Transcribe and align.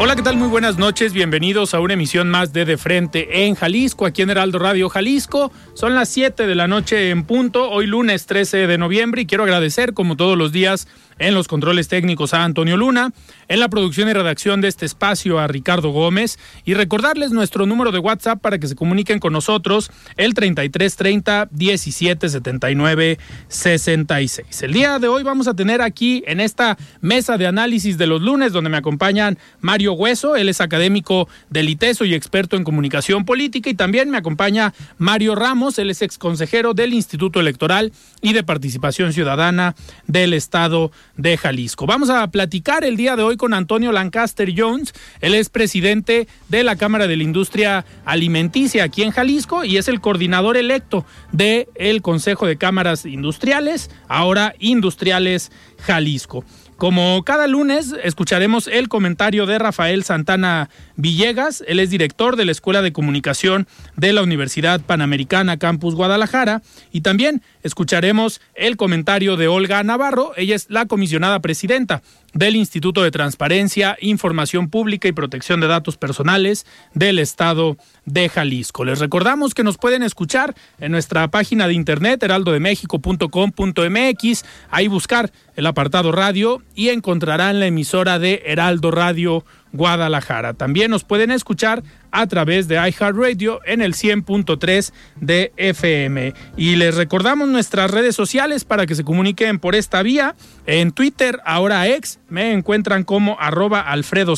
Hola, 0.00 0.14
¿qué 0.14 0.22
tal? 0.22 0.36
Muy 0.36 0.46
buenas 0.46 0.78
noches. 0.78 1.12
Bienvenidos 1.12 1.74
a 1.74 1.80
una 1.80 1.94
emisión 1.94 2.28
más 2.28 2.52
de 2.52 2.64
De 2.64 2.78
Frente 2.78 3.46
en 3.46 3.56
Jalisco, 3.56 4.06
aquí 4.06 4.22
en 4.22 4.30
Heraldo 4.30 4.60
Radio 4.60 4.88
Jalisco. 4.88 5.50
Son 5.74 5.96
las 5.96 6.08
7 6.10 6.46
de 6.46 6.54
la 6.54 6.68
noche 6.68 7.10
en 7.10 7.24
punto, 7.24 7.68
hoy 7.68 7.88
lunes 7.88 8.26
13 8.26 8.68
de 8.68 8.78
noviembre, 8.78 9.22
y 9.22 9.26
quiero 9.26 9.42
agradecer, 9.42 9.94
como 9.94 10.16
todos 10.16 10.38
los 10.38 10.52
días, 10.52 10.86
en 11.18 11.34
los 11.34 11.48
controles 11.48 11.88
técnicos 11.88 12.32
a 12.32 12.44
Antonio 12.44 12.76
Luna, 12.76 13.10
en 13.48 13.60
la 13.60 13.68
producción 13.68 14.08
y 14.08 14.12
redacción 14.12 14.60
de 14.60 14.68
este 14.68 14.86
espacio 14.86 15.38
a 15.38 15.46
Ricardo 15.46 15.90
Gómez 15.90 16.38
y 16.64 16.74
recordarles 16.74 17.32
nuestro 17.32 17.66
número 17.66 17.90
de 17.92 17.98
WhatsApp 17.98 18.40
para 18.40 18.58
que 18.58 18.68
se 18.68 18.76
comuniquen 18.76 19.18
con 19.18 19.32
nosotros 19.32 19.90
el 20.16 20.34
3330 20.34 21.48
1779 21.50 23.18
66. 23.48 24.62
El 24.62 24.72
día 24.72 24.98
de 24.98 25.08
hoy 25.08 25.22
vamos 25.22 25.48
a 25.48 25.54
tener 25.54 25.80
aquí 25.80 26.22
en 26.26 26.40
esta 26.40 26.76
mesa 27.00 27.38
de 27.38 27.46
análisis 27.46 27.96
de 27.98 28.06
los 28.06 28.20
lunes 28.20 28.52
donde 28.52 28.70
me 28.70 28.76
acompañan 28.76 29.38
Mario 29.60 29.94
Hueso, 29.94 30.36
él 30.36 30.48
es 30.48 30.60
académico 30.60 31.28
del 31.48 31.68
ITESO 31.70 32.04
y 32.04 32.14
experto 32.14 32.56
en 32.56 32.64
comunicación 32.64 33.24
política 33.24 33.70
y 33.70 33.74
también 33.74 34.10
me 34.10 34.18
acompaña 34.18 34.74
Mario 34.98 35.34
Ramos, 35.34 35.78
él 35.78 35.90
es 35.90 36.02
ex 36.02 36.18
consejero 36.18 36.74
del 36.74 36.92
Instituto 36.92 37.40
Electoral 37.40 37.92
y 38.20 38.34
de 38.34 38.42
Participación 38.42 39.12
Ciudadana 39.12 39.74
del 40.06 40.34
Estado 40.34 40.92
de 41.16 41.36
Jalisco. 41.38 41.86
Vamos 41.86 42.10
a 42.10 42.30
platicar 42.30 42.84
el 42.84 42.96
día 42.96 43.16
de 43.16 43.22
hoy 43.22 43.37
con 43.38 43.54
Antonio 43.54 43.90
Lancaster 43.92 44.52
Jones. 44.54 44.92
Él 45.22 45.34
es 45.34 45.48
presidente 45.48 46.28
de 46.48 46.64
la 46.64 46.76
Cámara 46.76 47.06
de 47.06 47.16
la 47.16 47.22
Industria 47.22 47.86
Alimenticia 48.04 48.84
aquí 48.84 49.02
en 49.02 49.12
Jalisco 49.12 49.64
y 49.64 49.78
es 49.78 49.88
el 49.88 50.02
coordinador 50.02 50.58
electo 50.58 51.06
del 51.32 51.68
el 51.74 52.02
Consejo 52.02 52.46
de 52.46 52.58
Cámaras 52.58 53.06
Industriales, 53.06 53.90
ahora 54.08 54.54
Industriales 54.58 55.50
Jalisco. 55.78 56.44
Como 56.78 57.24
cada 57.24 57.48
lunes, 57.48 57.92
escucharemos 58.04 58.68
el 58.68 58.88
comentario 58.88 59.46
de 59.46 59.58
Rafael 59.58 60.04
Santana 60.04 60.70
Villegas. 60.94 61.64
Él 61.66 61.80
es 61.80 61.90
director 61.90 62.36
de 62.36 62.44
la 62.44 62.52
Escuela 62.52 62.82
de 62.82 62.92
Comunicación 62.92 63.66
de 63.96 64.12
la 64.12 64.22
Universidad 64.22 64.80
Panamericana 64.80 65.56
Campus 65.56 65.96
Guadalajara. 65.96 66.62
Y 66.92 67.00
también 67.00 67.42
escucharemos 67.64 68.40
el 68.54 68.76
comentario 68.76 69.36
de 69.36 69.48
Olga 69.48 69.82
Navarro. 69.82 70.30
Ella 70.36 70.54
es 70.54 70.70
la 70.70 70.86
comisionada 70.86 71.40
presidenta 71.40 72.00
del 72.34 72.56
Instituto 72.56 73.02
de 73.02 73.10
Transparencia, 73.10 73.96
Información 74.00 74.68
Pública 74.68 75.08
y 75.08 75.12
Protección 75.12 75.60
de 75.60 75.66
Datos 75.66 75.96
Personales 75.96 76.66
del 76.94 77.18
Estado 77.18 77.76
de 78.04 78.28
Jalisco. 78.28 78.84
Les 78.84 78.98
recordamos 78.98 79.54
que 79.54 79.64
nos 79.64 79.78
pueden 79.78 80.02
escuchar 80.02 80.54
en 80.78 80.92
nuestra 80.92 81.28
página 81.28 81.66
de 81.68 81.74
internet 81.74 82.22
heraldodemexico.com.mx, 82.22 84.44
ahí 84.70 84.88
buscar 84.88 85.32
el 85.56 85.66
apartado 85.66 86.12
radio 86.12 86.62
y 86.74 86.90
encontrarán 86.90 87.60
la 87.60 87.66
emisora 87.66 88.18
de 88.18 88.42
Heraldo 88.46 88.90
Radio 88.90 89.44
Guadalajara. 89.72 90.54
También 90.54 90.90
nos 90.90 91.04
pueden 91.04 91.30
escuchar 91.30 91.82
a 92.10 92.26
través 92.26 92.68
de 92.68 92.76
iHeartRadio 92.76 93.60
en 93.66 93.82
el 93.82 93.94
100.3 93.94 94.92
de 95.20 95.52
FM. 95.56 96.34
Y 96.56 96.76
les 96.76 96.94
recordamos 96.94 97.48
nuestras 97.48 97.90
redes 97.90 98.16
sociales 98.16 98.64
para 98.64 98.86
que 98.86 98.94
se 98.94 99.04
comuniquen 99.04 99.58
por 99.58 99.74
esta 99.74 100.02
vía. 100.02 100.34
En 100.66 100.92
Twitter, 100.92 101.40
ahora 101.44 101.88
ex, 101.88 102.18
me 102.28 102.52
encuentran 102.52 103.04
como 103.04 103.36
arroba 103.40 103.80
Alfredo 103.80 104.34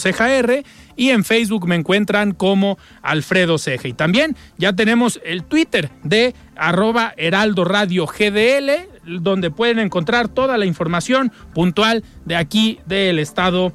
y 0.97 1.11
en 1.11 1.25
Facebook 1.25 1.67
me 1.67 1.77
encuentran 1.77 2.33
como 2.33 2.79
Alfredo 3.03 3.59
Ceja. 3.59 3.89
Y 3.89 3.93
también 3.95 4.37
ya 4.59 4.75
tenemos 4.75 5.21
el 5.25 5.45
Twitter 5.45 5.91
de 6.03 6.35
arroba 6.57 7.15
Heraldo 7.17 7.65
Radio 7.65 8.07
GDL, 8.07 8.87
donde 9.23 9.51
pueden 9.51 9.79
encontrar 9.79 10.29
toda 10.29 10.59
la 10.59 10.67
información 10.67 11.33
puntual 11.55 12.05
de 12.27 12.37
aquí 12.37 12.81
del 12.87 13.19
estado 13.19 13.73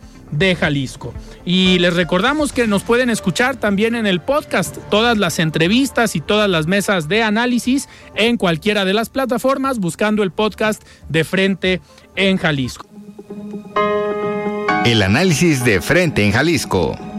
Jalisco. 0.59 1.13
Y 1.45 1.79
les 1.79 1.93
recordamos 1.93 2.51
que 2.51 2.67
nos 2.67 2.83
pueden 2.83 3.09
escuchar 3.09 3.55
también 3.55 3.95
en 3.95 4.05
el 4.05 4.21
podcast, 4.21 4.77
todas 4.89 5.17
las 5.17 5.39
entrevistas 5.39 6.15
y 6.15 6.21
todas 6.21 6.49
las 6.49 6.67
mesas 6.67 7.07
de 7.07 7.23
análisis 7.23 7.87
en 8.15 8.37
cualquiera 8.37 8.85
de 8.85 8.93
las 8.93 9.09
plataformas 9.09 9.79
buscando 9.79 10.23
el 10.23 10.31
podcast 10.31 10.83
de 11.09 11.23
Frente 11.23 11.81
en 12.15 12.37
Jalisco. 12.37 12.87
El 14.85 15.01
análisis 15.01 15.63
de 15.63 15.81
Frente 15.81 16.23
en 16.23 16.31
Jalisco. 16.31 17.14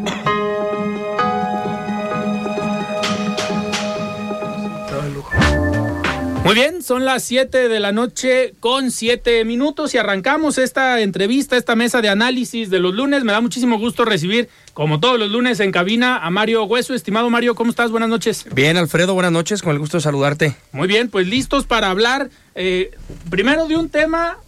Muy 6.47 6.55
bien, 6.55 6.81
son 6.81 7.05
las 7.05 7.25
7 7.25 7.69
de 7.69 7.81
la 7.81 7.91
noche 7.91 8.55
con 8.61 8.93
7 8.93 9.45
minutos 9.45 9.93
y 9.95 9.99
arrancamos 9.99 10.59
esta 10.59 11.01
entrevista, 11.01 11.57
esta 11.57 11.75
mesa 11.75 12.01
de 12.01 12.09
análisis 12.09 12.71
de 12.71 12.79
los 12.79 12.95
lunes. 12.95 13.25
Me 13.25 13.33
da 13.33 13.41
muchísimo 13.41 13.81
gusto 13.81 14.05
recibir, 14.05 14.49
como 14.73 15.01
todos 15.01 15.19
los 15.19 15.29
lunes, 15.29 15.59
en 15.59 15.73
cabina 15.73 16.19
a 16.19 16.31
Mario 16.31 16.63
Hueso. 16.63 16.95
Estimado 16.95 17.31
Mario, 17.31 17.57
¿cómo 17.57 17.71
estás? 17.71 17.91
Buenas 17.91 18.09
noches. 18.09 18.47
Bien, 18.55 18.77
Alfredo, 18.77 19.13
buenas 19.15 19.33
noches, 19.33 19.61
con 19.61 19.73
el 19.73 19.81
gusto 19.81 19.97
de 19.97 20.03
saludarte. 20.03 20.55
Muy 20.71 20.87
bien, 20.87 21.11
pues 21.11 21.27
listos 21.27 21.67
para 21.67 21.91
hablar 21.91 22.31
eh, 22.55 22.93
primero 23.29 23.67
de 23.67 23.75
un 23.75 23.89
tema 23.89 24.39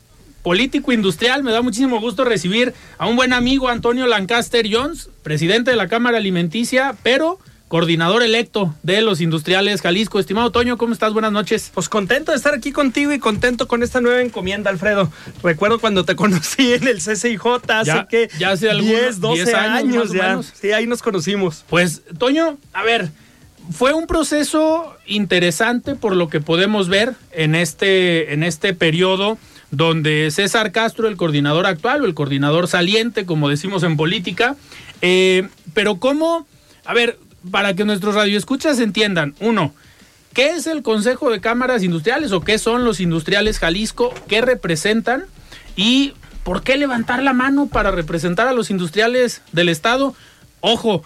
político 0.44 0.92
industrial. 0.92 1.42
Me 1.42 1.50
da 1.50 1.62
muchísimo 1.62 2.00
gusto 2.00 2.24
recibir 2.24 2.74
a 2.98 3.08
un 3.08 3.16
buen 3.16 3.32
amigo, 3.32 3.68
Antonio 3.68 4.06
Lancaster 4.06 4.68
Jones, 4.70 5.10
presidente 5.24 5.72
de 5.72 5.76
la 5.76 5.88
Cámara 5.88 6.18
Alimenticia, 6.18 6.94
pero 7.02 7.40
coordinador 7.68 8.22
electo 8.22 8.74
de 8.82 9.02
los 9.02 9.20
industriales 9.20 9.82
Jalisco. 9.82 10.18
Estimado 10.18 10.50
Toño, 10.50 10.78
¿cómo 10.78 10.92
estás? 10.92 11.12
Buenas 11.12 11.32
noches. 11.32 11.70
Pues 11.72 11.88
contento 11.88 12.32
de 12.32 12.38
estar 12.38 12.54
aquí 12.54 12.72
contigo 12.72 13.12
y 13.12 13.18
contento 13.18 13.68
con 13.68 13.82
esta 13.82 14.00
nueva 14.00 14.22
encomienda, 14.22 14.70
Alfredo. 14.70 15.12
Recuerdo 15.42 15.78
cuando 15.78 16.04
te 16.04 16.16
conocí 16.16 16.72
en 16.72 16.88
el 16.88 16.98
CCIJ 16.98 17.46
hace 17.68 18.06
que 18.08 18.28
ya 18.38 18.50
hace 18.50 18.74
10, 18.74 19.20
12 19.20 19.54
años, 19.54 20.12
ya. 20.12 20.40
Sí, 20.42 20.72
ahí 20.72 20.86
nos 20.86 21.02
conocimos. 21.02 21.64
Pues, 21.68 22.02
Toño, 22.18 22.58
a 22.72 22.82
ver, 22.82 23.10
fue 23.70 23.92
un 23.92 24.06
proceso 24.06 24.96
interesante 25.06 25.94
por 25.94 26.16
lo 26.16 26.28
que 26.28 26.40
podemos 26.40 26.88
ver 26.88 27.14
en 27.32 27.54
este, 27.54 28.32
en 28.32 28.42
este 28.42 28.72
periodo 28.72 29.38
donde 29.70 30.30
César 30.30 30.72
Castro, 30.72 31.08
el 31.08 31.18
coordinador 31.18 31.66
actual 31.66 32.02
o 32.02 32.06
el 32.06 32.14
coordinador 32.14 32.68
saliente, 32.68 33.26
como 33.26 33.50
decimos 33.50 33.82
en 33.82 33.98
política, 33.98 34.56
eh, 35.02 35.48
pero 35.74 35.96
cómo, 35.96 36.46
a 36.86 36.94
ver, 36.94 37.18
para 37.48 37.74
que 37.74 37.84
nuestros 37.84 38.14
radioescuchas 38.14 38.78
entiendan, 38.80 39.34
uno, 39.40 39.74
¿qué 40.32 40.50
es 40.50 40.66
el 40.66 40.82
Consejo 40.82 41.30
de 41.30 41.40
Cámaras 41.40 41.82
Industriales 41.82 42.32
o 42.32 42.40
qué 42.40 42.58
son 42.58 42.84
los 42.84 43.00
industriales 43.00 43.58
Jalisco? 43.58 44.14
¿Qué 44.28 44.40
representan? 44.40 45.24
¿Y 45.76 46.12
por 46.44 46.62
qué 46.62 46.76
levantar 46.76 47.22
la 47.22 47.32
mano 47.32 47.66
para 47.66 47.90
representar 47.90 48.48
a 48.48 48.52
los 48.52 48.70
industriales 48.70 49.42
del 49.52 49.68
Estado? 49.68 50.14
Ojo, 50.60 51.02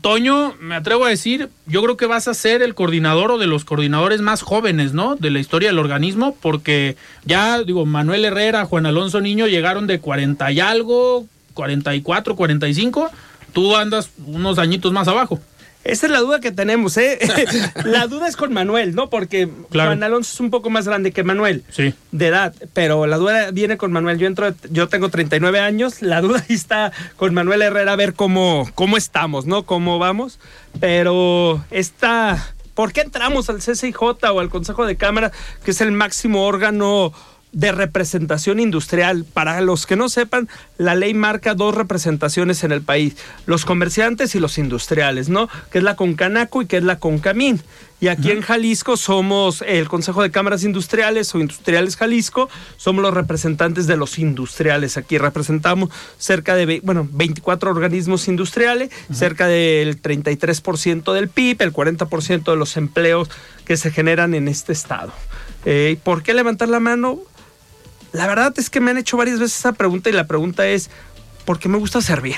Toño, 0.00 0.54
me 0.58 0.74
atrevo 0.74 1.04
a 1.04 1.10
decir, 1.10 1.50
yo 1.66 1.82
creo 1.82 1.96
que 1.98 2.06
vas 2.06 2.26
a 2.26 2.34
ser 2.34 2.62
el 2.62 2.74
coordinador 2.74 3.30
o 3.32 3.38
de 3.38 3.46
los 3.46 3.66
coordinadores 3.66 4.22
más 4.22 4.40
jóvenes, 4.40 4.94
¿no? 4.94 5.16
De 5.16 5.30
la 5.30 5.38
historia 5.38 5.68
del 5.68 5.78
organismo, 5.78 6.34
porque 6.40 6.96
ya, 7.26 7.62
digo, 7.62 7.84
Manuel 7.84 8.24
Herrera, 8.24 8.64
Juan 8.64 8.86
Alonso 8.86 9.20
Niño 9.20 9.48
llegaron 9.48 9.86
de 9.86 10.00
40 10.00 10.50
y 10.52 10.60
algo, 10.60 11.26
44, 11.52 12.36
45. 12.36 13.10
Tú 13.52 13.76
andas 13.76 14.10
unos 14.24 14.58
añitos 14.58 14.92
más 14.92 15.08
abajo. 15.08 15.40
Esa 15.84 16.06
es 16.06 16.12
la 16.12 16.20
duda 16.20 16.40
que 16.40 16.52
tenemos, 16.52 16.96
¿eh? 16.96 17.18
la 17.84 18.06
duda 18.06 18.28
es 18.28 18.36
con 18.36 18.52
Manuel, 18.52 18.94
¿no? 18.94 19.10
Porque 19.10 19.48
Juan 19.70 20.02
Alonso 20.02 20.32
es 20.32 20.40
un 20.40 20.50
poco 20.50 20.70
más 20.70 20.86
grande 20.86 21.12
que 21.12 21.24
Manuel. 21.24 21.64
Sí. 21.70 21.94
De 22.12 22.28
edad. 22.28 22.54
Pero 22.72 23.06
la 23.06 23.16
duda 23.16 23.50
viene 23.50 23.76
con 23.76 23.90
Manuel. 23.90 24.18
Yo 24.18 24.26
entro, 24.26 24.54
yo 24.70 24.88
tengo 24.88 25.08
39 25.08 25.58
años. 25.58 26.00
La 26.00 26.20
duda 26.20 26.44
ahí 26.48 26.54
está 26.54 26.92
con 27.16 27.34
Manuel 27.34 27.62
Herrera 27.62 27.92
a 27.92 27.96
ver 27.96 28.14
cómo, 28.14 28.70
cómo 28.74 28.96
estamos, 28.96 29.46
¿no? 29.46 29.64
Cómo 29.64 29.98
vamos. 29.98 30.38
Pero 30.78 31.64
esta. 31.70 32.54
¿Por 32.74 32.92
qué 32.92 33.02
entramos 33.02 33.50
al 33.50 33.58
CCIJ 33.58 34.00
o 34.02 34.40
al 34.40 34.48
Consejo 34.48 34.86
de 34.86 34.96
Cámara, 34.96 35.30
que 35.62 35.72
es 35.72 35.80
el 35.82 35.92
máximo 35.92 36.46
órgano 36.46 37.12
de 37.52 37.72
representación 37.72 38.60
industrial. 38.60 39.24
Para 39.24 39.60
los 39.60 39.86
que 39.86 39.96
no 39.96 40.08
sepan, 40.08 40.48
la 40.78 40.94
ley 40.94 41.14
marca 41.14 41.54
dos 41.54 41.74
representaciones 41.74 42.64
en 42.64 42.72
el 42.72 42.82
país, 42.82 43.16
los 43.46 43.64
comerciantes 43.64 44.34
y 44.34 44.40
los 44.40 44.58
industriales, 44.58 45.28
¿no? 45.28 45.48
Que 45.70 45.78
es 45.78 45.84
la 45.84 45.96
Concanaco 45.96 46.62
y 46.62 46.66
que 46.66 46.78
es 46.78 46.84
la 46.84 46.98
Concamín. 46.98 47.60
Y 48.02 48.08
aquí 48.08 48.32
en 48.32 48.40
Jalisco 48.40 48.96
somos 48.96 49.62
el 49.64 49.88
Consejo 49.88 50.22
de 50.22 50.32
Cámaras 50.32 50.64
Industriales 50.64 51.32
o 51.36 51.38
Industriales 51.38 51.94
Jalisco, 51.96 52.48
somos 52.76 53.00
los 53.00 53.14
representantes 53.14 53.86
de 53.86 53.96
los 53.96 54.18
industriales. 54.18 54.96
Aquí 54.96 55.18
representamos 55.18 55.90
cerca 56.18 56.56
de, 56.56 56.80
bueno, 56.82 57.08
24 57.12 57.70
organismos 57.70 58.26
industriales, 58.26 58.90
cerca 59.12 59.46
del 59.46 60.02
33% 60.02 61.12
del 61.12 61.28
PIB, 61.28 61.62
el 61.62 61.72
40% 61.72 62.50
de 62.50 62.56
los 62.56 62.76
empleos 62.76 63.30
que 63.64 63.76
se 63.76 63.92
generan 63.92 64.34
en 64.34 64.48
este 64.48 64.72
estado. 64.72 65.12
Eh, 65.64 65.96
¿Por 66.02 66.24
qué 66.24 66.34
levantar 66.34 66.70
la 66.70 66.80
mano? 66.80 67.20
La 68.12 68.26
verdad 68.26 68.52
es 68.56 68.70
que 68.70 68.80
me 68.80 68.90
han 68.90 68.98
hecho 68.98 69.16
varias 69.16 69.38
veces 69.38 69.58
esa 69.58 69.72
pregunta 69.72 70.10
y 70.10 70.12
la 70.12 70.26
pregunta 70.26 70.66
es, 70.66 70.90
¿por 71.44 71.58
qué 71.58 71.68
me 71.68 71.78
gusta 71.78 72.00
servir? 72.00 72.36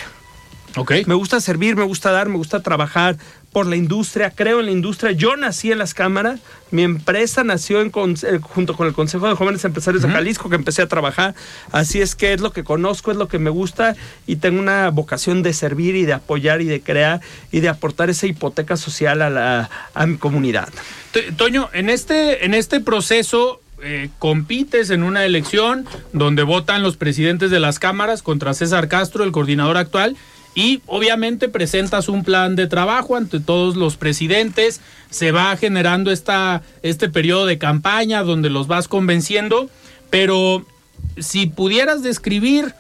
Ok. 0.77 0.93
Me 1.07 1.15
gusta 1.15 1.41
servir, 1.41 1.77
me 1.77 1.85
gusta 1.85 2.11
dar, 2.11 2.29
me 2.29 2.37
gusta 2.37 2.61
trabajar 2.61 3.17
por 3.53 3.67
la 3.67 3.77
industria, 3.77 4.31
creo 4.31 4.59
en 4.59 4.67
la 4.67 4.73
industria. 4.73 5.13
Yo 5.13 5.37
nací 5.37 5.71
en 5.71 5.79
las 5.79 5.95
cámaras, 5.95 6.41
mi 6.73 6.83
empresa 6.83 7.45
nació 7.45 7.81
en 7.81 7.93
eh, 7.95 8.41
junto 8.43 8.77
con 8.77 8.89
el 8.89 8.93
Consejo 8.93 9.29
de 9.29 9.37
Jóvenes 9.37 9.65
Empresarios 9.65 10.03
de 10.03 10.11
Jalisco, 10.11 10.49
que 10.49 10.57
empecé 10.57 10.83
a 10.83 10.89
trabajar. 10.89 11.37
Así 11.71 12.01
es 12.01 12.17
que 12.17 12.33
es 12.33 12.41
lo 12.41 12.53
que 12.53 12.65
conozco, 12.65 13.13
es 13.13 13.17
lo 13.17 13.29
que 13.29 13.39
me 13.39 13.51
gusta 13.51 13.95
y 14.27 14.37
tengo 14.37 14.59
una 14.59 14.91
vocación 14.91 15.45
de 15.45 15.53
servir 15.53 15.95
y 15.95 16.05
de 16.05 16.15
apoyar 16.15 16.61
y 16.61 16.65
de 16.65 16.81
crear 16.81 17.21
y 17.53 17.61
de 17.61 17.69
aportar 17.69 18.11
esa 18.11 18.27
hipoteca 18.27 18.77
social 18.77 19.23
a, 19.23 19.31
la, 19.31 19.71
a 19.95 20.07
mi 20.07 20.17
comunidad. 20.17 20.69
Toño, 21.37 21.71
en 21.73 21.91
este, 21.91 22.45
en 22.45 22.55
este 22.55 22.81
proceso 22.81 23.61
eh, 23.87 24.09
compites 24.19 24.89
en 24.89 25.03
una 25.03 25.27
elección 25.27 25.85
donde 26.15 26.43
votan 26.43 26.83
los 26.83 26.97
presidentes 26.97 27.51
de 27.51 27.61
las 27.61 27.79
cámaras 27.79 28.23
contra 28.23 28.55
César 28.55 28.89
Castro, 28.89 29.25
el 29.25 29.33
coordinador 29.33 29.77
actual, 29.77 30.17
y 30.55 30.81
obviamente 30.87 31.51
presentas 31.51 32.09
un 32.09 32.25
plan 32.25 32.57
de 32.57 32.67
trabajo 32.67 33.15
ante 33.15 33.41
todos 33.41 33.77
los 33.77 33.99
presidentes, 33.99 34.81
se 35.11 35.33
va 35.33 35.55
generando 35.59 36.11
esta, 36.11 36.63
este 36.83 37.11
periodo 37.11 37.45
de 37.45 37.59
campaña 37.59 38.23
donde 38.23 38.49
los 38.49 38.69
vas 38.69 38.89
convenciendo, 38.89 39.69
pero 40.09 40.65
si 41.19 41.45
pudieras 41.45 42.03
describir 42.03 42.69
eh, 42.69 42.73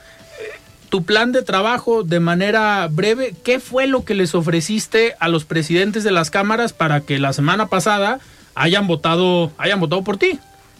tu 0.88 1.04
plan 1.04 1.32
de 1.32 1.42
trabajo 1.42 2.02
de 2.02 2.20
manera 2.20 2.88
breve, 2.90 3.34
¿qué 3.44 3.60
fue 3.60 3.86
lo 3.86 4.06
que 4.06 4.14
les 4.14 4.34
ofreciste 4.34 5.16
a 5.20 5.28
los 5.28 5.44
presidentes 5.44 6.02
de 6.02 6.12
las 6.12 6.30
cámaras 6.30 6.72
para 6.72 7.02
que 7.02 7.18
la 7.18 7.34
semana 7.34 7.66
pasada 7.66 8.20
hayan 8.54 8.86
votado, 8.86 9.52
hayan 9.58 9.80
votado 9.80 10.02
por 10.02 10.16
ti? 10.16 10.38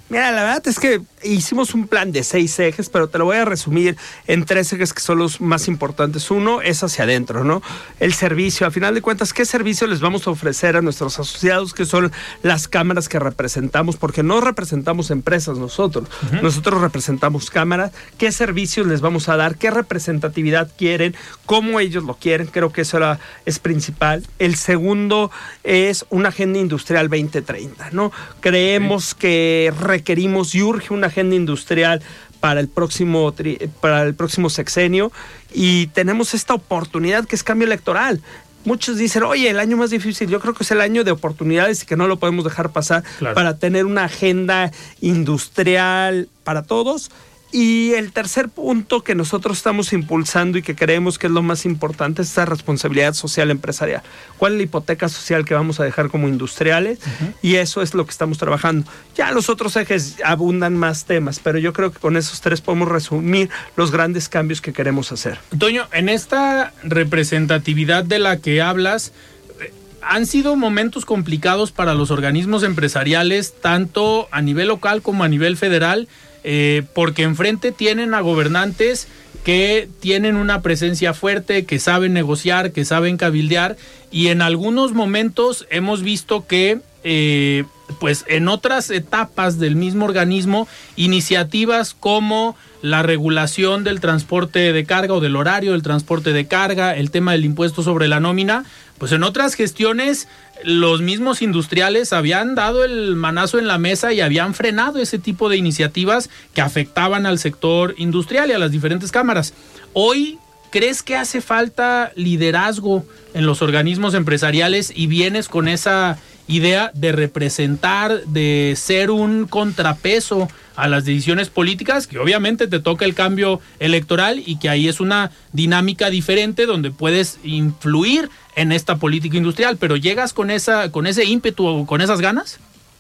Mira, 0.09 0.31
la 0.33 0.43
verdad 0.43 0.67
es 0.67 0.79
que 0.79 1.01
hicimos 1.25 1.75
un 1.75 1.89
plan 1.89 2.13
de 2.13 2.23
seis 2.23 2.59
ejes, 2.59 2.89
pero 2.89 3.09
te 3.09 3.19
lo 3.19 3.25
voy 3.25 3.37
a 3.37 3.45
resumir 3.45 3.97
en 4.27 4.45
tres 4.45 4.73
ejes 4.73 4.93
que 4.93 5.01
son 5.01 5.19
los 5.19 5.41
más 5.41 5.69
importantes. 5.69 6.31
Uno 6.31 6.63
es 6.63 6.83
hacia 6.83 7.05
adentro, 7.05 7.45
¿no? 7.45 7.63
El 8.01 8.15
servicio. 8.15 8.67
A 8.67 8.71
final 8.71 8.95
de 8.95 9.03
cuentas, 9.03 9.33
¿qué 9.33 9.45
servicio 9.45 9.87
les 9.87 10.01
vamos 10.01 10.27
a 10.27 10.31
ofrecer 10.31 10.77
a 10.77 10.83
nuestros 10.83 11.19
asociados, 11.19 11.75
que 11.75 11.85
son 11.85 12.13
las 12.43 12.69
cámaras 12.69 13.09
que 13.09 13.19
representamos? 13.19 13.97
Porque 13.97 14.23
no 14.23 14.41
representamos 14.41 15.11
empresas 15.11 15.59
nosotros. 15.59 16.09
Nosotros 16.43 16.81
representamos 16.81 17.51
cámaras. 17.51 17.93
¿Qué 18.19 18.33
servicios 18.33 18.87
les 18.87 19.01
vamos 19.01 19.29
a 19.29 19.37
dar? 19.37 19.57
¿Qué 19.57 19.71
representatividad 19.71 20.71
quieren? 20.77 21.15
¿Cómo 21.47 21.81
ellos 21.81 22.05
lo 22.05 22.15
quieren? 22.15 22.47
Creo 22.47 22.73
que 22.73 22.83
eso 22.83 22.97
era, 22.97 23.19
es 23.47 23.59
principal. 23.59 24.27
El 24.39 24.57
segundo 24.57 25.31
es 25.63 26.05
una 26.11 26.29
agenda 26.29 26.59
industrial 26.59 27.09
2030, 27.09 27.91
¿no? 27.93 28.13
Creemos 28.41 29.15
que 29.15 29.73
requerimos 29.81 30.55
y 30.55 30.63
urge 30.63 30.93
una 30.93 31.07
agenda 31.15 31.37
industrial 31.37 32.03
para 32.41 32.61
el 32.61 32.69
próximo 32.69 33.33
para 33.81 34.03
el 34.03 34.15
próximo 34.15 34.51
sexenio 34.51 35.13
y 35.53 35.87
tenemos 35.89 36.35
esta 36.35 36.55
oportunidad 36.55 37.25
que 37.25 37.37
es 37.37 37.43
cambio 37.43 37.67
electoral. 37.67 38.21
Muchos 38.65 38.97
dicen, 38.97 39.23
oye, 39.25 39.51
el 39.51 39.59
año 39.59 39.77
más 39.77 39.91
difícil, 39.91 40.29
yo 40.29 40.41
creo 40.41 40.55
que 40.55 40.65
es 40.65 40.71
el 40.71 40.81
año 40.81 41.05
de 41.05 41.11
oportunidades 41.11 41.83
y 41.83 41.87
que 41.87 41.97
no 41.97 42.09
lo 42.09 42.19
podemos 42.19 42.45
dejar 42.45 42.73
pasar 42.73 43.05
para 43.35 43.59
tener 43.59 43.85
una 43.85 44.05
agenda 44.05 44.73
industrial 45.03 46.29
para 46.45 46.63
todos 46.63 47.11
y 47.55 47.95
el 47.95 48.11
tercer 48.11 48.49
punto 48.49 49.05
que 49.05 49.15
nosotros 49.15 49.59
estamos 49.59 49.93
impulsando 49.93 50.59
y 50.59 50.63
que 50.63 50.75
creemos 50.75 51.21
que 51.21 51.29
es 51.29 51.33
lo 51.33 51.41
más 51.41 51.67
importante 51.67 52.23
es 52.23 52.33
esa 52.33 52.47
responsabilidad 52.47 53.15
social 53.15 53.49
empresarial. 53.53 54.03
¿Cuál 54.39 54.55
es 54.55 54.57
la 54.57 54.63
hipoteca 54.65 55.09
social 55.09 55.45
que 55.45 55.55
vamos 55.55 55.79
a 55.79 55.85
dejar 55.85 56.09
como 56.09 56.27
industriales? 56.27 56.99
Y 57.43 57.55
eso 57.55 57.81
es 57.81 57.95
lo 57.95 58.07
que 58.07 58.11
estamos 58.11 58.39
trabajando. 58.39 58.91
Ya 59.15 59.31
los 59.31 59.49
otros 59.49 59.77
ejes 59.77 60.17
abundan 60.25 60.77
más 60.77 61.05
temas, 61.05 61.39
pero 61.39 61.61
yo 61.61 61.73
creo 61.73 61.93
que 61.93 62.01
con 62.01 62.17
esos 62.17 62.41
tres 62.41 62.61
podemos 62.61 62.89
resumir 62.89 63.51
los 63.77 63.93
grandes 63.93 64.29
cambios 64.29 64.61
que 64.61 64.73
queremos 64.73 65.13
hacer. 65.13 65.39
Toño, 65.57 65.87
en 65.93 66.09
esta 66.09 66.73
representatividad 66.83 68.03
de 68.03 68.19
la 68.19 68.39
que 68.39 68.63
hablas, 68.63 69.13
eh, 69.61 69.73
han 70.03 70.27
sido 70.27 70.57
momentos 70.57 71.05
complicados 71.05 71.71
para 71.71 71.95
los 71.95 72.11
organismos 72.11 72.65
empresariales, 72.65 73.55
tanto 73.63 74.27
a 74.33 74.43
nivel 74.43 74.67
local 74.67 75.03
como 75.03 75.23
a 75.23 75.29
nivel 75.29 75.57
federal. 75.57 76.09
Eh, 76.47 76.83
porque 76.93 77.23
enfrente 77.23 77.73
tienen 77.73 78.13
a 78.13 78.21
gobernantes 78.21 79.09
que 79.45 79.89
tienen 80.01 80.37
una 80.37 80.61
presencia 80.61 81.15
fuerte, 81.15 81.65
que 81.65 81.79
saben 81.79 82.13
negociar, 82.13 82.73
que 82.73 82.85
saben 82.85 83.17
cabildear 83.17 83.77
y 84.11 84.29
en 84.29 84.43
algunos 84.43 84.93
momentos 84.93 85.67
hemos 85.71 86.03
visto 86.03 86.47
que 86.47 86.81
eh, 87.03 87.65
pues 87.99 88.25
en 88.29 88.49
otras 88.49 88.91
etapas 88.91 89.59
del 89.59 89.77
mismo 89.77 90.05
organismo 90.05 90.69
iniciativas 90.97 91.95
como 91.95 92.57
la 92.81 93.03
regulación 93.03 93.85
del 93.85 94.01
transporte 94.01 94.73
de 94.73 94.85
carga 94.85 95.15
o 95.15 95.21
del 95.21 95.37
horario 95.37 95.73
del 95.73 95.83
transporte 95.83 96.33
de 96.33 96.47
carga, 96.47 96.97
el 96.97 97.11
tema 97.11 97.33
del 97.33 97.45
impuesto 97.45 97.83
sobre 97.83 98.09
la 98.09 98.21
nómina, 98.21 98.65
pues 98.99 99.13
en 99.13 99.23
otras 99.23 99.55
gestiones 99.55 100.29
los 100.63 101.01
mismos 101.01 101.43
industriales 101.43 102.13
habían 102.13 102.55
dado 102.55 102.85
el 102.85 103.17
manazo 103.17 103.59
en 103.59 103.67
la 103.67 103.79
mesa 103.79 104.13
y 104.13 104.21
habían 104.21 104.55
frenado 104.55 105.01
ese 105.01 105.19
tipo 105.19 105.49
de 105.49 105.57
iniciativas 105.57 106.31
que 106.55 106.61
afectaban 106.61 107.27
al 107.27 107.39
sector 107.39 107.95
industrial 107.99 108.51
y 108.51 108.53
a 108.53 108.59
las 108.59 108.71
diferentes 108.71 109.11
cámaras. 109.11 109.53
Hoy, 109.93 110.39
¿crees 110.71 111.03
que 111.03 111.17
hace 111.17 111.41
falta 111.41 112.13
liderazgo 112.15 113.05
en 113.35 113.47
los 113.47 113.63
organismos 113.63 114.15
empresariales 114.15 114.93
y 114.95 115.07
vienes 115.07 115.49
con 115.49 115.69
esa 115.69 116.19
idea 116.47 116.91
de 116.95 117.13
representar, 117.13 118.25
de 118.25 118.75
ser 118.77 119.11
un 119.11 119.47
contrapeso 119.47 120.49
a 120.77 120.89
las 120.89 121.05
decisiones 121.05 121.51
políticas, 121.51 122.07
que 122.07 122.19
obviamente 122.19 122.67
te 122.67 122.81
toca 122.81 123.05
el 123.05 123.15
cambio 123.15 123.61
electoral 123.79 124.43
y 124.45 124.57
que 124.57 124.69
ahí 124.69 124.89
es 124.89 125.01
una 125.01 125.31
dinámica 125.53 126.11
diferente 126.11 126.67
donde 126.67 126.91
puedes 126.91 127.39
influir 127.45 128.29
en 128.57 128.73
esta 128.73 128.97
política 128.97 129.37
industrial, 129.37 129.77
pero 129.79 129.97
llegas 129.97 130.33
con 130.33 130.51
esa 130.51 130.91
con 130.91 131.07
ese 131.07 131.25
ímpetu 131.25 131.67
o 131.67 131.87
con 131.87 132.01
esas 132.01 132.21
ganas? 132.21 132.59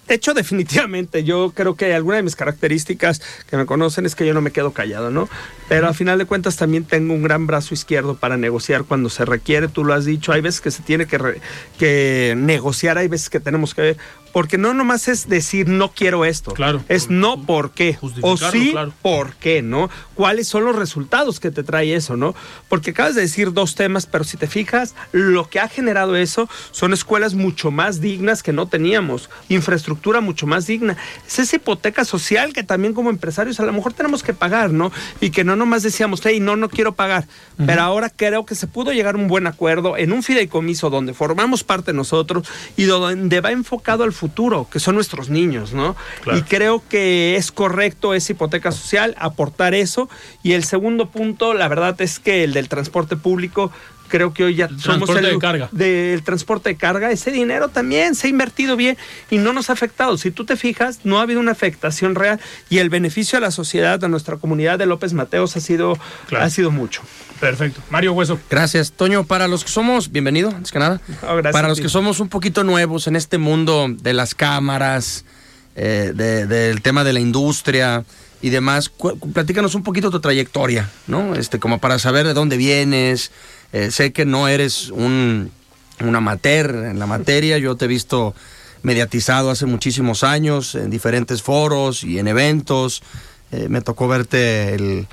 Hecho, 0.08 0.34
definitivamente, 0.34 1.24
yo 1.24 1.52
creo 1.54 1.76
que 1.76 1.94
alguna 1.94 2.16
de 2.16 2.22
mis 2.22 2.36
características 2.36 3.20
que 3.48 3.56
me 3.56 3.66
conocen 3.66 4.06
es 4.06 4.14
que 4.14 4.26
yo 4.26 4.34
no 4.34 4.40
me 4.40 4.50
quedo 4.50 4.72
callado, 4.72 5.10
¿no? 5.10 5.28
Pero 5.68 5.88
a 5.88 5.94
final 5.94 6.18
de 6.18 6.26
cuentas 6.26 6.56
también 6.56 6.84
tengo 6.84 7.14
un 7.14 7.22
gran 7.22 7.46
brazo 7.46 7.74
izquierdo 7.74 8.16
para 8.16 8.36
negociar 8.36 8.84
cuando 8.84 9.08
se 9.08 9.24
requiere, 9.24 9.68
tú 9.68 9.84
lo 9.84 9.94
has 9.94 10.04
dicho, 10.04 10.32
hay 10.32 10.40
veces 10.40 10.60
que 10.60 10.70
se 10.70 10.82
tiene 10.82 11.06
que, 11.06 11.40
que 11.78 12.34
negociar, 12.36 12.98
hay 12.98 13.08
veces 13.08 13.30
que 13.30 13.40
tenemos 13.40 13.74
que 13.74 13.96
porque 14.34 14.58
no 14.58 14.74
nomás 14.74 15.06
es 15.06 15.28
decir 15.28 15.68
no 15.68 15.92
quiero 15.92 16.24
esto, 16.24 16.50
claro, 16.54 16.82
es 16.88 17.08
no 17.08 17.40
por 17.42 17.70
qué, 17.70 17.96
o 18.20 18.36
sí 18.36 18.74
por 19.00 19.34
qué, 19.34 19.62
¿no? 19.62 19.88
¿Cuáles 20.14 20.48
son 20.48 20.64
los 20.64 20.74
resultados 20.74 21.38
que 21.38 21.52
te 21.52 21.62
trae 21.62 21.94
eso, 21.94 22.16
¿no? 22.16 22.34
Porque 22.68 22.90
acabas 22.90 23.14
de 23.14 23.20
decir 23.20 23.52
dos 23.52 23.76
temas, 23.76 24.06
pero 24.06 24.24
si 24.24 24.36
te 24.36 24.48
fijas, 24.48 24.96
lo 25.12 25.48
que 25.48 25.60
ha 25.60 25.68
generado 25.68 26.16
eso 26.16 26.48
son 26.72 26.92
escuelas 26.92 27.34
mucho 27.34 27.70
más 27.70 28.00
dignas 28.00 28.42
que 28.42 28.52
no 28.52 28.66
teníamos, 28.66 29.30
infraestructura 29.48 30.20
mucho 30.20 30.48
más 30.48 30.66
digna, 30.66 30.96
es 31.24 31.38
esa 31.38 31.54
hipoteca 31.54 32.04
social 32.04 32.52
que 32.52 32.64
también 32.64 32.92
como 32.92 33.10
empresarios 33.10 33.60
a 33.60 33.64
lo 33.64 33.72
mejor 33.72 33.92
tenemos 33.92 34.24
que 34.24 34.34
pagar, 34.34 34.72
¿no? 34.72 34.90
Y 35.20 35.30
que 35.30 35.44
no 35.44 35.54
nomás 35.54 35.84
decíamos, 35.84 36.20
hey, 36.24 36.40
no, 36.40 36.56
no 36.56 36.68
quiero 36.68 36.96
pagar, 36.96 37.28
pero 37.64 37.82
ahora 37.82 38.10
creo 38.10 38.44
que 38.44 38.56
se 38.56 38.66
pudo 38.66 38.92
llegar 38.92 39.14
a 39.14 39.18
un 39.18 39.28
buen 39.28 39.46
acuerdo 39.46 39.96
en 39.96 40.10
un 40.10 40.24
fideicomiso 40.24 40.90
donde 40.90 41.14
formamos 41.14 41.62
parte 41.62 41.92
nosotros 41.92 42.48
y 42.76 42.82
donde 42.82 43.40
va 43.40 43.52
enfocado 43.52 44.02
al 44.02 44.12
futuro 44.12 44.23
futuro, 44.24 44.66
que 44.70 44.80
son 44.80 44.94
nuestros 44.94 45.28
niños, 45.28 45.74
¿no? 45.74 45.96
Y 46.34 46.40
creo 46.44 46.82
que 46.88 47.36
es 47.36 47.52
correcto 47.52 48.14
esa 48.14 48.32
hipoteca 48.32 48.72
social, 48.72 49.14
aportar 49.18 49.74
eso. 49.74 50.08
Y 50.42 50.52
el 50.52 50.64
segundo 50.64 51.10
punto, 51.10 51.52
la 51.52 51.68
verdad 51.68 52.00
es 52.00 52.18
que 52.20 52.42
el 52.42 52.54
del 52.54 52.70
transporte 52.70 53.16
público, 53.16 53.70
creo 54.16 54.32
que 54.32 54.44
hoy 54.44 54.54
ya 54.54 54.66
El 54.66 54.78
somos 54.78 55.08
transporte 55.08 55.26
el 55.26 55.32
de 55.34 55.38
carga. 55.40 55.68
del 55.72 56.22
transporte 56.22 56.68
de 56.68 56.76
carga, 56.76 57.10
ese 57.10 57.32
dinero 57.32 57.68
también 57.68 58.14
se 58.14 58.28
ha 58.28 58.30
invertido 58.30 58.76
bien 58.76 58.96
y 59.28 59.38
no 59.38 59.52
nos 59.52 59.70
ha 59.70 59.72
afectado. 59.72 60.16
Si 60.18 60.30
tú 60.30 60.44
te 60.44 60.56
fijas, 60.56 61.00
no 61.02 61.18
ha 61.18 61.22
habido 61.22 61.40
una 61.40 61.50
afectación 61.50 62.14
real 62.14 62.38
y 62.70 62.78
el 62.78 62.90
beneficio 62.90 63.38
a 63.38 63.40
la 63.40 63.50
sociedad, 63.50 64.02
a 64.04 64.08
nuestra 64.08 64.36
comunidad 64.36 64.78
de 64.78 64.86
López 64.86 65.14
Mateos 65.14 65.56
ha 65.56 65.60
sido, 65.60 65.98
Claro. 66.28 66.44
ha 66.44 66.50
sido 66.50 66.70
mucho. 66.70 67.02
Perfecto. 67.40 67.80
Mario 67.90 68.12
Hueso. 68.12 68.38
Gracias, 68.48 68.92
Toño. 68.92 69.24
Para 69.24 69.48
los 69.48 69.64
que 69.64 69.70
somos, 69.70 70.12
bienvenido, 70.12 70.50
antes 70.50 70.70
que 70.70 70.78
nada. 70.78 71.00
Oh, 71.22 71.34
gracias 71.34 71.52
Para 71.52 71.66
los 71.68 71.80
que 71.80 71.88
somos 71.88 72.20
un 72.20 72.28
poquito 72.28 72.62
nuevos 72.62 73.08
en 73.08 73.16
este 73.16 73.38
mundo 73.38 73.88
de 73.90 74.12
las 74.14 74.36
cámaras, 74.36 75.24
eh, 75.74 76.12
de- 76.14 76.46
del 76.46 76.80
tema 76.82 77.02
de 77.02 77.12
la 77.12 77.18
industria 77.20 78.04
y 78.40 78.50
demás, 78.50 78.92
platícanos 79.32 79.74
un 79.74 79.82
poquito 79.82 80.10
tu 80.10 80.20
trayectoria, 80.20 80.88
¿no? 81.06 81.34
Este, 81.34 81.58
como 81.58 81.78
para 81.78 81.98
saber 81.98 82.26
de 82.26 82.34
dónde 82.34 82.56
vienes. 82.56 83.30
Eh, 83.74 83.90
sé 83.90 84.12
que 84.12 84.24
no 84.24 84.46
eres 84.46 84.90
un, 84.90 85.50
un 85.98 86.14
amateur 86.14 86.70
en 86.86 87.00
la 87.00 87.06
materia, 87.06 87.58
yo 87.58 87.74
te 87.74 87.86
he 87.86 87.88
visto 87.88 88.32
mediatizado 88.84 89.50
hace 89.50 89.66
muchísimos 89.66 90.22
años 90.22 90.76
en 90.76 90.90
diferentes 90.90 91.42
foros 91.42 92.04
y 92.04 92.20
en 92.20 92.28
eventos. 92.28 93.02
Eh, 93.50 93.66
me 93.68 93.80
tocó 93.80 94.06
verte 94.06 94.74
el 94.74 95.08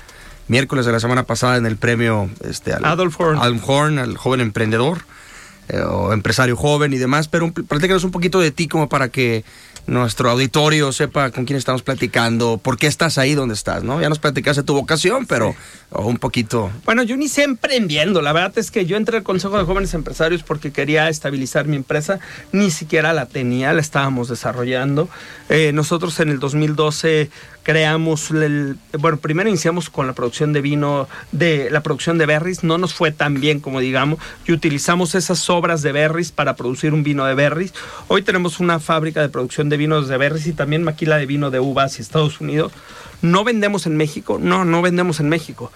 miércoles 0.47 0.85
de 0.85 0.91
la 0.91 0.99
semana 0.99 1.23
pasada 1.23 1.57
en 1.57 1.65
el 1.65 1.77
premio 1.77 2.29
este, 2.47 2.71
al, 2.71 2.85
Adolf 2.85 3.19
Horn. 3.19 3.97
Al 3.97 4.15
joven 4.15 4.41
emprendedor 4.41 5.05
eh, 5.69 5.79
o 5.79 6.13
empresario 6.13 6.55
joven 6.55 6.93
y 6.93 6.97
demás, 6.97 7.27
pero 7.27 7.51
platícanos 7.51 8.03
un 8.03 8.11
poquito 8.11 8.39
de 8.39 8.51
ti 8.51 8.67
como 8.67 8.89
para 8.89 9.09
que 9.09 9.43
nuestro 9.87 10.29
auditorio 10.29 10.91
sepa 10.91 11.31
con 11.31 11.45
quién 11.45 11.57
estamos 11.57 11.81
platicando, 11.81 12.59
por 12.61 12.77
qué 12.77 12.87
estás 12.87 13.17
ahí 13.17 13.33
donde 13.33 13.55
estás, 13.55 13.83
¿no? 13.83 13.99
Ya 13.99 14.09
nos 14.09 14.19
platicaste 14.19 14.63
tu 14.63 14.73
vocación, 14.73 15.25
pero 15.25 15.55
oh, 15.91 16.05
un 16.05 16.17
poquito... 16.17 16.71
Bueno, 16.85 17.03
yo 17.03 17.15
inicié 17.15 17.43
emprendiendo. 17.43 18.21
La 18.21 18.31
verdad 18.31 18.53
es 18.57 18.69
que 18.69 18.85
yo 18.85 18.95
entré 18.95 19.17
al 19.17 19.23
Consejo 19.23 19.57
de 19.57 19.65
Jóvenes 19.65 19.93
Empresarios 19.93 20.43
porque 20.43 20.71
quería 20.71 21.09
estabilizar 21.09 21.65
mi 21.65 21.75
empresa. 21.75 22.19
Ni 22.51 22.69
siquiera 22.69 23.11
la 23.13 23.25
tenía, 23.25 23.73
la 23.73 23.81
estábamos 23.81 24.29
desarrollando. 24.29 25.09
Eh, 25.49 25.71
nosotros 25.73 26.19
en 26.19 26.29
el 26.29 26.39
2012 26.39 27.29
creamos, 27.63 28.31
el, 28.31 28.77
bueno, 28.97 29.17
primero 29.17 29.49
iniciamos 29.49 29.89
con 29.89 30.07
la 30.07 30.13
producción 30.13 30.53
de 30.53 30.61
vino, 30.61 31.07
de 31.31 31.69
la 31.69 31.81
producción 31.81 32.17
de 32.17 32.25
berries. 32.25 32.63
No 32.63 32.77
nos 32.77 32.93
fue 32.93 33.11
tan 33.11 33.39
bien 33.39 33.59
como 33.59 33.79
digamos 33.79 34.19
y 34.45 34.51
utilizamos 34.51 35.15
esas 35.15 35.39
sobras 35.39 35.81
de 35.81 35.91
berries 35.91 36.31
para 36.31 36.55
producir 36.55 36.93
un 36.93 37.03
vino 37.03 37.25
de 37.25 37.35
berries. 37.35 37.73
Hoy 38.07 38.21
tenemos 38.21 38.59
una 38.59 38.79
fábrica 38.79 39.21
de 39.21 39.29
producción 39.29 39.69
de 39.69 39.77
vinos 39.77 40.07
de 40.07 40.17
berries 40.17 40.47
y 40.47 40.53
también 40.53 40.83
maquila 40.83 41.17
de 41.17 41.25
vino 41.25 41.51
de 41.51 41.59
uvas 41.59 41.97
y 41.97 42.01
Estados 42.01 42.41
Unidos. 42.41 42.71
¿No 43.21 43.43
vendemos 43.43 43.85
en 43.85 43.97
México? 43.97 44.39
No, 44.41 44.65
no 44.65 44.81
vendemos 44.81 45.19
en 45.19 45.29
México. 45.29 45.71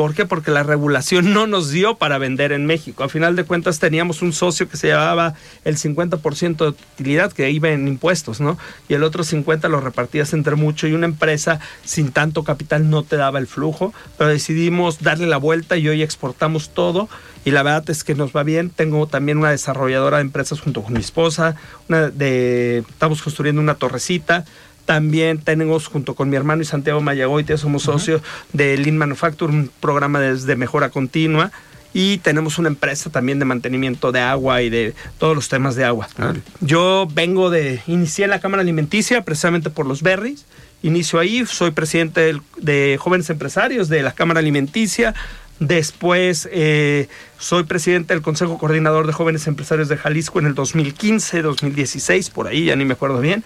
¿Por 0.00 0.14
qué? 0.14 0.24
Porque 0.24 0.50
la 0.50 0.62
regulación 0.62 1.34
no 1.34 1.46
nos 1.46 1.68
dio 1.68 1.96
para 1.96 2.16
vender 2.16 2.52
en 2.52 2.64
México. 2.64 3.04
A 3.04 3.10
final 3.10 3.36
de 3.36 3.44
cuentas 3.44 3.80
teníamos 3.80 4.22
un 4.22 4.32
socio 4.32 4.66
que 4.66 4.78
se 4.78 4.86
llevaba 4.86 5.34
el 5.66 5.76
50% 5.76 6.56
de 6.56 6.68
utilidad 6.68 7.30
que 7.32 7.50
iba 7.50 7.68
en 7.68 7.86
impuestos, 7.86 8.40
¿no? 8.40 8.56
Y 8.88 8.94
el 8.94 9.02
otro 9.02 9.24
50% 9.24 9.68
lo 9.68 9.78
repartías 9.78 10.32
entre 10.32 10.54
mucho 10.54 10.86
y 10.86 10.94
una 10.94 11.04
empresa 11.04 11.60
sin 11.84 12.12
tanto 12.12 12.44
capital 12.44 12.88
no 12.88 13.02
te 13.02 13.18
daba 13.18 13.40
el 13.40 13.46
flujo, 13.46 13.92
pero 14.16 14.30
decidimos 14.30 15.02
darle 15.02 15.26
la 15.26 15.36
vuelta 15.36 15.76
y 15.76 15.86
hoy 15.86 16.00
exportamos 16.00 16.70
todo 16.70 17.10
y 17.44 17.50
la 17.50 17.62
verdad 17.62 17.90
es 17.90 18.02
que 18.02 18.14
nos 18.14 18.34
va 18.34 18.42
bien. 18.42 18.70
Tengo 18.70 19.06
también 19.06 19.36
una 19.36 19.50
desarrolladora 19.50 20.16
de 20.16 20.22
empresas 20.22 20.60
junto 20.60 20.82
con 20.82 20.94
mi 20.94 21.00
esposa, 21.00 21.56
estamos 21.90 23.20
construyendo 23.20 23.60
una 23.60 23.74
torrecita. 23.74 24.46
También 24.90 25.38
tenemos 25.38 25.86
junto 25.86 26.16
con 26.16 26.30
mi 26.30 26.34
hermano 26.34 26.62
y 26.62 26.64
Santiago 26.64 27.00
Mayagoite, 27.00 27.56
somos 27.58 27.84
socios 27.84 28.22
de 28.52 28.76
Lean 28.76 28.98
Manufacture, 28.98 29.52
un 29.52 29.70
programa 29.78 30.18
de, 30.18 30.34
de 30.34 30.56
mejora 30.56 30.90
continua. 30.90 31.52
Y 31.94 32.18
tenemos 32.18 32.58
una 32.58 32.70
empresa 32.70 33.08
también 33.08 33.38
de 33.38 33.44
mantenimiento 33.44 34.10
de 34.10 34.18
agua 34.18 34.62
y 34.62 34.68
de 34.68 34.92
todos 35.18 35.36
los 35.36 35.48
temas 35.48 35.76
de 35.76 35.84
agua. 35.84 36.08
Órale. 36.18 36.40
Yo 36.60 37.06
vengo 37.14 37.50
de, 37.50 37.80
inicié 37.86 38.24
en 38.24 38.30
la 38.30 38.40
Cámara 38.40 38.62
Alimenticia 38.62 39.22
precisamente 39.22 39.70
por 39.70 39.86
los 39.86 40.02
berries. 40.02 40.44
Inicio 40.82 41.20
ahí, 41.20 41.46
soy 41.46 41.70
presidente 41.70 42.40
de 42.56 42.98
jóvenes 43.00 43.30
empresarios 43.30 43.88
de 43.88 44.02
la 44.02 44.10
Cámara 44.10 44.40
Alimenticia. 44.40 45.14
Después 45.60 46.48
eh, 46.50 47.06
soy 47.38 47.62
presidente 47.62 48.12
del 48.12 48.22
Consejo 48.24 48.58
Coordinador 48.58 49.06
de 49.06 49.12
Jóvenes 49.12 49.46
Empresarios 49.46 49.88
de 49.88 49.98
Jalisco 49.98 50.40
en 50.40 50.46
el 50.46 50.54
2015, 50.54 51.42
2016, 51.42 52.30
por 52.30 52.48
ahí, 52.48 52.64
ya 52.64 52.74
ni 52.76 52.84
me 52.84 52.94
acuerdo 52.94 53.20
bien. 53.20 53.44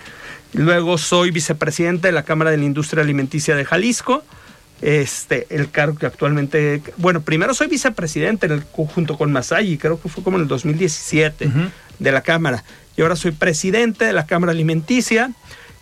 Luego 0.54 0.98
soy 0.98 1.30
vicepresidente 1.30 2.08
de 2.08 2.12
la 2.12 2.22
Cámara 2.22 2.50
de 2.50 2.56
la 2.56 2.64
Industria 2.64 3.02
Alimenticia 3.02 3.56
de 3.56 3.64
Jalisco. 3.64 4.22
Este, 4.82 5.46
el 5.50 5.70
cargo 5.70 5.98
que 5.98 6.06
actualmente, 6.06 6.82
bueno, 6.96 7.22
primero 7.22 7.54
soy 7.54 7.68
vicepresidente 7.68 8.46
en 8.46 8.52
el, 8.52 8.62
junto 8.62 9.16
con 9.16 9.32
Masay, 9.32 9.78
creo 9.78 10.00
que 10.00 10.08
fue 10.08 10.22
como 10.22 10.36
en 10.36 10.42
el 10.42 10.48
2017 10.48 11.46
Ujú. 11.46 11.58
de 11.98 12.12
la 12.12 12.20
Cámara. 12.20 12.64
Y 12.96 13.02
ahora 13.02 13.16
soy 13.16 13.32
presidente 13.32 14.04
de 14.04 14.12
la 14.12 14.26
Cámara 14.26 14.52
Alimenticia 14.52 15.32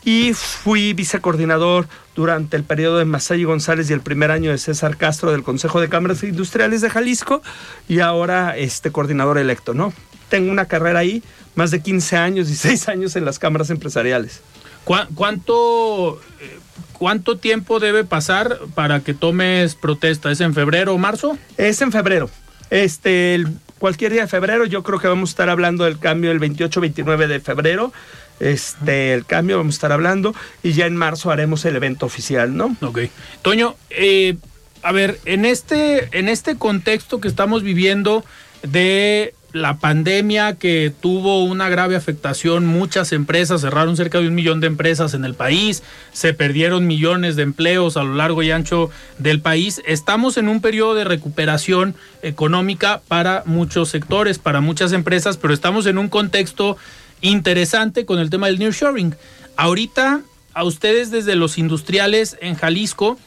y 0.04 0.32
fui 0.34 0.94
vicecoordinador 0.94 1.86
durante 2.14 2.56
el 2.56 2.64
periodo 2.64 2.98
de 2.98 3.04
Masay 3.04 3.44
González 3.44 3.90
y 3.90 3.92
el 3.92 4.00
primer 4.00 4.30
año 4.30 4.50
de 4.50 4.58
César 4.58 4.96
Castro 4.96 5.32
del 5.32 5.42
Consejo 5.42 5.80
de 5.80 5.88
Cámaras 5.88 6.22
Industriales 6.22 6.80
de 6.80 6.90
Jalisco 6.90 7.42
y 7.88 8.00
ahora 8.00 8.56
este 8.56 8.90
coordinador 8.90 9.38
electo, 9.38 9.74
¿no? 9.74 9.92
Tengo 10.28 10.50
una 10.50 10.66
carrera 10.66 11.00
ahí, 11.00 11.22
más 11.54 11.70
de 11.70 11.80
15 11.80 12.16
años 12.16 12.50
y 12.50 12.56
6 12.56 12.88
años 12.88 13.16
en 13.16 13.24
las 13.24 13.38
cámaras 13.38 13.70
empresariales. 13.70 14.40
¿Cuá- 14.84 15.08
¿Cuánto, 15.14 16.20
eh, 16.40 16.58
¿Cuánto 16.94 17.36
tiempo 17.38 17.80
debe 17.80 18.04
pasar 18.04 18.58
para 18.74 19.00
que 19.00 19.14
tomes 19.14 19.74
protesta? 19.74 20.30
¿Es 20.30 20.40
en 20.40 20.54
febrero 20.54 20.94
o 20.94 20.98
marzo? 20.98 21.36
Es 21.56 21.80
en 21.82 21.92
febrero. 21.92 22.30
Este, 22.70 23.34
el- 23.34 23.48
cualquier 23.78 24.12
día 24.12 24.22
de 24.22 24.28
febrero, 24.28 24.64
yo 24.66 24.82
creo 24.82 24.98
que 25.00 25.08
vamos 25.08 25.30
a 25.30 25.32
estar 25.32 25.50
hablando 25.50 25.84
del 25.84 25.98
cambio 25.98 26.30
el 26.30 26.38
28-29 26.40 27.26
de 27.26 27.40
febrero. 27.40 27.92
Este, 28.40 29.12
el 29.14 29.24
cambio 29.26 29.58
vamos 29.58 29.74
a 29.74 29.76
estar 29.76 29.92
hablando 29.92 30.34
y 30.62 30.72
ya 30.72 30.86
en 30.86 30.96
marzo 30.96 31.30
haremos 31.30 31.64
el 31.64 31.76
evento 31.76 32.06
oficial, 32.06 32.56
¿no? 32.56 32.76
Ok. 32.80 33.00
Toño, 33.42 33.76
eh, 33.90 34.36
a 34.82 34.90
ver, 34.92 35.20
en 35.26 35.44
este, 35.44 36.08
en 36.18 36.28
este 36.28 36.56
contexto 36.56 37.20
que 37.20 37.28
estamos 37.28 37.62
viviendo 37.62 38.24
de 38.62 39.34
la 39.52 39.78
pandemia 39.78 40.54
que 40.54 40.92
tuvo 41.00 41.44
una 41.44 41.68
grave 41.68 41.96
afectación, 41.96 42.66
muchas 42.66 43.12
empresas 43.12 43.60
cerraron 43.60 43.96
cerca 43.96 44.18
de 44.18 44.28
un 44.28 44.34
millón 44.34 44.60
de 44.60 44.66
empresas 44.66 45.14
en 45.14 45.24
el 45.24 45.34
país, 45.34 45.82
se 46.12 46.32
perdieron 46.32 46.86
millones 46.86 47.36
de 47.36 47.42
empleos 47.42 47.96
a 47.96 48.02
lo 48.02 48.14
largo 48.14 48.42
y 48.42 48.50
ancho 48.50 48.90
del 49.18 49.40
país. 49.40 49.82
Estamos 49.86 50.36
en 50.36 50.48
un 50.48 50.60
periodo 50.60 50.94
de 50.94 51.04
recuperación 51.04 51.94
económica 52.22 53.02
para 53.08 53.42
muchos 53.44 53.90
sectores, 53.90 54.38
para 54.38 54.60
muchas 54.60 54.92
empresas, 54.92 55.36
pero 55.36 55.52
estamos 55.52 55.86
en 55.86 55.98
un 55.98 56.08
contexto 56.08 56.76
interesante 57.20 58.06
con 58.06 58.18
el 58.18 58.30
tema 58.30 58.46
del 58.46 58.58
nearshoring. 58.58 59.14
Ahorita, 59.56 60.22
a 60.54 60.64
ustedes 60.64 61.10
desde 61.10 61.36
los 61.36 61.58
industriales 61.58 62.36
en 62.40 62.54
Jalisco, 62.54 63.18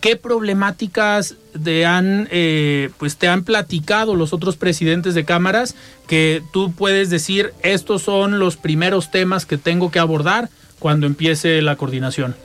¿qué 0.00 0.16
problemáticas 0.16 1.36
de 1.54 1.86
han, 1.86 2.28
eh, 2.30 2.90
pues 2.98 3.16
te 3.16 3.28
han 3.28 3.44
platicado 3.44 4.14
los 4.14 4.32
otros 4.32 4.56
presidentes 4.56 5.14
de 5.14 5.24
cámaras 5.24 5.74
que 6.06 6.42
tú 6.52 6.72
puedes 6.72 7.10
decir 7.10 7.52
estos 7.62 8.02
son 8.02 8.38
los 8.38 8.56
primeros 8.56 9.10
temas 9.10 9.46
que 9.46 9.58
tengo 9.58 9.90
que 9.90 9.98
abordar 9.98 10.48
cuando 10.78 11.06
empiece 11.06 11.62
la 11.62 11.76
coordinación? 11.76 12.36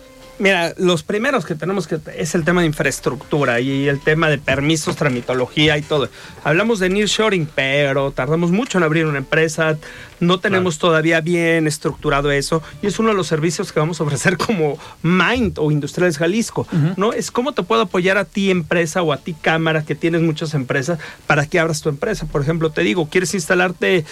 Mira, 0.42 0.74
los 0.78 1.04
primeros 1.04 1.46
que 1.46 1.54
tenemos 1.54 1.86
que 1.86 2.00
es 2.18 2.34
el 2.34 2.44
tema 2.44 2.62
de 2.62 2.68
infraestructura 2.68 3.60
y 3.60 3.88
el 3.88 4.00
tema 4.00 4.28
de 4.28 4.40
permisos, 4.40 4.96
tramitología 4.96 5.78
y 5.78 5.84
todo. 5.84 6.10
Hablamos 6.44 6.80
de 6.80 6.90
nearshoring, 6.90 7.48
pero 7.54 8.10
tardamos 8.10 8.50
mucho 8.50 8.80
en 8.80 8.84
abrir 8.84 9.06
una 9.06 9.20
empresa, 9.20 9.78
no 10.20 10.40
tenemos 10.40 10.80
todavía 10.80 11.22
bien 11.22 11.68
estructurado 11.68 12.32
eso 12.32 12.64
y 12.82 12.88
es 12.88 12.98
uno 12.98 13.10
de 13.10 13.16
los 13.16 13.28
servicios 13.28 13.72
que 13.72 13.80
vamos 13.80 14.02
a 14.02 14.04
ofrecer 14.04 14.38
como 14.38 14.80
Mind 15.04 15.60
o 15.60 15.70
Industriales 15.70 16.18
Jalisco, 16.18 16.68
¿no? 16.98 17.14
Es 17.14 17.30
cómo 17.30 17.52
te 17.52 17.62
puedo 17.62 17.84
apoyar 17.84 18.18
a 18.18 18.26
ti 18.26 18.50
empresa 18.50 19.04
o 19.04 19.14
a 19.14 19.18
ti 19.18 19.36
cámara 19.40 19.86
que 19.86 19.94
tienes 19.94 20.22
muchas 20.22 20.56
empresas 20.56 20.98
para 21.28 21.46
que 21.46 21.60
abras 21.60 21.82
tu 21.82 21.90
empresa. 21.90 22.26
Por 22.26 22.42
ejemplo, 22.42 22.72
te 22.72 22.82
digo, 22.82 23.08
quieres 23.10 23.36
instalarte 23.36 24.06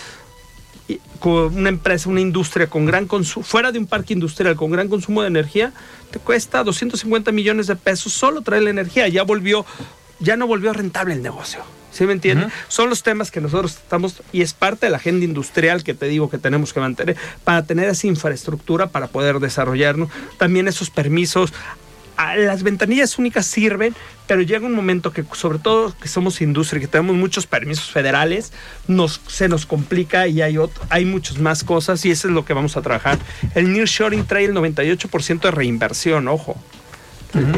con 1.20 1.56
una 1.56 1.70
empresa, 1.70 2.10
una 2.10 2.22
industria 2.22 2.68
con 2.68 2.86
gran 2.86 3.06
consumo, 3.06 3.46
fuera 3.46 3.72
de 3.72 3.80
un 3.80 3.86
parque 3.86 4.14
industrial 4.14 4.56
con 4.56 4.72
gran 4.72 4.88
consumo 4.88 5.22
de 5.22 5.28
energía, 5.28 5.74
te 6.12 6.20
cuesta 6.20 6.64
250 6.64 7.32
millones 7.32 7.68
de 7.68 7.76
pesos 7.76 8.14
solo 8.14 8.42
traer 8.42 8.64
la 8.64 8.70
energía. 8.72 9.08
Ya 9.08 9.24
volvió, 9.24 9.66
ya 10.20 10.36
no 10.36 10.48
volvió 10.48 10.74
rentable 10.74 11.14
el 11.14 11.22
negocio. 11.22 11.62
¿Sí 11.92 12.06
me 12.06 12.14
entiendes? 12.14 12.48
Ujú. 12.48 12.56
Son 12.68 12.90
los 12.90 13.04
temas 13.04 13.32
que 13.32 13.42
nosotros 13.42 13.74
estamos, 13.74 14.22
y 14.32 14.42
es 14.42 14.54
parte 14.54 14.86
de 14.86 14.92
la 14.92 14.98
agenda 14.98 15.26
industrial 15.26 15.84
que 15.84 15.94
te 15.94 16.06
digo 16.06 16.30
que 16.30 16.38
tenemos 16.38 16.72
que 16.72 16.80
mantener, 16.80 17.18
para 17.44 17.64
tener 17.66 17.90
esa 17.90 18.08
infraestructura 18.08 18.88
para 18.88 19.08
poder 19.08 19.40
desarrollarnos. 19.40 20.10
También 20.38 20.68
esos 20.68 20.90
permisos. 20.90 21.52
Las 22.38 22.64
ventanillas 22.64 23.18
únicas 23.18 23.46
sirven, 23.46 23.96
pero 24.28 24.42
llega 24.42 24.66
un 24.66 24.74
momento 24.74 25.12
que, 25.14 25.24
sobre 25.34 25.58
todo 25.60 25.96
que 26.02 26.08
somos 26.08 26.42
industria, 26.42 26.82
que 26.82 26.88
tenemos 26.88 27.16
muchos 27.16 27.48
permisos 27.48 27.90
federales, 27.92 28.52
nos, 28.88 29.22
se 29.28 29.48
nos 29.48 29.66
complica 29.66 30.28
y 30.28 30.42
hay, 30.42 30.58
otro- 30.58 30.84
hay 30.90 31.06
muchas 31.06 31.40
más 31.40 31.64
cosas 31.64 32.04
y 32.06 32.12
eso 32.12 32.28
es 32.28 32.34
lo 32.34 32.44
que 32.46 32.54
vamos 32.54 32.76
a 32.78 32.82
trabajar. 32.82 33.18
El 33.56 33.72
nearshoring 33.72 34.26
trae 34.26 34.46
el 34.46 34.54
98% 34.54 35.40
de 35.42 35.52
reinversión, 35.52 36.28
ojo. 36.28 36.56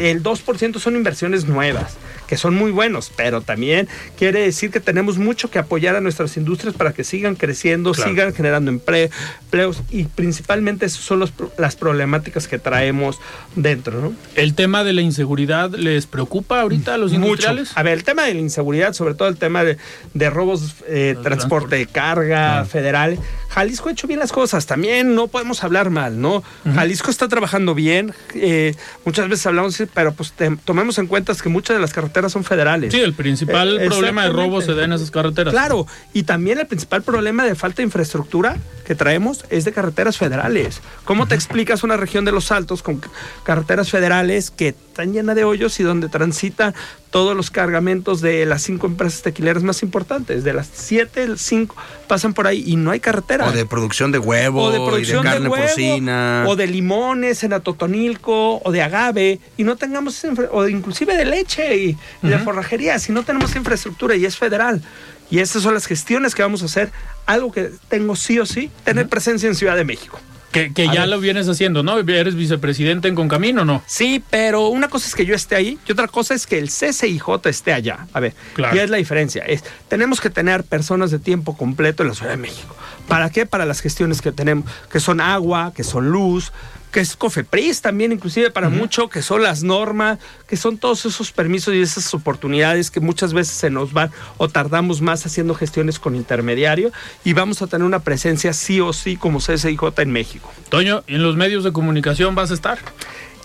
El 0.02 0.22
2% 0.22 0.80
son 0.80 0.96
inversiones 0.98 1.46
nuevas 1.46 1.96
que 2.32 2.38
son 2.38 2.56
muy 2.56 2.72
buenos, 2.72 3.12
pero 3.14 3.42
también 3.42 3.90
quiere 4.18 4.40
decir 4.40 4.72
que 4.72 4.80
tenemos 4.80 5.18
mucho 5.18 5.52
que 5.52 5.60
apoyar 5.60 5.98
a 5.98 6.00
nuestras 6.00 6.38
industrias 6.38 6.74
para 6.74 6.94
que 6.94 7.04
sigan 7.04 7.36
creciendo, 7.36 7.94
sigan 7.94 8.34
generando 8.34 8.72
empleos 8.72 9.84
y 9.90 10.06
principalmente 10.06 10.86
esas 10.86 11.02
son 11.02 11.30
las 11.58 11.76
problemáticas 11.76 12.48
que 12.48 12.58
traemos 12.58 13.20
dentro. 13.58 14.00
¿no? 14.00 14.14
¿El 14.36 14.54
tema 14.56 14.86
de 14.86 14.94
la 14.94 15.02
inseguridad 15.02 15.72
les 15.72 16.06
preocupa 16.06 16.62
ahorita 16.62 16.94
a 16.94 16.98
los 16.98 17.12
industriales? 17.12 17.74
A 17.76 17.84
ver, 17.84 17.98
el 17.98 18.06
tema 18.06 18.24
de 18.24 18.34
la 18.36 18.40
inseguridad, 18.40 18.94
sobre 18.94 19.14
todo 19.14 19.28
el 19.28 19.36
tema 19.36 19.66
de, 19.66 20.30
robos, 20.30 20.76
eh, 20.88 21.18
transporte 21.22 21.76
de 21.76 21.86
carga 21.86 22.64
federal. 22.64 23.20
Jalisco 23.50 23.90
ha 23.90 23.92
hecho 23.92 24.08
bien 24.08 24.22
las 24.22 24.32
cosas, 24.32 24.66
también 24.68 25.16
no 25.16 25.28
podemos 25.28 25.66
hablar 25.66 25.90
mal, 25.90 26.22
¿no? 26.22 26.42
Jalisco 26.64 27.12
está 27.12 27.28
trabajando 27.28 27.76
bien, 27.76 28.14
eh, 28.36 28.74
muchas 29.04 29.28
veces 29.28 29.46
hablamos, 29.48 29.84
pero 29.94 30.14
pues 30.14 30.34
tomemos 30.64 30.98
en 30.98 31.08
cuenta 31.08 31.36
que 31.42 31.50
muchas 31.50 31.76
de 31.76 31.82
las 31.82 31.94
carreteras 31.94 32.21
son 32.30 32.44
federales. 32.44 32.94
Sí, 32.94 33.00
el 33.00 33.14
principal 33.14 33.80
eh, 33.80 33.88
problema 33.88 34.24
de 34.24 34.30
robo 34.30 34.62
se 34.62 34.74
da 34.74 34.84
en 34.84 34.94
esas 34.94 35.12
carreteras. 35.12 35.54
Claro, 35.54 35.88
y 36.14 36.24
también 36.24 36.60
el 36.60 36.68
principal 36.68 37.02
problema 37.02 37.46
de 37.46 37.56
falta 37.56 37.78
de 37.78 37.84
infraestructura 37.84 38.58
que 38.86 38.96
traemos 38.96 39.46
es 39.50 39.66
de 39.66 39.72
carreteras 39.72 40.18
federales. 40.18 40.82
¿Cómo 41.06 41.28
te 41.28 41.36
explicas 41.36 41.84
una 41.84 41.98
región 41.98 42.26
de 42.26 42.32
los 42.32 42.52
Altos 42.52 42.84
con 42.84 43.02
carreteras 43.44 43.90
federales 43.90 44.52
que 44.52 44.74
están 44.92 45.14
llenas 45.14 45.38
de 45.38 45.46
hoyos 45.46 45.80
y 45.80 45.84
donde 45.84 46.10
transita 46.10 46.74
todos 47.12 47.36
los 47.36 47.50
cargamentos 47.50 48.20
de 48.20 48.46
las 48.46 48.62
cinco 48.62 48.88
empresas 48.88 49.22
tequileras 49.22 49.64
más 49.64 49.84
importantes. 49.84 50.44
De 50.44 50.54
las 50.54 50.70
siete, 50.72 51.28
cinco 51.38 51.78
pasan 52.08 52.34
por 52.34 52.46
ahí 52.46 52.62
y 52.68 52.76
no 52.76 52.92
hay 52.92 53.00
carretera. 53.00 53.48
O 53.48 53.54
de 53.54 53.66
producción 53.66 54.12
de 54.12 54.20
huevo, 54.20 54.64
o 54.64 54.72
de, 54.72 54.80
producción 54.80 55.24
de 55.24 55.30
carne 55.30 55.50
porcina. 55.50 56.44
O 56.46 56.58
de 56.58 56.68
limones 56.68 57.44
en 57.46 57.54
Atotonilco, 57.54 58.62
o 58.62 58.72
de 58.72 58.82
agave, 58.82 59.40
y 59.56 59.64
no 59.64 59.78
tengamos, 59.78 60.22
o 60.52 60.68
inclusive 60.68 61.16
de 61.16 61.24
leche 61.26 61.78
y, 61.78 61.98
de 62.22 62.38
forrajería, 62.40 63.00
si 63.00 63.14
no 63.14 63.24
tenemos 63.24 63.56
infraestructura 63.56 64.16
y 64.18 64.26
es 64.26 64.38
federal. 64.38 64.82
Y 65.30 65.40
estas 65.40 65.64
son 65.64 65.74
las 65.74 65.86
gestiones 65.86 66.36
que 66.36 66.42
vamos 66.42 66.64
a 66.64 66.66
hacer. 66.66 66.92
Algo 67.26 67.54
que 67.54 67.72
tengo 67.88 68.18
sí 68.18 68.40
o 68.40 68.46
sí, 68.46 68.70
tener 68.84 69.08
presencia 69.08 69.48
en 69.48 69.56
Ciudad 69.56 69.78
de 69.78 69.86
México. 69.86 70.20
Que, 70.52 70.72
ya 70.76 71.06
lo 71.06 71.20
vienes 71.20 71.48
haciendo, 71.48 71.82
¿no? 71.84 72.00
Eres 72.00 72.36
vicepresidente 72.36 73.08
en 73.08 73.16
Concamino, 73.16 73.64
¿no? 73.64 73.82
Sí, 73.86 74.22
pero 74.30 74.68
una 74.68 74.90
cosa 74.90 75.08
es 75.08 75.16
que 75.16 75.26
yo 75.26 75.34
esté 75.34 75.56
ahí 75.56 75.80
y 75.88 75.92
otra 75.92 76.08
cosa 76.08 76.34
es 76.34 76.46
que 76.46 76.58
el 76.58 76.68
CCIJ 76.68 77.46
esté 77.46 77.74
allá. 77.74 78.08
A 78.14 78.20
ver, 78.20 78.34
claro. 78.54 78.80
es 78.80 78.90
la 78.90 78.98
diferencia. 78.98 79.44
Es, 79.46 79.64
tenemos 79.88 80.20
que 80.20 80.30
tener 80.30 80.64
personas 80.64 81.12
de 81.12 81.20
tiempo 81.20 81.56
completo 81.56 82.04
en 82.04 82.10
la 82.10 82.16
Ciudad 82.16 82.32
de 82.32 82.38
México. 82.38 82.76
¿Para 83.08 83.30
qué? 83.30 83.46
Para 83.46 83.66
las 83.66 83.82
gestiones 83.82 84.22
que 84.22 84.32
tenemos, 84.32 84.66
que 84.92 85.00
son 85.00 85.22
agua, 85.22 85.74
que 85.76 85.84
son 85.84 86.10
luz, 86.10 86.52
que 86.92 87.00
es 87.00 87.16
COFEPRIS 87.16 87.82
también, 87.82 88.12
inclusive 88.12 88.52
para 88.52 88.70
mucho, 88.70 89.10
que 89.10 89.22
son 89.22 89.44
las 89.44 89.64
normas, 89.64 90.20
que 90.48 90.58
son 90.58 90.78
todos 90.78 91.06
esos 91.06 91.32
permisos 91.32 91.74
y 91.74 91.82
esas 91.82 92.14
oportunidades 92.14 92.92
que 92.92 93.00
muchas 93.00 93.34
veces 93.34 93.56
se 93.56 93.70
nos 93.70 93.94
van 93.94 94.12
o 94.38 94.50
tardamos 94.50 95.02
más 95.02 95.26
haciendo 95.26 95.56
gestiones 95.56 96.00
con 96.00 96.16
intermediario 96.16 96.92
y 97.24 97.34
vamos 97.34 97.62
a 97.62 97.68
tener 97.68 97.86
una 97.86 98.00
presencia 98.00 98.54
sí 98.54 98.82
o 98.82 98.94
sí 98.94 99.16
como 99.18 99.40
CSIJ 99.40 99.80
en 99.98 100.12
México. 100.12 100.52
Toño, 100.70 101.04
¿y 101.08 101.16
en 101.16 101.24
los 101.24 101.36
medios 101.36 101.64
de 101.64 101.72
comunicación 101.72 102.36
vas 102.36 102.52
a 102.52 102.54
estar? 102.54 102.80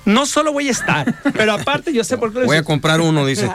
No 0.06 0.24
solo 0.24 0.52
voy 0.52 0.68
a 0.68 0.70
estar, 0.70 1.14
pero 1.34 1.52
aparte 1.52 1.92
yo 1.92 2.04
sé 2.04 2.16
por 2.16 2.32
qué. 2.32 2.44
Voy 2.44 2.56
a 2.56 2.62
comprar 2.62 3.00
uno, 3.00 3.26
dice. 3.26 3.50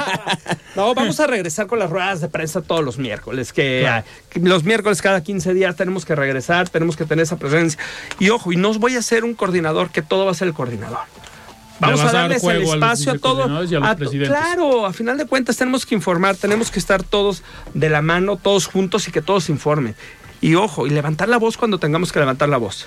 no, 0.76 0.92
vamos 0.94 1.18
a 1.20 1.28
regresar 1.28 1.68
con 1.68 1.78
las 1.78 1.88
ruedas 1.88 2.20
de 2.20 2.28
prensa 2.28 2.60
todos 2.60 2.84
los 2.84 2.98
miércoles, 2.98 3.52
que, 3.52 4.02
los 4.34 4.64
miércoles 4.64 5.00
cada 5.00 5.22
15 5.22 5.54
días 5.54 5.76
tenemos 5.76 6.04
que 6.04 6.16
regresar, 6.16 6.68
tenemos 6.68 6.96
que 6.96 7.04
tener 7.04 7.22
esa 7.22 7.36
presencia. 7.36 7.80
Y 8.18 8.30
ojo, 8.30 8.52
y 8.52 8.56
no 8.56 8.74
voy 8.74 8.96
a 8.96 9.02
ser 9.02 9.24
un 9.24 9.34
coordinador 9.34 9.90
que 9.90 10.02
todo 10.02 10.24
va 10.24 10.32
a 10.32 10.34
ser 10.34 10.48
el 10.48 10.54
coordinador. 10.54 10.98
Vamos 11.78 12.00
a 12.00 12.10
darles 12.10 12.42
el 12.42 12.62
espacio 12.62 13.12
a, 13.12 13.18
todos. 13.18 13.70
claro, 14.26 14.86
a 14.86 14.92
final 14.92 15.18
de 15.18 15.26
cuentas 15.26 15.56
tenemos 15.56 15.86
que 15.86 15.94
informar, 15.94 16.34
tenemos 16.34 16.70
que 16.70 16.80
estar 16.80 17.04
todos 17.04 17.44
de 17.74 17.90
la 17.90 18.02
mano, 18.02 18.36
todos 18.36 18.66
juntos 18.66 19.06
y 19.06 19.12
que 19.12 19.22
todos 19.22 19.48
informen. 19.50 19.94
Y 20.40 20.56
ojo, 20.56 20.88
y 20.88 20.90
levantar 20.90 21.28
la 21.28 21.36
voz 21.36 21.56
cuando 21.56 21.78
tengamos 21.78 22.12
que 22.12 22.18
levantar 22.18 22.48
la 22.48 22.56
voz. 22.56 22.86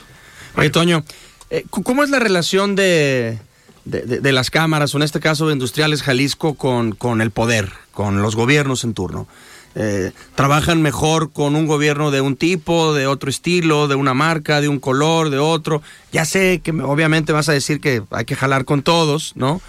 Oye, 0.58 0.70
Toño, 0.70 1.04
eh, 1.50 1.66
¿Cómo 1.70 2.04
es 2.04 2.10
la 2.10 2.20
relación 2.20 2.76
de, 2.76 3.40
de, 3.86 4.32
las 4.32 4.50
cámaras, 4.50 4.94
o 4.94 4.98
en 4.98 5.04
este 5.04 5.20
caso 5.20 5.48
de 5.48 5.54
Industriales 5.54 6.04
Jalisco, 6.04 6.54
con, 6.54 6.92
con 6.94 7.22
el 7.22 7.32
poder, 7.32 7.72
con 7.94 8.22
los 8.22 8.36
gobiernos 8.36 8.84
en 8.84 8.94
turno? 8.94 9.28
Eh, 9.76 10.12
¿Trabajan 10.36 10.82
mejor 10.82 11.32
con 11.32 11.56
un 11.56 11.68
gobierno 11.68 12.12
de 12.12 12.22
un 12.22 12.36
tipo, 12.36 12.94
de 12.94 13.08
otro 13.08 13.30
estilo, 13.30 13.88
de 13.88 13.96
una 13.96 14.14
marca, 14.14 14.62
de 14.62 14.68
un 14.68 14.80
color, 14.80 15.30
de 15.30 15.38
otro? 15.38 15.82
Ya 16.12 16.26
sé 16.26 16.62
que 16.64 16.72
obviamente 16.72 17.34
vas 17.34 17.50
a 17.50 17.54
decir 17.54 17.80
que 17.80 18.04
hay 18.10 18.26
que 18.26 18.36
jalar 18.36 18.66
con 18.66 18.82
todos, 18.82 19.34
¿no? 19.36 19.62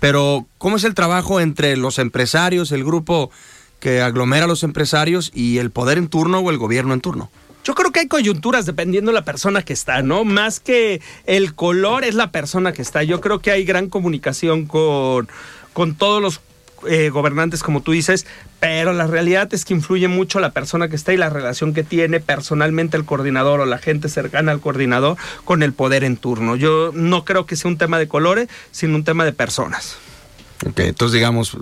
Pero 0.00 0.46
¿cómo 0.58 0.76
es 0.76 0.84
el 0.84 0.94
trabajo 0.94 1.40
entre 1.40 1.76
los 1.76 1.98
empresarios, 1.98 2.70
el 2.70 2.84
grupo 2.84 3.30
que 3.80 4.00
aglomera 4.00 4.44
a 4.44 4.48
los 4.48 4.62
empresarios 4.62 5.32
y 5.34 5.58
el 5.58 5.70
poder 5.70 5.98
en 5.98 6.08
turno 6.08 6.38
o 6.38 6.50
el 6.50 6.58
gobierno 6.58 6.94
en 6.94 7.00
turno? 7.00 7.30
Yo 7.68 7.74
creo 7.74 7.92
que 7.92 8.00
hay 8.00 8.08
coyunturas 8.08 8.64
dependiendo 8.64 9.10
de 9.10 9.14
la 9.14 9.26
persona 9.26 9.60
que 9.60 9.74
está, 9.74 10.00
¿no? 10.00 10.24
Más 10.24 10.58
que 10.58 11.02
el 11.26 11.54
color 11.54 12.02
es 12.02 12.14
la 12.14 12.30
persona 12.30 12.72
que 12.72 12.80
está. 12.80 13.02
Yo 13.02 13.20
creo 13.20 13.40
que 13.40 13.50
hay 13.50 13.66
gran 13.66 13.90
comunicación 13.90 14.64
con, 14.64 15.28
con 15.74 15.94
todos 15.94 16.22
los 16.22 16.40
eh, 16.88 17.10
gobernantes, 17.10 17.62
como 17.62 17.82
tú 17.82 17.92
dices, 17.92 18.24
pero 18.58 18.94
la 18.94 19.06
realidad 19.06 19.52
es 19.52 19.66
que 19.66 19.74
influye 19.74 20.08
mucho 20.08 20.40
la 20.40 20.52
persona 20.52 20.88
que 20.88 20.96
está 20.96 21.12
y 21.12 21.18
la 21.18 21.28
relación 21.28 21.74
que 21.74 21.84
tiene 21.84 22.20
personalmente 22.20 22.96
el 22.96 23.04
coordinador 23.04 23.60
o 23.60 23.66
la 23.66 23.76
gente 23.76 24.08
cercana 24.08 24.52
al 24.52 24.60
coordinador 24.60 25.18
con 25.44 25.62
el 25.62 25.74
poder 25.74 26.04
en 26.04 26.16
turno. 26.16 26.56
Yo 26.56 26.92
no 26.94 27.26
creo 27.26 27.44
que 27.44 27.54
sea 27.54 27.70
un 27.70 27.76
tema 27.76 27.98
de 27.98 28.08
colores, 28.08 28.48
sino 28.70 28.94
un 28.94 29.04
tema 29.04 29.26
de 29.26 29.34
personas. 29.34 29.98
Ok, 30.66 30.80
entonces 30.80 31.12
digamos, 31.12 31.52
eh, 31.52 31.58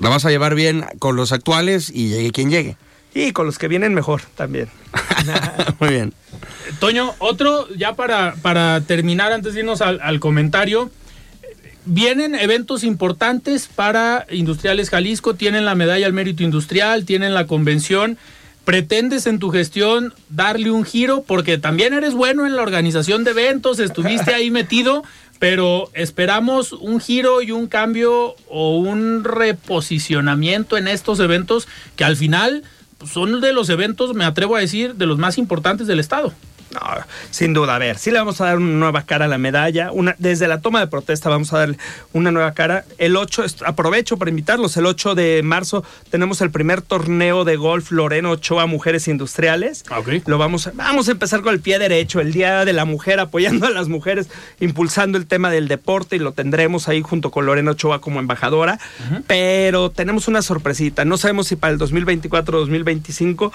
la 0.00 0.08
vas 0.08 0.24
a 0.24 0.30
llevar 0.30 0.54
bien 0.54 0.86
con 0.98 1.14
los 1.14 1.32
actuales 1.32 1.90
y 1.92 2.08
llegue 2.08 2.30
quien 2.30 2.48
llegue. 2.48 2.78
Y 3.16 3.32
con 3.32 3.46
los 3.46 3.58
que 3.58 3.66
vienen 3.66 3.94
mejor 3.94 4.20
también. 4.34 4.68
Muy 5.80 5.88
bien. 5.88 6.12
Toño, 6.80 7.14
otro, 7.18 7.66
ya 7.74 7.94
para, 7.94 8.34
para 8.42 8.82
terminar, 8.82 9.32
antes 9.32 9.54
de 9.54 9.60
irnos 9.60 9.80
al, 9.80 10.20
comentario, 10.20 10.90
vienen 11.86 12.34
eventos 12.34 12.84
importantes 12.84 13.68
para 13.74 14.26
Industriales 14.30 14.90
Jalisco, 14.90 15.34
tienen 15.34 15.64
la 15.64 15.74
medalla 15.74 16.04
al 16.04 16.12
mérito 16.12 16.42
industrial, 16.42 17.06
tienen 17.06 17.32
la 17.32 17.46
convención. 17.46 18.18
¿Pretendes 18.66 19.26
en 19.26 19.38
tu 19.38 19.48
gestión 19.48 20.12
darle 20.28 20.70
un 20.70 20.84
giro? 20.84 21.22
Porque 21.26 21.56
también 21.56 21.94
eres 21.94 22.12
bueno 22.12 22.44
en 22.44 22.54
la 22.54 22.60
organización 22.60 23.24
de 23.24 23.30
eventos, 23.30 23.78
estuviste 23.78 24.34
ahí 24.34 24.50
metido, 24.50 25.04
pero 25.38 25.88
esperamos 25.94 26.72
un 26.72 27.00
giro 27.00 27.40
y 27.40 27.50
un 27.50 27.66
cambio 27.66 28.36
o 28.50 28.76
un 28.76 29.24
reposicionamiento 29.24 30.76
en 30.76 30.86
estos 30.86 31.18
eventos 31.20 31.66
que 31.96 32.04
al 32.04 32.16
final 32.16 32.62
son 33.04 33.40
de 33.40 33.52
los 33.52 33.68
eventos, 33.68 34.14
me 34.14 34.24
atrevo 34.24 34.56
a 34.56 34.60
decir, 34.60 34.94
de 34.94 35.06
los 35.06 35.18
más 35.18 35.38
importantes 35.38 35.86
del 35.86 36.00
Estado. 36.00 36.32
No, 36.76 37.04
sin 37.30 37.54
duda, 37.54 37.76
a 37.76 37.78
ver, 37.78 37.96
sí 37.96 38.10
le 38.10 38.18
vamos 38.18 38.40
a 38.40 38.46
dar 38.46 38.58
una 38.58 38.72
nueva 38.72 39.02
cara 39.02 39.24
a 39.24 39.28
la 39.28 39.38
medalla. 39.38 39.92
Una, 39.92 40.14
desde 40.18 40.46
la 40.46 40.60
toma 40.60 40.80
de 40.80 40.86
protesta 40.88 41.30
vamos 41.30 41.52
a 41.54 41.58
darle 41.58 41.78
una 42.12 42.30
nueva 42.30 42.52
cara. 42.52 42.84
El 42.98 43.16
8, 43.16 43.44
aprovecho 43.64 44.18
para 44.18 44.30
invitarlos, 44.30 44.76
el 44.76 44.84
8 44.84 45.14
de 45.14 45.40
marzo 45.42 45.84
tenemos 46.10 46.40
el 46.42 46.50
primer 46.50 46.82
torneo 46.82 47.44
de 47.44 47.56
golf 47.56 47.90
Loreno 47.92 48.32
Ochoa 48.32 48.66
Mujeres 48.66 49.08
Industriales. 49.08 49.84
Ah, 49.88 50.00
okay. 50.00 50.22
Lo 50.26 50.36
vamos 50.36 50.66
a, 50.66 50.72
vamos 50.74 51.08
a 51.08 51.12
empezar 51.12 51.40
con 51.40 51.54
el 51.54 51.60
pie 51.60 51.78
derecho, 51.78 52.20
el 52.20 52.32
Día 52.32 52.64
de 52.66 52.72
la 52.74 52.84
Mujer, 52.84 53.20
apoyando 53.20 53.66
a 53.66 53.70
las 53.70 53.88
mujeres, 53.88 54.28
impulsando 54.60 55.16
el 55.16 55.26
tema 55.26 55.50
del 55.50 55.68
deporte 55.68 56.16
y 56.16 56.18
lo 56.18 56.32
tendremos 56.32 56.88
ahí 56.88 57.00
junto 57.00 57.30
con 57.30 57.46
Lorena 57.46 57.70
Ochoa 57.70 58.00
como 58.00 58.20
embajadora. 58.20 58.78
Pero 59.26 59.90
tenemos 59.90 60.28
una 60.28 60.42
sorpresita, 60.42 61.04
no 61.04 61.16
sabemos 61.16 61.46
si 61.46 61.56
para 61.56 61.72
el 61.72 61.78
2024 61.78 62.56
o 62.56 62.60
2025 62.60 63.52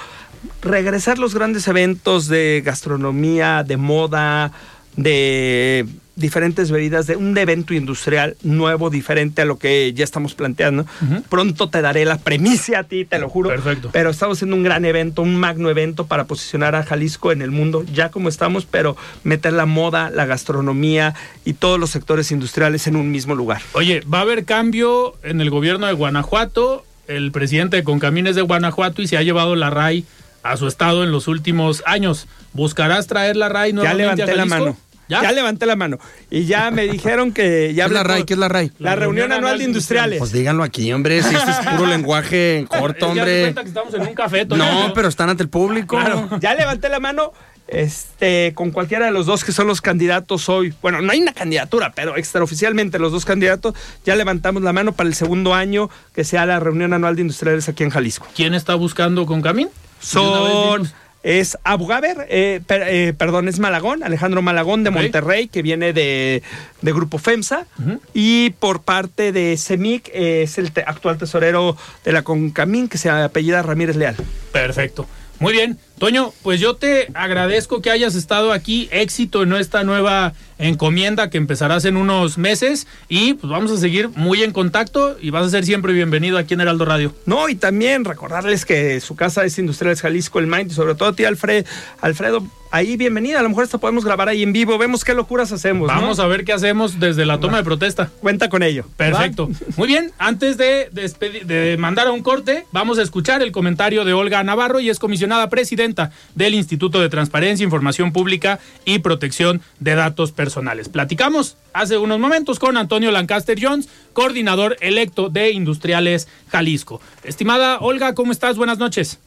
regresar 0.62 1.19
los 1.19 1.34
grandes 1.34 1.67
eventos 1.67 2.27
de 2.27 2.62
gastronomía, 2.65 3.63
de 3.63 3.77
moda, 3.77 4.51
de 4.95 5.86
diferentes 6.15 6.71
bebidas, 6.71 7.08
de 7.08 7.15
un 7.15 7.38
evento 7.38 7.73
industrial 7.73 8.38
nuevo, 8.43 8.89
diferente 8.89 9.41
a 9.41 9.45
lo 9.45 9.58
que 9.58 9.91
ya 9.93 10.04
estamos 10.04 10.36
planteando. 10.36 10.86
Pronto 11.30 11.69
te 11.69 11.82
daré 11.82 12.06
la 12.06 12.17
premisa 12.17 12.80
a 12.80 12.84
ti, 12.84 13.06
te 13.06 13.17
lo 13.17 13.30
juro. 13.30 13.49
Perfecto. 13.49 13.89
Pero 13.91 14.10
estamos 14.10 14.38
haciendo 14.38 14.56
un 14.56 14.63
gran 14.63 14.86
evento, 14.86 15.21
un 15.21 15.36
magno 15.36 15.69
evento 15.69 16.06
para 16.06 16.25
posicionar 16.25 16.75
a 16.75 16.84
Jalisco 16.84 17.32
en 17.32 17.41
el 17.41 17.51
mundo, 17.51 17.84
ya 17.91 18.10
como 18.10 18.30
estamos, 18.30 18.65
pero 18.65 18.95
meter 19.23 19.54
la 19.54 19.65
moda, 19.65 20.10
la 20.10 20.25
gastronomía 20.25 21.15
y 21.43 21.54
todos 21.54 21.80
los 21.80 21.89
sectores 21.89 22.32
industriales 22.32 22.88
en 22.88 22.95
un 22.95 23.12
mismo 23.12 23.36
lugar. 23.36 23.62
Oye, 23.73 24.01
va 24.01 24.19
a 24.19 24.21
haber 24.21 24.45
cambio 24.45 25.15
en 25.23 25.41
el 25.41 25.49
gobierno 25.49 25.88
de 25.88 25.93
Guanajuato. 25.93 26.86
El 27.08 27.32
presidente 27.32 27.77
de 27.77 27.84
Concamines 27.84 28.36
de 28.36 28.41
Guanajuato 28.41 29.01
y 29.01 29.08
se 29.08 29.17
ha 29.17 29.21
llevado 29.21 29.56
la 29.56 29.69
RAI 29.69 30.06
a 30.43 30.58
su 30.58 30.67
estado 30.67 31.04
en 31.04 31.12
los 31.12 31.27
últimos 31.27 31.84
años. 31.86 32.27
¿Buscarás 32.54 33.08
traer 33.08 33.36
la 33.36 33.49
RAI 33.49 33.73
nuevamente 33.73 34.04
Ya 34.04 34.13
levanté 34.15 34.36
la 34.36 34.45
mano. 34.45 34.77
¿Ya? 35.08 35.32
levanté 35.32 35.65
la 35.65 35.75
mano. 35.75 35.99
Y 36.30 36.45
ya 36.45 36.71
me 36.71 36.88
dijeron 36.88 37.34
que 37.34 37.73
ya... 37.73 37.84
¿Qué 37.84 37.88
es 37.89 37.93
la 37.93 38.04
RAI? 38.04 38.23
¿Qué 38.25 38.34
es 38.34 38.39
la 38.39 38.47
RAI? 38.47 38.71
La, 38.80 38.95
reunión, 38.95 39.32
anual 39.32 39.58
de 39.58 39.65
industriales. 39.65 40.19
Pues 40.19 40.32
díganlo 40.32 40.63
aquí, 40.63 40.91
hombre. 40.93 41.21
Si 41.21 41.36
esto 41.36 41.51
es 41.51 41.58
puro 41.75 41.86
lenguaje 41.86 42.65
corto, 42.69 43.10
hombre. 43.10 43.54
Ya 43.54 43.62
que 43.62 43.67
estamos 43.67 43.93
en 43.93 44.01
un 44.01 44.13
café, 44.13 44.45
No, 44.45 44.93
pero 44.95 45.10
están 45.10 45.30
ante 45.30 45.43
el 45.43 45.49
público. 45.49 45.99
Ya 46.39 46.56
levanté 46.56 46.88
la 46.88 47.01
mano 47.01 47.34
este, 47.71 48.51
con 48.54 48.71
cualquiera 48.71 49.06
de 49.06 49.12
los 49.12 49.25
dos 49.25 49.43
que 49.43 49.51
son 49.51 49.67
los 49.67 49.82
candidatos 49.82 50.49
hoy. 50.49 50.73
Bueno, 50.82 51.01
no 51.01 51.12
hay 51.12 51.21
una 51.21 51.34
candidatura, 51.34 51.93
pero 51.95 52.17
extraoficialmente 52.17 52.99
los 52.99 53.12
dos 53.12 53.25
candidatos 53.25 53.75
ya 54.06 54.15
levantamos 54.15 54.62
la 54.62 54.73
mano 54.73 54.91
para 54.91 55.08
el 55.08 55.15
segundo 55.15 55.54
año 55.54 55.89
que 56.13 56.23
sea 56.23 56.45
la 56.45 56.60
reunión 56.60 56.93
anual 56.93 57.15
de 57.15 57.21
industriales 57.21 57.69
aquí 57.69 57.84
en 57.84 57.89
Jalisco. 57.89 58.27
¿Quién 58.36 58.54
está 58.54 58.75
buscando 58.75 59.25
con 59.25 59.41
Camín? 59.41 59.69
Son 60.01 60.91
es 61.23 61.57
Abugaber, 61.63 62.25
eh, 62.29 62.61
eh, 62.67 63.13
perdón, 63.15 63.47
es 63.47 63.59
Malagón, 63.59 64.03
Alejandro 64.03 64.41
Malagón 64.41 64.83
de 64.83 64.89
Monterrey, 64.89 65.47
que 65.47 65.61
viene 65.61 65.93
de, 65.93 66.41
Grupo 66.81 67.19
FEMSA, 67.19 67.67
y 68.13 68.51
por 68.51 68.81
parte 68.81 69.31
de 69.31 69.55
CEMIC 69.57 70.09
es 70.13 70.57
el 70.57 70.71
actual 70.85 71.17
tesorero 71.17 71.77
de 72.03 72.11
la 72.11 72.23
Concamín, 72.23 72.87
que 72.87 72.97
se 72.97 73.09
apellida 73.09 73.61
Ramírez 73.61 73.95
Leal. 73.95 74.15
Perfecto. 74.51 75.07
Muy 75.39 75.53
bien, 75.53 75.77
Toño, 76.01 76.33
pues 76.41 76.59
yo 76.59 76.77
te 76.77 77.09
agradezco 77.13 77.79
que 77.79 77.91
hayas 77.91 78.15
estado 78.15 78.53
aquí, 78.53 78.89
éxito 78.91 79.43
en 79.43 79.53
esta 79.53 79.83
nueva 79.83 80.33
encomienda 80.57 81.29
que 81.29 81.37
empezarás 81.37 81.85
en 81.85 81.95
unos 81.95 82.39
meses 82.39 82.87
y 83.07 83.35
pues 83.35 83.51
vamos 83.51 83.69
a 83.69 83.77
seguir 83.77 84.09
muy 84.09 84.41
en 84.41 84.51
contacto 84.51 85.15
y 85.21 85.29
vas 85.29 85.45
a 85.45 85.49
ser 85.51 85.63
siempre 85.63 85.93
bienvenido 85.93 86.39
aquí 86.39 86.55
en 86.55 86.61
Heraldo 86.61 86.85
Radio. 86.85 87.13
No, 87.27 87.49
y 87.49 87.55
también 87.55 88.03
recordarles 88.03 88.65
que 88.65 88.99
su 88.99 89.15
casa 89.15 89.45
es 89.45 89.59
Industriales 89.59 90.01
Jalisco, 90.01 90.39
el 90.39 90.47
Mind, 90.47 90.71
y 90.71 90.73
sobre 90.73 90.95
todo 90.95 91.09
a 91.09 91.13
ti, 91.13 91.23
Alfred, 91.23 91.67
Alfredo, 92.01 92.47
ahí 92.71 92.95
bienvenida. 92.97 93.39
A 93.39 93.43
lo 93.43 93.49
mejor 93.49 93.65
esto 93.65 93.79
podemos 93.79 94.05
grabar 94.05 94.29
ahí 94.29 94.43
en 94.43 94.53
vivo. 94.53 94.77
Vemos 94.77 95.03
qué 95.03 95.13
locuras 95.13 95.51
hacemos. 95.51 95.87
Vamos 95.87 96.19
a 96.19 96.27
ver 96.27 96.45
qué 96.45 96.53
hacemos 96.53 96.99
desde 96.99 97.25
la 97.25 97.39
toma 97.39 97.57
de 97.57 97.63
protesta. 97.63 98.09
Cuenta 98.21 98.49
con 98.49 98.63
ello. 98.63 98.85
Perfecto. 98.97 99.49
Muy 99.77 99.87
bien, 99.87 100.11
antes 100.17 100.57
de, 100.57 100.89
de 100.91 101.77
mandar 101.77 102.07
a 102.07 102.11
un 102.11 102.21
corte, 102.21 102.65
vamos 102.71 102.97
a 102.97 103.01
escuchar 103.01 103.41
el 103.41 103.51
comentario 103.51 104.05
de 104.05 104.13
Olga 104.13 104.43
Navarro 104.43 104.79
y 104.79 104.89
es 104.89 104.99
comisionada 104.99 105.49
presidenta 105.49 105.90
del 106.36 106.54
Instituto 106.54 106.99
de 106.99 107.10
Transparencia, 107.10 107.63
Información 107.63 108.12
Pública 108.12 108.60
y 108.86 108.99
Protección 108.99 109.62
de 109.80 109.95
Datos 109.95 110.32
Personales. 110.32 110.89
Platicamos 110.89 111.58
hace 111.73 111.97
unos 111.97 112.19
momentos 112.19 112.60
con 112.60 112.77
Antonio 112.77 113.12
Lancaster 113.12 113.58
Jones, 113.62 113.89
coordinador 114.13 114.77
electo 114.82 115.30
de 115.30 115.51
Industriales 115.51 116.27
Jalisco. 116.49 117.01
Estimada 117.23 117.80
Olga, 117.80 118.13
¿cómo 118.13 118.32
estás? 118.32 118.58
Buenas 118.58 118.77
noches. 118.77 119.19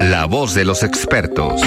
La 0.00 0.26
voz 0.26 0.54
de 0.54 0.64
los 0.64 0.82
expertos. 0.82 1.60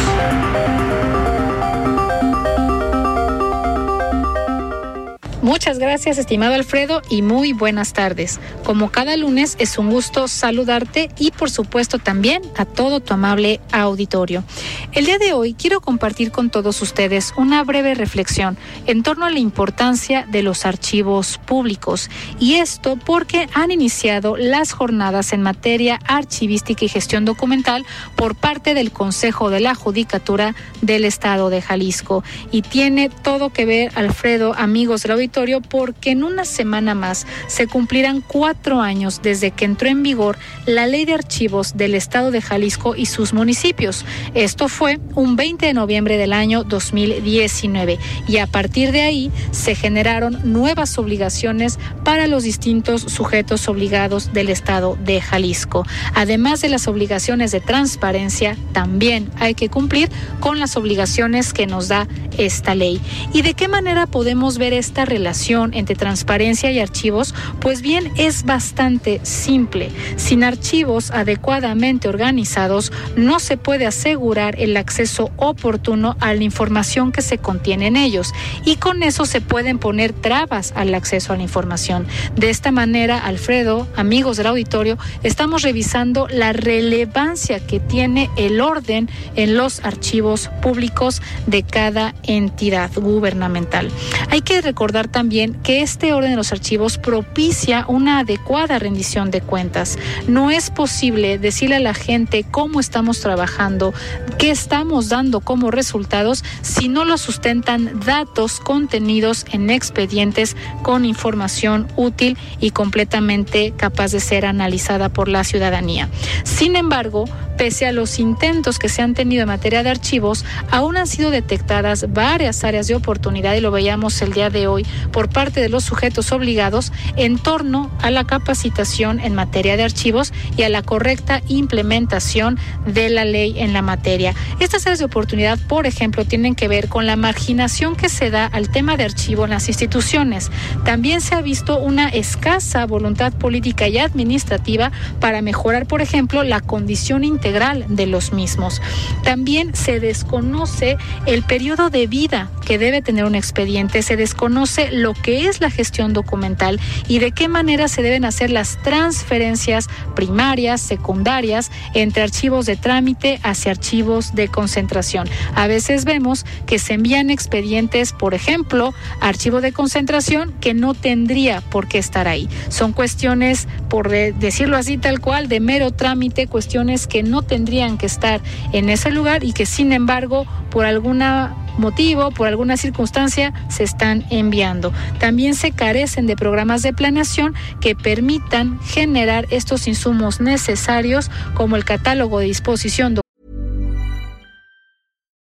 Muchas 5.41 5.79
gracias, 5.79 6.19
estimado 6.19 6.53
Alfredo, 6.53 7.01
y 7.09 7.23
muy 7.23 7.51
buenas 7.51 7.93
tardes. 7.93 8.39
Como 8.63 8.91
cada 8.91 9.17
lunes, 9.17 9.55
es 9.57 9.79
un 9.79 9.89
gusto 9.89 10.27
saludarte 10.27 11.09
y, 11.17 11.31
por 11.31 11.49
supuesto, 11.49 11.97
también 11.97 12.43
a 12.57 12.65
todo 12.65 12.99
tu 12.99 13.15
amable 13.15 13.59
auditorio. 13.71 14.43
El 14.91 15.05
día 15.05 15.17
de 15.17 15.33
hoy 15.33 15.55
quiero 15.55 15.81
compartir 15.81 16.31
con 16.31 16.51
todos 16.51 16.83
ustedes 16.83 17.33
una 17.37 17.63
breve 17.63 17.95
reflexión 17.95 18.55
en 18.85 19.01
torno 19.01 19.25
a 19.25 19.31
la 19.31 19.39
importancia 19.39 20.27
de 20.29 20.43
los 20.43 20.63
archivos 20.63 21.39
públicos. 21.39 22.11
Y 22.39 22.55
esto 22.57 22.99
porque 23.03 23.49
han 23.55 23.71
iniciado 23.71 24.37
las 24.37 24.73
jornadas 24.73 25.33
en 25.33 25.41
materia 25.41 25.99
archivística 26.05 26.85
y 26.85 26.89
gestión 26.89 27.25
documental 27.25 27.83
por 28.15 28.35
parte 28.35 28.75
del 28.75 28.91
Consejo 28.91 29.49
de 29.49 29.59
la 29.59 29.73
Judicatura 29.73 30.53
del 30.81 31.03
Estado 31.03 31.49
de 31.49 31.63
Jalisco. 31.63 32.23
Y 32.51 32.61
tiene 32.61 33.09
todo 33.09 33.49
que 33.49 33.65
ver, 33.65 33.91
Alfredo, 33.95 34.53
amigos 34.55 35.01
del 35.01 35.13
auditorio, 35.13 35.30
porque 35.61 36.11
en 36.11 36.23
una 36.23 36.45
semana 36.45 36.93
más 36.93 37.25
se 37.47 37.65
cumplirán 37.65 38.21
cuatro 38.21 38.81
años 38.81 39.21
desde 39.23 39.51
que 39.51 39.65
entró 39.65 39.87
en 39.87 40.03
vigor 40.03 40.37
la 40.65 40.87
ley 40.87 41.05
de 41.05 41.13
archivos 41.13 41.77
del 41.77 41.95
estado 41.95 42.31
de 42.31 42.41
Jalisco 42.41 42.95
y 42.95 43.05
sus 43.05 43.33
municipios. 43.33 44.05
Esto 44.33 44.67
fue 44.67 44.99
un 45.15 45.35
20 45.35 45.65
de 45.65 45.73
noviembre 45.73 46.17
del 46.17 46.33
año 46.33 46.63
2019 46.63 47.97
y 48.27 48.37
a 48.37 48.47
partir 48.47 48.91
de 48.91 49.01
ahí 49.01 49.31
se 49.51 49.73
generaron 49.73 50.37
nuevas 50.43 50.97
obligaciones 50.97 51.79
para 52.03 52.27
los 52.27 52.43
distintos 52.43 53.01
sujetos 53.01 53.67
obligados 53.67 54.33
del 54.33 54.49
estado 54.49 54.97
de 55.03 55.21
Jalisco. 55.21 55.85
Además 56.13 56.61
de 56.61 56.69
las 56.69 56.87
obligaciones 56.87 57.51
de 57.51 57.61
transparencia, 57.61 58.57
también 58.73 59.29
hay 59.39 59.55
que 59.55 59.69
cumplir 59.69 60.09
con 60.39 60.59
las 60.59 60.75
obligaciones 60.75 61.53
que 61.53 61.67
nos 61.67 61.87
da 61.87 62.07
esta 62.37 62.75
ley. 62.75 62.99
¿Y 63.33 63.41
de 63.41 63.53
qué 63.53 63.67
manera 63.67 64.07
podemos 64.07 64.57
ver 64.57 64.73
esta 64.73 65.05
relación? 65.05 65.20
Relación 65.21 65.75
entre 65.75 65.95
transparencia 65.95 66.71
y 66.71 66.79
archivos, 66.79 67.35
pues 67.59 67.83
bien 67.83 68.11
es 68.17 68.43
bastante 68.43 69.19
simple. 69.21 69.91
Sin 70.15 70.43
archivos 70.43 71.11
adecuadamente 71.11 72.07
organizados, 72.07 72.91
no 73.15 73.39
se 73.39 73.55
puede 73.55 73.85
asegurar 73.85 74.55
el 74.57 74.75
acceso 74.77 75.29
oportuno 75.37 76.17
a 76.21 76.33
la 76.33 76.43
información 76.43 77.11
que 77.11 77.21
se 77.21 77.37
contiene 77.37 77.85
en 77.85 77.97
ellos 77.97 78.33
y 78.65 78.77
con 78.77 79.03
eso 79.03 79.27
se 79.27 79.41
pueden 79.41 79.77
poner 79.77 80.11
trabas 80.11 80.73
al 80.75 80.95
acceso 80.95 81.33
a 81.33 81.37
la 81.37 81.43
información. 81.43 82.07
De 82.35 82.49
esta 82.49 82.71
manera, 82.71 83.19
Alfredo, 83.19 83.87
amigos 83.95 84.37
del 84.37 84.47
auditorio, 84.47 84.97
estamos 85.21 85.61
revisando 85.61 86.27
la 86.29 86.51
relevancia 86.51 87.59
que 87.59 87.79
tiene 87.79 88.31
el 88.37 88.59
orden 88.59 89.07
en 89.35 89.55
los 89.55 89.85
archivos 89.85 90.49
públicos 90.63 91.21
de 91.45 91.61
cada 91.61 92.15
entidad 92.23 92.89
gubernamental. 92.95 93.91
Hay 94.31 94.41
que 94.41 94.61
recordar 94.61 95.10
también 95.11 95.53
que 95.63 95.81
este 95.81 96.13
orden 96.13 96.31
de 96.31 96.37
los 96.37 96.51
archivos 96.51 96.97
propicia 96.97 97.85
una 97.87 98.19
adecuada 98.19 98.79
rendición 98.79 99.31
de 99.31 99.41
cuentas. 99.41 99.97
No 100.27 100.51
es 100.51 100.69
posible 100.69 101.37
decirle 101.37 101.75
a 101.75 101.79
la 101.79 101.93
gente 101.93 102.45
cómo 102.49 102.79
estamos 102.79 103.19
trabajando, 103.19 103.93
qué 104.37 104.51
estamos 104.51 105.09
dando 105.09 105.41
como 105.41 105.71
resultados 105.71 106.43
si 106.61 106.87
no 106.87 107.05
lo 107.05 107.17
sustentan 107.17 107.99
datos 108.05 108.59
contenidos 108.59 109.45
en 109.51 109.69
expedientes 109.69 110.55
con 110.83 111.05
información 111.05 111.87
útil 111.95 112.37
y 112.59 112.71
completamente 112.71 113.73
capaz 113.75 114.11
de 114.11 114.19
ser 114.19 114.45
analizada 114.45 115.09
por 115.09 115.27
la 115.27 115.43
ciudadanía. 115.43 116.09
Sin 116.43 116.75
embargo, 116.75 117.25
pese 117.57 117.85
a 117.85 117.91
los 117.91 118.17
intentos 118.17 118.79
que 118.79 118.89
se 118.89 119.01
han 119.01 119.13
tenido 119.13 119.43
en 119.43 119.47
materia 119.47 119.83
de 119.83 119.89
archivos, 119.89 120.45
aún 120.71 120.97
han 120.97 121.07
sido 121.07 121.29
detectadas 121.29 122.11
varias 122.11 122.63
áreas 122.63 122.87
de 122.87 122.95
oportunidad 122.95 123.53
y 123.53 123.61
lo 123.61 123.71
veíamos 123.71 124.19
el 124.21 124.33
día 124.33 124.49
de 124.49 124.67
hoy 124.67 124.85
por 125.11 125.29
parte 125.29 125.61
de 125.61 125.69
los 125.69 125.83
sujetos 125.83 126.31
obligados 126.31 126.91
en 127.15 127.37
torno 127.37 127.89
a 128.01 128.11
la 128.11 128.25
capacitación 128.25 129.19
en 129.19 129.35
materia 129.35 129.77
de 129.77 129.83
archivos 129.83 130.33
y 130.57 130.63
a 130.63 130.69
la 130.69 130.81
correcta 130.81 131.41
implementación 131.47 132.57
de 132.85 133.09
la 133.09 133.25
ley 133.25 133.55
en 133.57 133.73
la 133.73 133.81
materia. 133.81 134.33
Estas 134.59 134.85
áreas 134.85 134.99
de 134.99 135.05
oportunidad, 135.05 135.59
por 135.67 135.87
ejemplo, 135.87 136.25
tienen 136.25 136.55
que 136.55 136.67
ver 136.67 136.87
con 136.87 137.05
la 137.05 137.15
marginación 137.15 137.95
que 137.95 138.09
se 138.09 138.29
da 138.29 138.45
al 138.45 138.69
tema 138.69 138.97
de 138.97 139.05
archivo 139.05 139.45
en 139.45 139.51
las 139.51 139.67
instituciones. 139.67 140.51
También 140.85 141.21
se 141.21 141.35
ha 141.35 141.41
visto 141.41 141.79
una 141.79 142.09
escasa 142.09 142.85
voluntad 142.85 143.33
política 143.33 143.87
y 143.87 143.97
administrativa 143.97 144.91
para 145.19 145.41
mejorar, 145.41 145.85
por 145.87 146.01
ejemplo, 146.01 146.43
la 146.43 146.61
condición 146.61 147.23
integral 147.23 147.85
de 147.89 148.07
los 148.07 148.33
mismos. 148.33 148.81
También 149.23 149.75
se 149.75 149.99
desconoce 149.99 150.97
el 151.25 151.43
periodo 151.43 151.89
de 151.89 152.07
vida 152.07 152.49
que 152.65 152.77
debe 152.77 153.01
tener 153.01 153.25
un 153.25 153.35
expediente, 153.35 154.01
se 154.01 154.15
desconoce 154.15 154.90
lo 154.91 155.13
que 155.13 155.47
es 155.47 155.61
la 155.61 155.69
gestión 155.69 156.13
documental 156.13 156.79
y 157.07 157.19
de 157.19 157.31
qué 157.31 157.47
manera 157.47 157.87
se 157.87 158.01
deben 158.01 158.25
hacer 158.25 158.49
las 158.49 158.81
transferencias 158.83 159.87
primarias, 160.15 160.81
secundarias, 160.81 161.71
entre 161.93 162.23
archivos 162.23 162.65
de 162.65 162.75
trámite 162.75 163.39
hacia 163.43 163.71
archivos 163.71 164.35
de 164.35 164.47
concentración. 164.47 165.27
A 165.55 165.67
veces 165.67 166.05
vemos 166.05 166.45
que 166.65 166.79
se 166.79 166.93
envían 166.93 167.29
expedientes, 167.29 168.13
por 168.13 168.33
ejemplo, 168.33 168.93
archivo 169.19 169.61
de 169.61 169.71
concentración 169.71 170.53
que 170.59 170.73
no 170.73 170.93
tendría 170.93 171.61
por 171.61 171.87
qué 171.87 171.97
estar 171.97 172.27
ahí. 172.27 172.49
Son 172.69 172.93
cuestiones, 172.93 173.67
por 173.89 174.09
decirlo 174.09 174.77
así 174.77 174.97
tal 174.97 175.19
cual, 175.19 175.47
de 175.47 175.59
mero 175.59 175.91
trámite, 175.91 176.47
cuestiones 176.47 177.07
que 177.07 177.23
no 177.23 177.41
tendrían 177.41 177.97
que 177.97 178.05
estar 178.05 178.41
en 178.73 178.89
ese 178.89 179.11
lugar 179.11 179.43
y 179.43 179.53
que 179.53 179.65
sin 179.65 179.91
embargo, 179.93 180.45
por 180.69 180.85
alguna 180.85 181.55
motivo, 181.77 182.31
por 182.31 182.47
alguna 182.47 182.77
circunstancia, 182.77 183.53
se 183.69 183.83
están 183.83 184.25
enviando. 184.29 184.91
También 185.19 185.55
se 185.55 185.71
carecen 185.71 186.27
de 186.27 186.35
programas 186.35 186.81
de 186.81 186.93
planeación 186.93 187.55
que 187.79 187.95
permitan 187.95 188.79
generar 188.81 189.47
estos 189.51 189.87
insumos 189.87 190.41
necesarios 190.41 191.29
como 191.55 191.75
el 191.75 191.85
catálogo 191.85 192.39
de 192.39 192.45
disposición. 192.45 193.21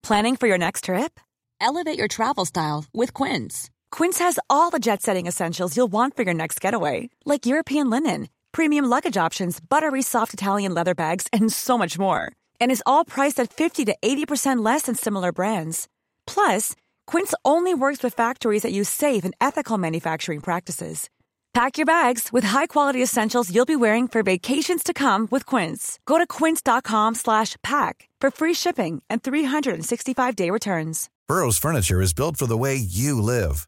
Planning 0.02 0.36
for 0.36 0.48
your 0.48 0.58
next 0.58 0.84
trip? 0.84 1.20
Elevate 1.60 1.98
your 1.98 2.08
travel 2.08 2.46
style 2.46 2.86
with 2.94 3.12
Quince. 3.12 3.68
Quince 3.90 4.18
has 4.20 4.38
all 4.48 4.70
the 4.70 4.78
jet-setting 4.78 5.26
essentials 5.26 5.76
you'll 5.76 5.92
want 5.92 6.16
for 6.16 6.22
your 6.22 6.34
next 6.34 6.60
getaway, 6.60 7.10
like 7.26 7.44
European 7.44 7.90
linen, 7.90 8.28
premium 8.52 8.86
luggage 8.86 9.18
options, 9.18 9.60
buttery 9.60 10.00
soft 10.02 10.32
Italian 10.32 10.72
leather 10.72 10.94
bags, 10.94 11.26
and 11.30 11.52
so 11.52 11.76
much 11.76 11.98
more. 11.98 12.32
And 12.58 12.70
is 12.70 12.82
all 12.86 13.04
priced 13.04 13.38
at 13.40 13.52
50 13.52 13.84
to 13.86 13.96
80% 14.02 14.64
less 14.64 14.82
than 14.82 14.94
similar 14.94 15.32
brands. 15.32 15.88
Plus, 16.28 16.76
Quince 17.08 17.34
only 17.44 17.74
works 17.74 18.02
with 18.04 18.14
factories 18.14 18.62
that 18.62 18.72
use 18.72 18.88
safe 18.88 19.24
and 19.24 19.34
ethical 19.40 19.78
manufacturing 19.78 20.40
practices. 20.40 21.08
Pack 21.54 21.76
your 21.76 21.86
bags 21.86 22.28
with 22.32 22.44
high-quality 22.44 23.02
essentials 23.02 23.52
you'll 23.52 23.74
be 23.74 23.74
wearing 23.74 24.06
for 24.06 24.22
vacations 24.22 24.84
to 24.84 24.94
come 24.94 25.26
with 25.30 25.44
Quince. 25.44 25.98
Go 26.06 26.16
to 26.18 26.24
quince.com 26.24 27.16
slash 27.16 27.56
pack 27.64 28.08
for 28.20 28.30
free 28.30 28.54
shipping 28.54 29.02
and 29.10 29.24
365-day 29.24 30.50
returns. 30.50 31.10
Burrow's 31.26 31.58
furniture 31.58 32.00
is 32.00 32.14
built 32.14 32.36
for 32.36 32.46
the 32.46 32.56
way 32.56 32.76
you 32.76 33.20
live. 33.20 33.66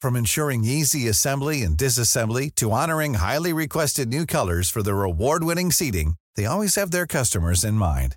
From 0.00 0.16
ensuring 0.16 0.64
easy 0.64 1.08
assembly 1.08 1.62
and 1.62 1.76
disassembly 1.76 2.54
to 2.54 2.72
honoring 2.72 3.14
highly 3.14 3.52
requested 3.52 4.08
new 4.08 4.24
colors 4.24 4.70
for 4.70 4.82
their 4.82 5.02
award-winning 5.02 5.72
seating, 5.72 6.14
they 6.36 6.46
always 6.46 6.76
have 6.76 6.90
their 6.90 7.06
customers 7.06 7.64
in 7.64 7.74
mind. 7.74 8.16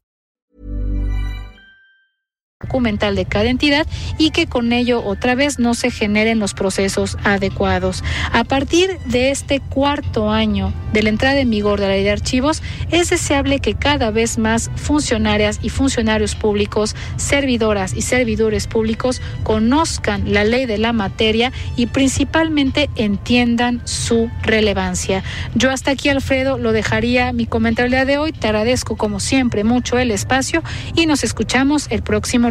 Documental 2.61 3.15
de 3.15 3.25
cada 3.25 3.49
entidad 3.49 3.87
y 4.17 4.31
que 4.31 4.47
con 4.47 4.71
ello 4.73 5.03
otra 5.03 5.35
vez 5.35 5.59
no 5.59 5.73
se 5.73 5.91
generen 5.91 6.39
los 6.39 6.53
procesos 6.53 7.17
adecuados. 7.23 8.03
A 8.31 8.43
partir 8.43 8.99
de 9.05 9.31
este 9.31 9.59
cuarto 9.59 10.29
año 10.29 10.73
de 10.93 11.03
la 11.03 11.09
entrada 11.09 11.39
en 11.39 11.49
vigor 11.49 11.79
de 11.79 11.87
la 11.87 11.93
ley 11.93 12.03
de 12.03 12.11
archivos, 12.11 12.61
es 12.91 13.09
deseable 13.09 13.59
que 13.59 13.73
cada 13.73 14.11
vez 14.11 14.37
más 14.37 14.69
funcionarias 14.75 15.59
y 15.61 15.69
funcionarios 15.69 16.35
públicos, 16.35 16.95
servidoras 17.15 17.93
y 17.93 18.01
servidores 18.01 18.67
públicos 18.67 19.21
conozcan 19.43 20.33
la 20.33 20.43
ley 20.43 20.65
de 20.65 20.77
la 20.77 20.93
materia 20.93 21.51
y 21.75 21.87
principalmente 21.87 22.89
entiendan 22.95 23.81
su 23.85 24.29
relevancia. 24.43 25.23
Yo 25.55 25.71
hasta 25.71 25.91
aquí, 25.91 26.09
Alfredo, 26.09 26.57
lo 26.57 26.73
dejaría 26.73 27.33
mi 27.33 27.45
comentario 27.45 28.05
de 28.05 28.17
hoy. 28.17 28.31
Te 28.31 28.47
agradezco 28.47 28.95
como 28.95 29.19
siempre 29.19 29.63
mucho 29.63 29.97
el 29.97 30.11
espacio 30.11 30.61
y 30.95 31.05
nos 31.05 31.23
escuchamos 31.23 31.87
el 31.89 32.03
próximo 32.03 32.50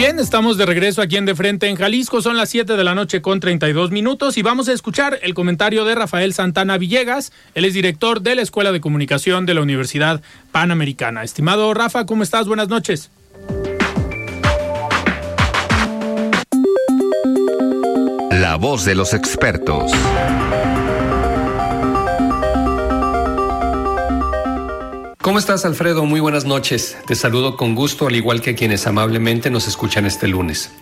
Bien, 0.00 0.18
estamos 0.18 0.56
de 0.56 0.64
regreso 0.64 1.02
aquí 1.02 1.18
en 1.18 1.26
De 1.26 1.34
Frente 1.34 1.68
en 1.68 1.76
Jalisco. 1.76 2.22
Son 2.22 2.34
las 2.34 2.48
7 2.48 2.74
de 2.74 2.84
la 2.84 2.94
noche 2.94 3.20
con 3.20 3.38
32 3.38 3.90
minutos 3.90 4.38
y 4.38 4.42
vamos 4.42 4.66
a 4.70 4.72
escuchar 4.72 5.18
el 5.20 5.34
comentario 5.34 5.84
de 5.84 5.94
Rafael 5.94 6.32
Santana 6.32 6.78
Villegas. 6.78 7.32
Él 7.54 7.66
es 7.66 7.74
director 7.74 8.22
de 8.22 8.34
la 8.34 8.40
Escuela 8.40 8.72
de 8.72 8.80
Comunicación 8.80 9.44
de 9.44 9.52
la 9.52 9.60
Universidad 9.60 10.22
Panamericana. 10.52 11.22
Estimado 11.22 11.74
Rafa, 11.74 12.06
¿cómo 12.06 12.22
estás? 12.22 12.48
Buenas 12.48 12.68
noches. 12.68 13.10
La 18.30 18.56
voz 18.56 18.86
de 18.86 18.94
los 18.94 19.12
expertos. 19.12 19.92
¿Cómo 25.30 25.38
estás, 25.38 25.64
Alfredo? 25.64 26.04
Muy 26.06 26.18
buenas 26.18 26.44
noches. 26.44 26.96
Te 27.06 27.14
saludo 27.14 27.56
con 27.56 27.76
gusto, 27.76 28.08
al 28.08 28.16
igual 28.16 28.40
que 28.40 28.56
quienes 28.56 28.88
amablemente 28.88 29.48
nos 29.48 29.68
escuchan 29.68 30.04
este 30.04 30.26
lunes. 30.26 30.72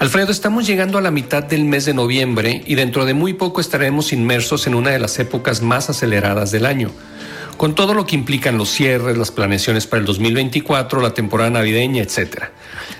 Alfredo, 0.00 0.32
estamos 0.32 0.66
llegando 0.66 0.98
a 0.98 1.00
la 1.00 1.12
mitad 1.12 1.44
del 1.44 1.64
mes 1.64 1.84
de 1.84 1.94
noviembre 1.94 2.64
y 2.66 2.74
dentro 2.74 3.04
de 3.04 3.14
muy 3.14 3.34
poco 3.34 3.60
estaremos 3.60 4.12
inmersos 4.12 4.66
en 4.66 4.74
una 4.74 4.90
de 4.90 4.98
las 4.98 5.20
épocas 5.20 5.62
más 5.62 5.90
aceleradas 5.90 6.50
del 6.50 6.66
año, 6.66 6.90
con 7.56 7.76
todo 7.76 7.94
lo 7.94 8.04
que 8.04 8.16
implican 8.16 8.58
los 8.58 8.68
cierres, 8.68 9.16
las 9.16 9.30
planeaciones 9.30 9.86
para 9.86 10.00
el 10.00 10.06
2024, 10.06 11.00
la 11.00 11.14
temporada 11.14 11.50
navideña, 11.50 12.02
etc. 12.02 12.46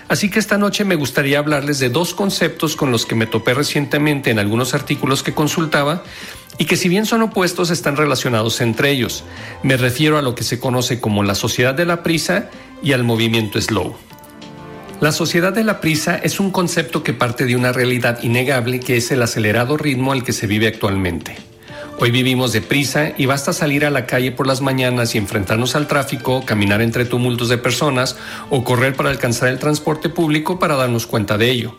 Así 0.07 0.29
que 0.31 0.39
esta 0.39 0.57
noche 0.57 0.85
me 0.85 0.95
gustaría 0.95 1.39
hablarles 1.39 1.79
de 1.79 1.89
dos 1.89 2.13
conceptos 2.13 2.77
con 2.77 2.89
los 2.89 3.05
que 3.05 3.15
me 3.15 3.27
topé 3.27 3.53
recientemente 3.53 4.31
en 4.31 4.39
algunos 4.39 4.73
artículos 4.73 5.23
que 5.23 5.33
consultaba 5.33 6.03
y 6.59 6.65
que 6.65 6.75
si 6.75 6.89
bien 6.89 7.07
son 7.07 7.23
opuestos 7.23 7.71
están 7.71 7.95
relacionados 7.95 8.61
entre 8.61 8.91
ellos. 8.91 9.23
Me 9.63 9.77
refiero 9.77 10.19
a 10.19 10.21
lo 10.21 10.35
que 10.35 10.43
se 10.43 10.59
conoce 10.59 10.99
como 10.99 11.23
la 11.23 11.33
sociedad 11.33 11.73
de 11.73 11.85
la 11.85 12.03
prisa 12.03 12.49
y 12.83 12.91
al 12.91 13.03
movimiento 13.03 13.59
slow. 13.59 13.95
La 14.99 15.13
sociedad 15.13 15.53
de 15.53 15.63
la 15.63 15.79
prisa 15.79 16.17
es 16.17 16.41
un 16.41 16.51
concepto 16.51 17.01
que 17.01 17.13
parte 17.13 17.45
de 17.45 17.55
una 17.55 17.71
realidad 17.71 18.21
innegable 18.21 18.81
que 18.81 18.97
es 18.97 19.09
el 19.11 19.23
acelerado 19.23 19.77
ritmo 19.77 20.11
al 20.11 20.25
que 20.25 20.33
se 20.33 20.45
vive 20.45 20.67
actualmente. 20.67 21.37
Hoy 22.01 22.11
vivimos 22.11 22.51
de 22.51 22.61
prisa 22.61 23.13
y 23.17 23.25
basta 23.25 23.53
salir 23.53 23.85
a 23.85 23.89
la 23.89 24.05
calle 24.05 24.33
por 24.33 24.45
las 24.45 24.59
mañanas 24.59 25.15
y 25.15 25.17
enfrentarnos 25.17 25.75
al 25.75 25.87
tráfico, 25.87 26.43
caminar 26.45 26.81
entre 26.81 27.05
tumultos 27.05 27.47
de 27.47 27.57
personas 27.57 28.17
o 28.49 28.65
correr 28.65 28.95
para 28.95 29.09
alcanzar 29.09 29.47
el 29.47 29.59
transporte 29.59 30.09
público 30.09 30.59
para 30.59 30.75
darnos 30.75 31.07
cuenta 31.07 31.37
de 31.37 31.49
ello. 31.49 31.75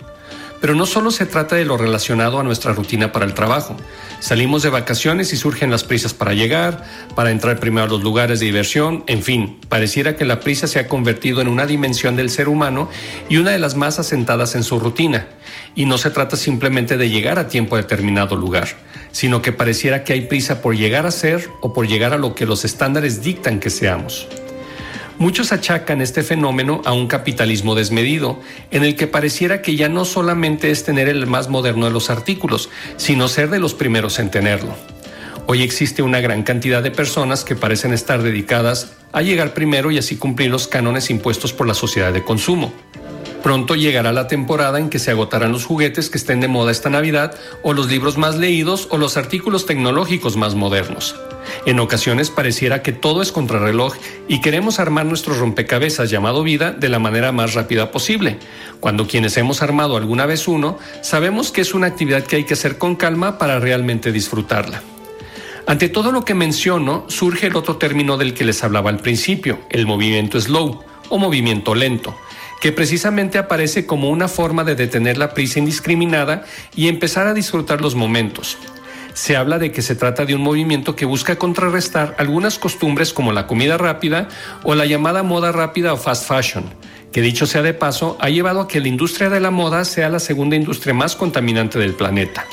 Pero 0.61 0.75
no 0.75 0.87
solo 0.87 1.11
se 1.11 1.27
trata 1.27 1.57
de 1.57 1.65
lo 1.65 1.77
relacionado 1.77 2.39
a 2.39 2.43
nuestra 2.43 2.73
rutina 2.73 3.13
para 3.13 3.25
el 3.25 3.35
trabajo. 3.35 3.77
Salimos 4.21 4.63
de 4.63 4.69
vacaciones 4.69 5.33
y 5.33 5.37
surgen 5.37 5.71
las 5.71 5.85
prisas 5.85 6.13
para 6.13 6.35
llegar, 6.35 6.85
para 7.15 7.31
entrar 7.31 7.59
primero 7.59 7.87
a 7.87 7.89
los 7.89 8.03
lugares 8.03 8.41
de 8.41 8.47
diversión, 8.47 9.03
en 9.07 9.23
fin, 9.23 9.59
pareciera 9.71 10.17
que 10.17 10.27
la 10.27 10.41
prisa 10.41 10.67
se 10.67 10.79
ha 10.79 10.89
convertido 10.89 11.41
en 11.41 11.49
una 11.49 11.65
dimensión 11.65 12.17
del 12.17 12.29
ser 12.29 12.49
humano 12.49 12.91
y 13.31 13.39
una 13.39 13.53
de 13.53 13.59
las 13.59 13.77
más 13.77 13.99
asentadas 13.99 14.55
en 14.55 14.63
su 14.63 14.79
rutina. 14.79 15.27
Y 15.75 15.87
no 15.87 15.97
se 15.97 16.11
trata 16.11 16.37
simplemente 16.37 16.99
de 16.99 17.09
llegar 17.09 17.39
a 17.39 17.49
tiempo 17.49 17.77
a 17.77 17.79
determinado 17.79 18.37
lugar, 18.37 18.69
sino 19.13 19.41
que 19.41 19.53
pareciera 19.53 20.05
que 20.05 20.13
hay 20.13 20.23
prisa 20.23 20.61
por 20.61 20.77
llegar 20.77 21.07
a 21.07 21.11
ser 21.11 21.49
o 21.63 21.73
por 21.73 21.89
llegar 21.89 22.13
a 22.13 22.19
lo 22.19 22.35
que 22.35 22.45
los 22.45 22.67
estándares 22.67 23.23
dictan 23.23 23.61
que 23.61 23.71
seamos. 23.71 24.29
Muchos 25.21 25.53
achacan 25.53 26.01
este 26.01 26.23
fenómeno 26.23 26.81
a 26.87 26.95
un 26.95 27.07
capitalismo 27.07 27.75
desmedido, 27.75 28.41
en 28.71 28.85
el 28.85 28.97
que 28.97 29.07
pareciera 29.07 29.61
que 29.61 29.77
ya 29.77 29.91
no 29.91 30.07
solamente 30.07 30.71
es 30.71 30.83
tener 30.83 31.11
el 31.11 31.27
más 31.27 31.51
moderno 31.51 31.85
de 31.85 31.93
los 31.93 32.09
artículos, 32.09 32.71
sino 32.97 33.29
ser 33.29 33.51
de 33.51 33.59
los 33.59 33.75
primeros 33.75 34.19
en 34.19 34.31
tenerlo. 34.31 34.75
Hoy 35.47 35.61
existe 35.61 36.01
una 36.01 36.21
gran 36.21 36.43
cantidad 36.43 36.83
de 36.83 36.91
personas 36.91 37.45
que 37.45 37.55
parecen 37.55 37.93
estar 37.93 38.23
dedicadas 38.23 38.95
a 39.13 39.21
llegar 39.21 39.53
primero 39.53 39.91
y 39.91 39.99
así 39.99 40.17
cumplir 40.17 40.51
los 40.51 40.69
cánones 40.69 41.11
impuestos 41.11 41.53
por 41.53 41.67
la 41.67 41.75
sociedad 41.75 42.15
de 42.15 42.25
consumo. 42.25 42.73
Pronto 43.43 43.75
llegará 43.75 44.13
la 44.13 44.29
temporada 44.29 44.79
en 44.79 44.91
que 44.91 44.99
se 44.99 45.11
agotarán 45.11 45.53
los 45.53 45.65
juguetes 45.65 46.11
que 46.11 46.19
estén 46.19 46.41
de 46.41 46.49
moda 46.49 46.71
esta 46.71 46.91
Navidad, 46.91 47.35
o 47.63 47.73
los 47.73 47.89
libros 47.89 48.19
más 48.19 48.37
leídos, 48.37 48.87
o 48.91 48.99
los 48.99 49.17
artículos 49.17 49.65
tecnológicos 49.65 50.37
más 50.37 50.55
modernos. 50.55 51.15
En 51.67 51.81
ocasiones 51.81 52.31
pareciera 52.31 52.83
que 52.83 52.93
todo 52.93 53.23
es 53.23 53.33
contrarreloj 53.33 53.95
y 54.29 54.41
queremos 54.41 54.79
armar 54.79 55.07
nuestro 55.07 55.35
rompecabezas 55.35 56.11
llamado 56.11 56.43
vida 56.43 56.73
de 56.73 56.89
la 56.89 56.99
manera 56.99 57.33
más 57.33 57.55
rápida 57.55 57.91
posible, 57.91 58.39
cuando 58.79 59.07
quienes 59.07 59.37
hemos 59.37 59.63
armado 59.63 59.97
alguna 59.97 60.27
vez 60.27 60.47
uno 60.47 60.79
sabemos 61.03 61.51
que 61.51 61.63
es 61.63 61.75
una 61.75 61.87
actividad 61.87 62.25
que 62.25 62.37
hay 62.37 62.45
que 62.45 62.55
hacer 62.55 62.79
con 62.79 62.95
calma 62.95 63.39
para 63.39 63.59
realmente 63.59 64.13
disfrutarla. 64.13 64.83
Ante 65.67 65.89
todo 65.89 66.13
lo 66.13 66.25
que 66.25 66.35
menciono, 66.35 67.05
surge 67.09 67.47
el 67.47 67.57
otro 67.57 67.77
término 67.77 68.17
del 68.17 68.35
que 68.35 68.45
les 68.45 68.63
hablaba 68.65 68.91
al 68.91 68.99
principio, 68.99 69.61
el 69.71 69.87
movimiento 69.87 70.41
slow 70.41 70.83
o 71.09 71.19
movimiento 71.19 71.75
lento, 71.75 72.17
que 72.61 72.73
precisamente 72.73 73.39
aparece 73.39 73.87
como 73.87 74.11
una 74.11 74.29
forma 74.29 74.65
de 74.65 74.75
detener 74.75 75.19
la 75.19 75.35
prisa 75.35 75.59
indiscriminada 75.59 76.45
y 76.75 76.89
empezar 76.89 77.27
a 77.27 77.35
disfrutar 77.35 77.81
los 77.81 77.95
momentos, 77.95 78.59
se 79.15 79.37
habla 79.37 79.59
de 79.59 79.73
que 79.73 79.83
se 79.83 79.97
trata 79.97 80.25
de 80.25 80.35
un 80.35 80.43
movimiento 80.43 80.97
que 80.97 81.05
busca 81.05 81.37
contrarrestar 81.37 82.15
algunas 82.19 82.59
costumbres 82.59 83.13
como 83.13 83.33
la 83.33 83.47
comida 83.47 83.77
rápida 83.77 84.29
o 84.63 84.75
la 84.75 84.87
llamada 84.87 85.23
moda 85.23 85.53
rápida 85.53 85.93
o 85.93 85.97
fast 85.97 86.29
fashion, 86.29 86.65
que 87.13 87.23
dicho 87.23 87.47
sea 87.47 87.63
de 87.63 87.75
paso, 87.75 88.17
ha 88.21 88.29
llevado 88.29 88.61
a 88.61 88.69
que 88.69 88.81
la 88.81 88.89
industria 88.89 89.31
de 89.31 89.41
la 89.41 89.51
moda 89.51 89.85
sea 89.85 90.09
la 90.09 90.21
segunda 90.21 90.57
industria 90.57 90.95
más 90.95 91.17
contaminante 91.17 91.79
del 91.79 91.95
planeta. 91.95 92.47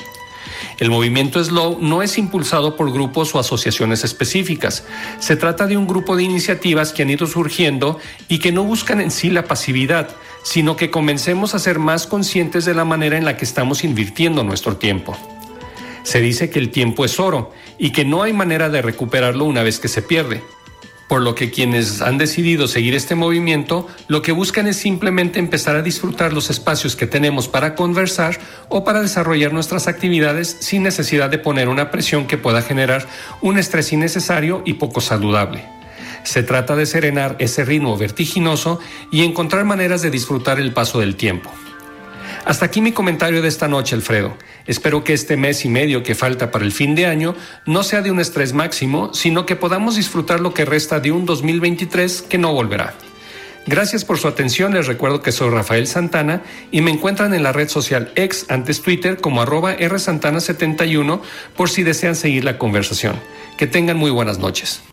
El 0.80 0.90
movimiento 0.90 1.44
Slow 1.44 1.80
no 1.82 2.02
es 2.02 2.18
impulsado 2.18 2.76
por 2.76 2.92
grupos 2.92 3.34
o 3.34 3.40
asociaciones 3.40 4.04
específicas. 4.04 4.86
Se 5.20 5.36
trata 5.36 5.68
de 5.68 5.78
un 5.78 5.88
grupo 5.88 6.16
de 6.16 6.24
iniciativas 6.24 6.94
que 6.94 7.04
han 7.04 7.10
ido 7.10 7.28
surgiendo 7.28 8.00
y 8.28 8.40
que 8.40 8.52
no 8.52 8.64
buscan 8.64 9.02
en 9.02 9.12
sí 9.12 9.30
la 9.30 9.46
pasividad, 9.46 10.10
sino 10.44 10.76
que 10.76 10.92
comencemos 10.92 11.56
a 11.56 11.60
ser 11.60 11.80
más 11.80 12.08
conscientes 12.08 12.66
de 12.66 12.74
la 12.74 12.86
manera 12.86 13.18
en 13.18 13.26
la 13.26 13.38
que 13.38 13.46
estamos 13.46 13.84
invirtiendo 13.84 14.44
nuestro 14.44 14.78
tiempo. 14.78 15.18
Se 16.04 16.22
dice 16.22 16.50
que 16.50 16.60
el 16.60 16.70
tiempo 16.70 17.04
es 17.04 17.20
oro 17.20 17.52
y 17.78 17.92
que 17.92 18.06
no 18.06 18.24
hay 18.24 18.32
manera 18.32 18.70
de 18.70 18.82
recuperarlo 18.82 19.44
una 19.46 19.64
vez 19.64 19.80
que 19.80 19.90
se 19.90 20.02
pierde. 20.02 20.42
Por 21.08 21.22
lo 21.22 21.36
que 21.36 21.52
quienes 21.52 22.02
han 22.02 22.18
decidido 22.18 22.68
seguir 22.68 22.94
este 22.94 23.16
movimiento 23.16 23.88
lo 24.08 24.22
que 24.22 24.34
buscan 24.34 24.68
es 24.68 24.76
simplemente 24.76 25.40
empezar 25.40 25.76
a 25.78 25.82
disfrutar 25.82 26.34
los 26.34 26.50
espacios 26.50 26.96
que 26.98 27.08
tenemos 27.08 27.48
para 27.48 27.76
conversar 27.76 28.38
o 28.68 28.84
para 28.84 29.02
desarrollar 29.02 29.54
nuestras 29.54 29.88
actividades 29.88 30.58
sin 30.60 30.84
necesidad 30.84 31.30
de 31.30 31.40
poner 31.40 31.70
una 31.70 31.92
presión 31.92 32.28
que 32.28 32.38
pueda 32.38 32.62
generar 32.62 33.08
un 33.42 33.58
estrés 33.58 33.94
innecesario 33.94 34.64
y 34.66 34.74
poco 34.74 35.00
saludable. 35.00 35.64
Se 36.24 36.44
trata 36.44 36.76
de 36.76 36.86
serenar 36.86 37.38
ese 37.40 37.64
ritmo 37.64 37.98
vertiginoso 37.98 38.82
y 39.10 39.24
encontrar 39.24 39.64
maneras 39.64 40.02
de 40.02 40.12
disfrutar 40.12 40.60
el 40.60 40.74
paso 40.74 41.00
del 41.00 41.16
tiempo. 41.16 41.50
Hasta 42.48 42.68
aquí 42.68 42.80
mi 42.80 42.94
comentario 42.94 43.42
de 43.42 43.50
esta 43.50 43.68
noche, 43.68 43.94
Alfredo. 43.94 44.38
Espero 44.68 45.04
que 45.04 45.12
este 45.12 45.36
mes 45.36 45.66
y 45.66 45.68
medio 45.68 46.02
que 46.02 46.16
falta 46.16 46.50
para 46.50 46.64
el 46.64 46.72
fin 46.72 46.96
de 46.96 47.06
año 47.06 47.36
no 47.66 47.84
sea 47.84 48.02
de 48.02 48.10
un 48.10 48.22
estrés 48.22 48.54
máximo, 48.54 49.14
sino 49.14 49.46
que 49.46 49.58
podamos 49.58 49.98
disfrutar 49.98 50.40
lo 50.40 50.54
que 50.54 50.64
resta 50.64 51.02
de 51.02 51.12
un 51.12 51.26
2023 51.26 52.22
que 52.22 52.38
no 52.38 52.54
volverá. 52.54 52.94
Gracias 53.66 54.06
por 54.06 54.18
su 54.18 54.30
atención. 54.30 54.74
Les 54.74 54.88
recuerdo 54.88 55.22
que 55.22 55.34
soy 55.34 55.50
Rafael 55.50 55.88
Santana 55.88 56.42
y 56.72 56.80
me 56.80 56.90
encuentran 56.90 57.34
en 57.34 57.44
la 57.44 57.52
red 57.52 57.68
social 57.68 58.14
ex 58.16 58.46
antes 58.50 58.82
Twitter 58.82 59.18
como 59.18 59.42
arroba 59.42 59.76
rsantana71 59.78 61.20
por 61.54 61.70
si 61.70 61.84
desean 61.84 62.16
seguir 62.16 62.46
la 62.46 62.58
conversación. 62.58 63.16
Que 63.58 63.68
tengan 63.68 63.98
muy 63.98 64.10
buenas 64.10 64.40
noches. 64.40 64.84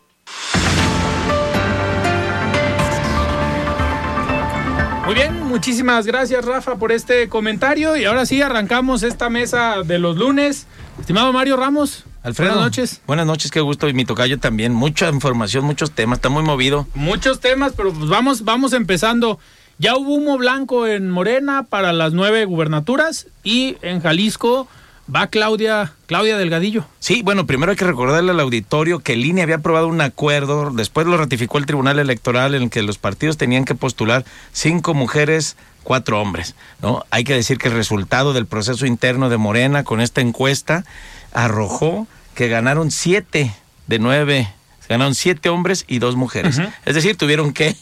Muy 5.06 5.14
bien, 5.14 5.43
muchísimas 5.54 6.04
gracias 6.04 6.44
Rafa 6.44 6.74
por 6.78 6.90
este 6.90 7.28
comentario 7.28 7.96
y 7.96 8.04
ahora 8.06 8.26
sí 8.26 8.42
arrancamos 8.42 9.04
esta 9.04 9.30
mesa 9.30 9.84
de 9.84 10.00
los 10.00 10.16
lunes. 10.16 10.66
Estimado 10.98 11.32
Mario 11.32 11.56
Ramos, 11.56 12.02
Alfredo. 12.24 12.54
buenas 12.54 12.66
noches. 12.66 13.00
Buenas 13.06 13.24
noches, 13.24 13.52
qué 13.52 13.60
gusto. 13.60 13.88
Y 13.88 13.94
mi 13.94 14.04
tocayo 14.04 14.40
también. 14.40 14.74
Mucha 14.74 15.08
información, 15.10 15.64
muchos 15.64 15.92
temas. 15.92 16.18
Está 16.18 16.28
muy 16.28 16.42
movido. 16.42 16.88
Muchos 16.94 17.38
temas, 17.38 17.72
pero 17.76 17.92
pues 17.92 18.08
vamos, 18.08 18.42
vamos 18.42 18.72
empezando. 18.72 19.38
Ya 19.78 19.96
hubo 19.96 20.14
humo 20.14 20.38
blanco 20.38 20.88
en 20.88 21.08
Morena 21.08 21.62
para 21.62 21.92
las 21.92 22.12
nueve 22.12 22.44
gubernaturas 22.46 23.28
y 23.44 23.76
en 23.80 24.00
Jalisco 24.00 24.66
va 25.12 25.26
Claudia, 25.26 25.92
Claudia 26.06 26.36
Delgadillo. 26.36 26.86
Sí, 26.98 27.22
bueno, 27.22 27.46
primero 27.46 27.70
hay 27.70 27.76
que 27.76 27.84
recordarle 27.84 28.30
al 28.30 28.40
auditorio 28.40 29.00
que 29.00 29.14
el 29.14 29.24
INE 29.24 29.42
había 29.42 29.56
aprobado 29.56 29.88
un 29.88 30.00
acuerdo, 30.00 30.70
después 30.70 31.06
lo 31.06 31.16
ratificó 31.16 31.58
el 31.58 31.66
Tribunal 31.66 31.98
Electoral 31.98 32.54
en 32.54 32.64
el 32.64 32.70
que 32.70 32.82
los 32.82 32.98
partidos 32.98 33.36
tenían 33.36 33.64
que 33.64 33.74
postular 33.74 34.24
cinco 34.52 34.94
mujeres, 34.94 35.56
cuatro 35.82 36.20
hombres, 36.20 36.54
¿no? 36.80 37.04
Hay 37.10 37.24
que 37.24 37.34
decir 37.34 37.58
que 37.58 37.68
el 37.68 37.74
resultado 37.74 38.32
del 38.32 38.46
proceso 38.46 38.86
interno 38.86 39.28
de 39.28 39.36
Morena 39.36 39.84
con 39.84 40.00
esta 40.00 40.20
encuesta 40.20 40.84
arrojó 41.32 42.06
que 42.34 42.48
ganaron 42.48 42.90
siete 42.90 43.54
de 43.86 43.98
nueve, 43.98 44.48
ganaron 44.88 45.14
siete 45.14 45.50
hombres 45.50 45.84
y 45.86 45.98
dos 45.98 46.16
mujeres. 46.16 46.60
Es 46.84 46.94
decir, 46.94 47.16
tuvieron 47.16 47.52
que 47.52 47.76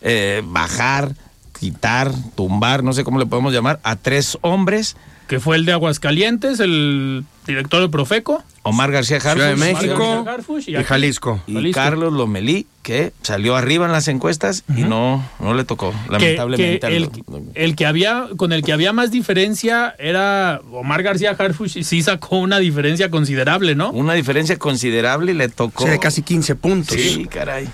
eh, 0.00 0.42
bajar, 0.44 1.14
quitar, 1.58 2.12
tumbar, 2.36 2.84
no 2.84 2.92
sé 2.92 3.04
cómo 3.04 3.18
le 3.18 3.26
podemos 3.26 3.52
llamar, 3.52 3.80
a 3.82 3.96
tres 3.96 4.38
hombres 4.42 4.96
que 5.30 5.38
fue 5.38 5.54
el 5.54 5.64
de 5.64 5.70
Aguascalientes, 5.72 6.58
el 6.58 7.24
director 7.46 7.80
de 7.80 7.88
Profeco. 7.88 8.42
Omar 8.62 8.90
García 8.90 9.18
Harfuch. 9.18 9.32
Ciudad 9.34 9.48
de 9.50 9.54
México 9.56 10.26
y 10.66 10.82
Jalisco. 10.84 11.40
Y 11.46 11.54
Jalisco. 11.54 11.80
Carlos 11.80 12.12
Lomelí, 12.12 12.66
que 12.82 13.12
salió 13.22 13.54
arriba 13.54 13.86
en 13.86 13.92
las 13.92 14.08
encuestas 14.08 14.64
y 14.76 14.82
no, 14.82 15.24
no 15.38 15.54
le 15.54 15.62
tocó, 15.64 15.92
que- 15.92 16.10
lamentablemente. 16.12 16.80
que 16.80 16.86
al- 16.86 16.92
el, 16.94 17.10
el 17.54 17.76
que 17.76 17.86
había, 17.86 18.26
con 18.36 18.52
el 18.52 18.62
que 18.64 18.72
había 18.72 18.92
más 18.92 19.12
diferencia 19.12 19.94
era 20.00 20.60
Omar 20.72 21.04
García 21.04 21.30
Harfuch 21.38 21.76
y 21.76 21.84
sí 21.84 22.02
sacó 22.02 22.38
una 22.38 22.58
diferencia 22.58 23.08
considerable, 23.08 23.76
¿no? 23.76 23.92
Una 23.92 24.14
diferencia 24.14 24.58
considerable 24.58 25.30
y 25.30 25.36
le 25.36 25.48
tocó. 25.48 25.84
Sí, 25.84 25.90
de 25.90 26.00
casi 26.00 26.22
15 26.22 26.56
puntos. 26.56 26.96
Sí, 27.00 27.26
caray. 27.30 27.68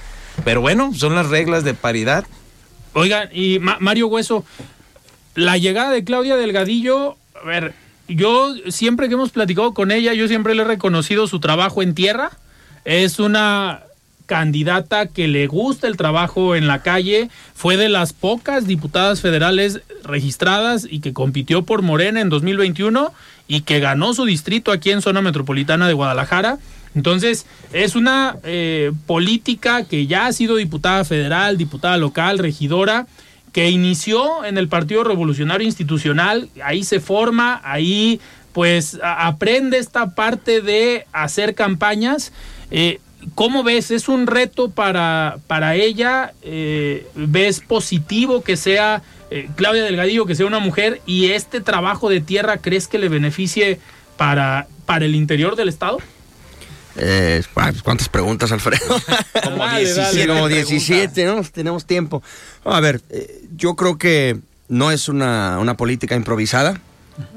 Pero 0.44 0.60
bueno, 0.60 0.92
son 0.94 1.14
las 1.14 1.30
reglas 1.30 1.64
de 1.64 1.72
paridad. 1.72 2.26
Oigan, 2.92 3.30
y 3.32 3.58
Ma- 3.60 3.78
Mario 3.80 4.08
Hueso, 4.08 4.44
la 5.34 5.56
llegada 5.56 5.90
de 5.90 6.04
Claudia 6.04 6.36
Delgadillo, 6.36 7.16
a 7.42 7.46
ver, 7.46 7.74
yo 8.08 8.54
siempre 8.68 9.08
que 9.08 9.14
hemos 9.14 9.30
platicado 9.30 9.74
con 9.74 9.90
ella, 9.90 10.14
yo 10.14 10.28
siempre 10.28 10.54
le 10.54 10.62
he 10.62 10.66
reconocido 10.66 11.26
su 11.26 11.40
trabajo 11.40 11.82
en 11.82 11.94
tierra. 11.94 12.30
Es 12.84 13.18
una 13.18 13.82
candidata 14.26 15.06
que 15.06 15.28
le 15.28 15.46
gusta 15.46 15.86
el 15.86 15.96
trabajo 15.96 16.56
en 16.56 16.66
la 16.66 16.82
calle, 16.82 17.30
fue 17.54 17.76
de 17.76 17.88
las 17.88 18.12
pocas 18.12 18.66
diputadas 18.66 19.20
federales 19.20 19.80
registradas 20.02 20.86
y 20.88 21.00
que 21.00 21.12
compitió 21.12 21.62
por 21.62 21.82
Morena 21.82 22.20
en 22.20 22.28
2021 22.28 23.12
y 23.48 23.62
que 23.62 23.80
ganó 23.80 24.14
su 24.14 24.24
distrito 24.24 24.72
aquí 24.72 24.90
en 24.90 25.02
zona 25.02 25.22
metropolitana 25.22 25.86
de 25.86 25.94
Guadalajara. 25.94 26.58
Entonces, 26.94 27.46
es 27.72 27.94
una 27.94 28.36
eh, 28.42 28.90
política 29.06 29.84
que 29.84 30.06
ya 30.06 30.26
ha 30.26 30.32
sido 30.32 30.56
diputada 30.56 31.04
federal, 31.04 31.56
diputada 31.58 31.96
local, 31.98 32.38
regidora, 32.38 33.06
que 33.56 33.70
inició 33.70 34.44
en 34.44 34.58
el 34.58 34.68
Partido 34.68 35.02
Revolucionario 35.02 35.66
Institucional, 35.66 36.50
ahí 36.62 36.84
se 36.84 37.00
forma, 37.00 37.62
ahí 37.64 38.20
pues 38.52 38.98
aprende 39.02 39.78
esta 39.78 40.14
parte 40.14 40.60
de 40.60 41.06
hacer 41.10 41.54
campañas. 41.54 42.34
Eh, 42.70 43.00
¿Cómo 43.34 43.62
ves? 43.62 43.90
¿Es 43.90 44.10
un 44.10 44.26
reto 44.26 44.68
para, 44.68 45.38
para 45.46 45.74
ella? 45.74 46.34
Eh, 46.42 47.06
¿Ves 47.14 47.60
positivo 47.60 48.42
que 48.42 48.58
sea 48.58 49.02
eh, 49.30 49.48
Claudia 49.56 49.84
Delgadillo, 49.84 50.26
que 50.26 50.34
sea 50.34 50.44
una 50.44 50.58
mujer? 50.58 51.00
¿Y 51.06 51.28
este 51.30 51.62
trabajo 51.62 52.10
de 52.10 52.20
tierra 52.20 52.58
crees 52.58 52.88
que 52.88 52.98
le 52.98 53.08
beneficie 53.08 53.80
para, 54.18 54.66
para 54.84 55.06
el 55.06 55.14
interior 55.14 55.56
del 55.56 55.70
Estado? 55.70 55.96
Eh, 56.98 57.42
¿Cuántas 57.84 58.08
preguntas, 58.08 58.52
Alfredo? 58.52 58.84
Como 59.44 59.58
Dale, 59.58 59.84
17 59.84 60.00
dale. 60.00 60.20
Sí, 60.22 60.26
como 60.26 60.46
preguntas. 60.46 60.68
17, 60.68 61.24
¿no? 61.26 61.42
Tenemos 61.44 61.84
tiempo. 61.86 62.22
A 62.64 62.80
ver, 62.80 63.02
eh, 63.10 63.42
yo 63.56 63.74
creo 63.76 63.98
que 63.98 64.38
no 64.68 64.90
es 64.90 65.08
una, 65.08 65.58
una 65.60 65.76
política 65.76 66.14
improvisada. 66.16 66.80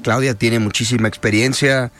Claudia 0.02 0.34
tiene 0.34 0.58
muchísima 0.58 1.08
experiencia. 1.08 1.90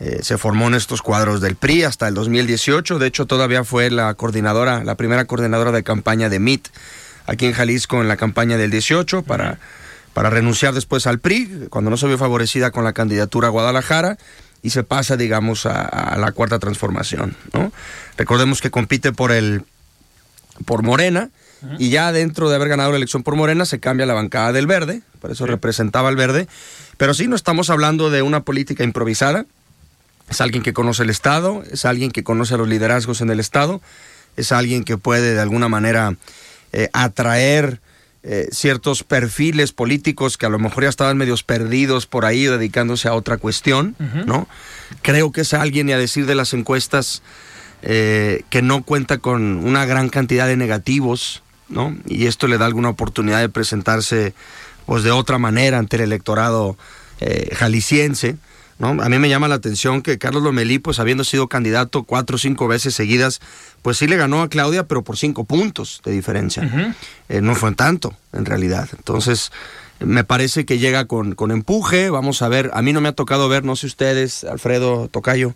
eh, 0.00 0.18
se 0.22 0.36
formó 0.36 0.66
en 0.68 0.74
estos 0.74 1.00
cuadros 1.02 1.40
del 1.40 1.54
PRI 1.56 1.84
hasta 1.84 2.08
el 2.08 2.14
2018. 2.14 2.98
De 2.98 3.06
hecho, 3.06 3.26
todavía 3.26 3.62
fue 3.62 3.90
la 3.90 4.12
coordinadora, 4.14 4.82
la 4.82 4.96
primera 4.96 5.24
coordinadora 5.26 5.70
de 5.70 5.82
campaña 5.82 6.28
de 6.28 6.38
MIT 6.40 6.68
aquí 7.26 7.46
en 7.46 7.52
Jalisco 7.52 8.00
en 8.00 8.08
la 8.08 8.16
campaña 8.16 8.56
del 8.56 8.72
18 8.72 9.22
para, 9.22 9.58
para 10.12 10.28
renunciar 10.28 10.74
después 10.74 11.06
al 11.06 11.20
PRI, 11.20 11.68
cuando 11.70 11.88
no 11.90 11.96
se 11.96 12.08
vio 12.08 12.18
favorecida 12.18 12.72
con 12.72 12.82
la 12.82 12.92
candidatura 12.92 13.46
a 13.46 13.50
Guadalajara 13.50 14.18
y 14.62 14.70
se 14.70 14.84
pasa, 14.84 15.16
digamos, 15.16 15.66
a, 15.66 15.82
a 15.82 16.18
la 16.18 16.32
cuarta 16.32 16.58
transformación. 16.58 17.36
¿no? 17.52 17.72
Recordemos 18.16 18.60
que 18.60 18.70
compite 18.70 19.12
por 19.12 19.32
el 19.32 19.64
por 20.64 20.82
Morena 20.82 21.30
y 21.78 21.90
ya 21.90 22.10
dentro 22.10 22.50
de 22.50 22.56
haber 22.56 22.68
ganado 22.68 22.90
la 22.90 22.96
elección 22.96 23.22
por 23.22 23.36
Morena 23.36 23.64
se 23.64 23.78
cambia 23.78 24.04
la 24.04 24.14
bancada 24.14 24.52
del 24.52 24.66
Verde, 24.66 25.02
por 25.20 25.30
eso 25.30 25.46
representaba 25.46 26.08
al 26.08 26.16
Verde, 26.16 26.48
pero 26.96 27.14
sí 27.14 27.28
no 27.28 27.36
estamos 27.36 27.70
hablando 27.70 28.10
de 28.10 28.22
una 28.22 28.40
política 28.40 28.82
improvisada, 28.82 29.46
es 30.28 30.40
alguien 30.40 30.62
que 30.62 30.72
conoce 30.72 31.04
el 31.04 31.10
Estado, 31.10 31.62
es 31.70 31.84
alguien 31.84 32.10
que 32.10 32.24
conoce 32.24 32.54
a 32.54 32.56
los 32.56 32.68
liderazgos 32.68 33.20
en 33.20 33.30
el 33.30 33.38
Estado, 33.38 33.80
es 34.36 34.50
alguien 34.50 34.82
que 34.82 34.98
puede 34.98 35.34
de 35.34 35.40
alguna 35.40 35.68
manera 35.68 36.16
eh, 36.72 36.88
atraer 36.92 37.80
eh, 38.24 38.48
ciertos 38.52 39.02
perfiles 39.02 39.72
políticos 39.72 40.38
que 40.38 40.46
a 40.46 40.48
lo 40.48 40.58
mejor 40.58 40.84
ya 40.84 40.88
estaban 40.88 41.16
medios 41.16 41.42
perdidos 41.42 42.06
por 42.06 42.24
ahí 42.24 42.44
dedicándose 42.44 43.08
a 43.08 43.14
otra 43.14 43.36
cuestión, 43.36 43.96
¿no? 44.26 44.46
Creo 45.02 45.32
que 45.32 45.40
es 45.40 45.54
alguien, 45.54 45.88
y 45.88 45.92
a 45.92 45.98
decir 45.98 46.26
de 46.26 46.36
las 46.36 46.54
encuestas, 46.54 47.22
eh, 47.82 48.44
que 48.48 48.62
no 48.62 48.84
cuenta 48.84 49.18
con 49.18 49.64
una 49.64 49.86
gran 49.86 50.08
cantidad 50.08 50.46
de 50.46 50.56
negativos, 50.56 51.42
¿no? 51.68 51.96
Y 52.06 52.26
esto 52.26 52.46
le 52.46 52.58
da 52.58 52.66
alguna 52.66 52.90
oportunidad 52.90 53.40
de 53.40 53.48
presentarse 53.48 54.34
pues 54.86 55.02
de 55.02 55.10
otra 55.10 55.38
manera 55.38 55.78
ante 55.78 55.96
el 55.96 56.02
electorado 56.02 56.76
eh, 57.20 57.54
jalisciense. 57.54 58.36
¿No? 58.82 59.02
A 59.02 59.08
mí 59.08 59.18
me 59.18 59.28
llama 59.28 59.48
la 59.48 59.54
atención 59.54 60.02
que 60.02 60.18
Carlos 60.18 60.42
Lomelí, 60.42 60.78
pues 60.78 60.98
habiendo 60.98 61.24
sido 61.24 61.48
candidato 61.48 62.02
cuatro 62.02 62.36
o 62.36 62.38
cinco 62.38 62.66
veces 62.68 62.94
seguidas, 62.94 63.40
pues 63.80 63.96
sí 63.96 64.08
le 64.08 64.16
ganó 64.16 64.42
a 64.42 64.48
Claudia, 64.48 64.88
pero 64.88 65.02
por 65.02 65.16
cinco 65.16 65.44
puntos 65.44 66.02
de 66.04 66.10
diferencia. 66.10 66.94
Eh, 67.28 67.40
no 67.40 67.54
fue 67.54 67.72
tanto, 67.74 68.14
en 68.32 68.44
realidad. 68.44 68.88
Entonces, 68.98 69.52
me 70.00 70.24
parece 70.24 70.66
que 70.66 70.78
llega 70.78 71.06
con, 71.06 71.34
con 71.34 71.52
empuje. 71.52 72.10
Vamos 72.10 72.42
a 72.42 72.48
ver, 72.48 72.70
a 72.74 72.82
mí 72.82 72.92
no 72.92 73.00
me 73.00 73.08
ha 73.08 73.12
tocado 73.12 73.48
ver, 73.48 73.64
no 73.64 73.76
sé 73.76 73.86
ustedes, 73.86 74.44
Alfredo 74.44 75.08
Tocayo, 75.08 75.54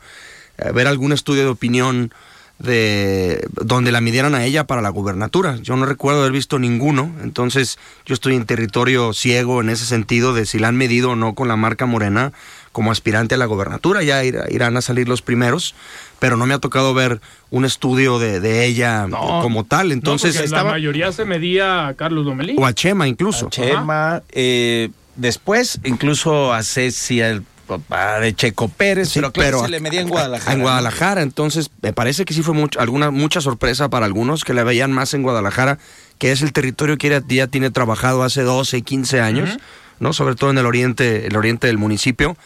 eh, 0.59 0.71
ver 0.73 0.87
algún 0.87 1.13
estudio 1.13 1.43
de 1.43 1.49
opinión 1.49 2.13
de 2.59 3.47
donde 3.53 3.93
la 3.93 4.01
midieran 4.01 4.35
a 4.35 4.45
ella 4.45 4.67
para 4.67 4.81
la 4.81 4.89
gubernatura. 4.89 5.57
Yo 5.57 5.77
no 5.77 5.85
recuerdo 5.85 6.21
haber 6.21 6.33
visto 6.33 6.59
ninguno, 6.59 7.15
entonces 7.23 7.79
yo 8.07 8.15
estoy 8.15 8.35
en 8.35 8.47
territorio 8.47 9.13
ciego 9.13 9.61
en 9.61 9.69
ese 9.69 9.85
sentido 9.85 10.33
de 10.33 10.47
si 10.47 10.59
la 10.59 10.69
han 10.69 10.77
medido 10.77 11.11
o 11.11 11.17
no 11.17 11.35
con 11.35 11.49
la 11.49 11.57
marca 11.57 11.87
morena 11.87 12.33
como 12.77 12.93
aspirante 12.93 13.37
a 13.37 13.39
la 13.39 13.47
gobernatura. 13.47 14.03
Ya 14.03 14.23
ir- 14.23 14.45
irán 14.51 14.77
a 14.77 14.83
salir 14.83 15.09
los 15.09 15.23
primeros, 15.23 15.75
pero 16.19 16.37
no 16.37 16.45
me 16.45 16.53
ha 16.53 16.59
tocado 16.59 16.93
ver 16.93 17.23
un 17.49 17.65
estudio 17.65 18.19
de, 18.19 18.39
de 18.39 18.67
ella 18.67 19.07
No. 19.07 19.41
como 19.41 19.65
tal. 19.65 19.93
Entonces 19.93 20.51
No, 20.51 20.57
la 20.59 20.65
mayoría 20.65 21.11
se 21.11 21.25
medía 21.25 21.87
a 21.89 21.95
Carlos 21.95 22.27
Lomelí. 22.27 22.55
o 22.59 22.67
a 22.67 22.75
Chema 22.75 23.09
incluso. 23.09 23.47
A 23.47 23.51
Chema, 23.51 24.23
eh, 24.31 24.91
después 25.15 25.81
incluso 25.85 26.53
a 26.53 26.63
Ceci, 26.63 27.21
el 27.23 27.43
papá 27.67 28.21
de 28.21 28.35
Checo 28.35 28.69
Pérez, 28.69 29.09
Sí, 29.09 29.21
pero, 29.21 29.33
claro, 29.33 29.49
pero 29.59 29.65
se 29.65 29.71
le 29.71 29.81
medía 29.81 30.03
en 30.03 30.09
Guadalajara. 30.11 30.53
En 30.53 30.59
¿no? 30.59 30.65
Guadalajara, 30.65 31.23
entonces 31.23 31.71
me 31.81 31.95
parece 31.95 32.27
que 32.27 32.35
sí 32.35 32.43
fue 32.43 32.53
mucho, 32.53 32.79
alguna, 32.79 33.11
mucha 33.11 33.41
sorpresa 33.41 33.89
para 33.89 34.05
algunos 34.05 34.45
que 34.45 34.53
la 34.53 34.65
veían 34.65 34.93
más 34.93 35.15
en 35.15 35.23
Guadalajara, 35.23 35.79
que 36.19 36.31
es 36.31 36.43
el 36.43 36.53
territorio 36.53 36.99
que 36.99 37.09
ya, 37.09 37.23
ya 37.27 37.47
tiene 37.47 37.71
trabajado 37.71 38.23
hace 38.23 38.43
12, 38.43 38.83
15 38.83 39.21
años, 39.23 39.57
¿no? 39.99 40.13
Sobre 40.13 40.35
todo 40.35 40.51
en 40.51 40.59
el 40.59 40.67
oriente, 40.67 41.27
el 41.27 41.37
oriente 41.39 41.69
del 41.69 41.79
municipio. 41.79 42.37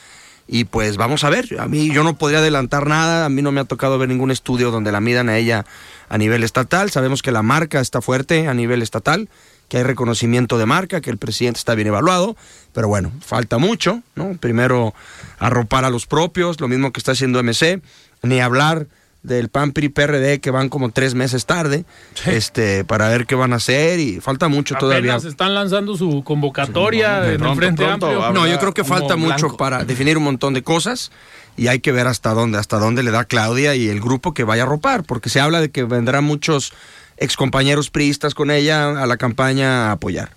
Y 0.53 0.65
pues 0.65 0.97
vamos 0.97 1.23
a 1.23 1.31
ver, 1.31 1.61
a 1.61 1.69
mí 1.69 1.93
yo 1.93 2.03
no 2.03 2.19
podría 2.19 2.41
adelantar 2.41 2.89
nada, 2.89 3.25
a 3.25 3.29
mí 3.29 3.41
no 3.41 3.53
me 3.53 3.61
ha 3.61 3.65
tocado 3.67 3.99
ver 3.99 4.09
ningún 4.09 4.33
estudio 4.33 4.73
donde 4.73 4.91
la 4.91 5.01
midan 5.01 5.29
a 5.29 5.39
ella 5.39 5.65
a 6.09 6.19
nivel 6.19 6.43
estatal, 6.43 6.91
sabemos 6.91 7.23
que 7.23 7.31
la 7.31 7.43
marca 7.43 7.79
está 7.79 8.01
fuerte 8.01 8.49
a 8.49 8.53
nivel 8.53 8.83
estatal, 8.83 9.29
que 9.69 9.77
hay 9.77 9.85
reconocimiento 9.85 10.59
de 10.59 10.67
marca, 10.67 11.01
que 11.01 11.11
el 11.11 11.19
presidente 11.19 11.59
está 11.59 11.77
bien 11.77 11.87
evaluado, 11.87 12.37
pero 12.73 12.89
bueno, 12.89 13.13
falta 13.25 13.59
mucho, 13.59 14.03
¿no? 14.17 14.37
Primero 14.39 14.93
arropar 15.39 15.85
a 15.85 15.91
los 15.91 16.07
propios, 16.07 16.61
lo 16.61 16.67
mismo 16.67 16.91
que 16.91 16.99
está 16.99 17.13
haciendo 17.13 17.41
MC, 17.45 17.81
ni 18.25 18.41
hablar 18.41 18.89
del 19.23 19.49
PAN 19.51 19.73
PRI 19.73 19.91
PRD 19.91 20.41
que 20.41 20.51
van 20.51 20.69
como 20.69 20.91
tres 20.91 21.15
meses 21.15 21.45
tarde 21.45 21.85
este 22.27 22.85
para 22.85 23.09
ver 23.09 23.27
qué 23.27 23.35
van 23.35 23.53
a 23.53 23.57
hacer 23.57 24.01
y 24.01 24.21
falta 24.21 24.49
mucho 24.49 24.75
todavía 24.77 25.13
Apenas 25.15 25.25
están 25.25 25.55
lanzando 25.55 25.97
su 25.97 26.23
convocatoria 26.25 27.25
en 27.27 27.33
el 27.33 27.39
pronto, 27.39 27.57
Frente 27.57 27.85
pronto 27.85 28.07
Amplio. 28.07 28.25
habrá 28.25 28.41
no 28.41 28.47
yo 28.47 28.59
creo 28.59 28.73
que 28.73 28.85
falta 28.85 29.17
mucho 29.17 29.37
blanco. 29.47 29.57
para 29.57 29.85
definir 29.85 30.17
un 30.17 30.25
montón 30.25 30.55
de 30.55 30.63
cosas 30.63 31.13
y 31.57 31.67
hay 31.67 31.81
que 31.81 31.93
ver 31.93 32.07
hasta 32.07 32.33
dónde 32.33 32.59
hasta 32.59 32.79
dónde 32.79 33.03
le 33.03 33.11
da 33.11 33.25
Claudia 33.25 33.75
y 33.75 33.89
el 33.89 34.01
grupo 34.01 34.33
que 34.33 34.45
vaya 34.45 34.63
a 34.63 34.67
ropar 34.67 35.05
porque 35.05 35.29
se 35.29 35.41
habla 35.41 35.61
de 35.61 35.71
que 35.71 35.85
vendrán 35.85 36.25
muchos 36.25 36.73
excompañeros 37.19 37.91
priistas 37.91 38.35
con 38.35 38.51
ella 38.51 39.03
a 39.03 39.07
la 39.07 39.17
campaña 39.19 39.89
a 39.89 39.93
apoyar 39.93 40.31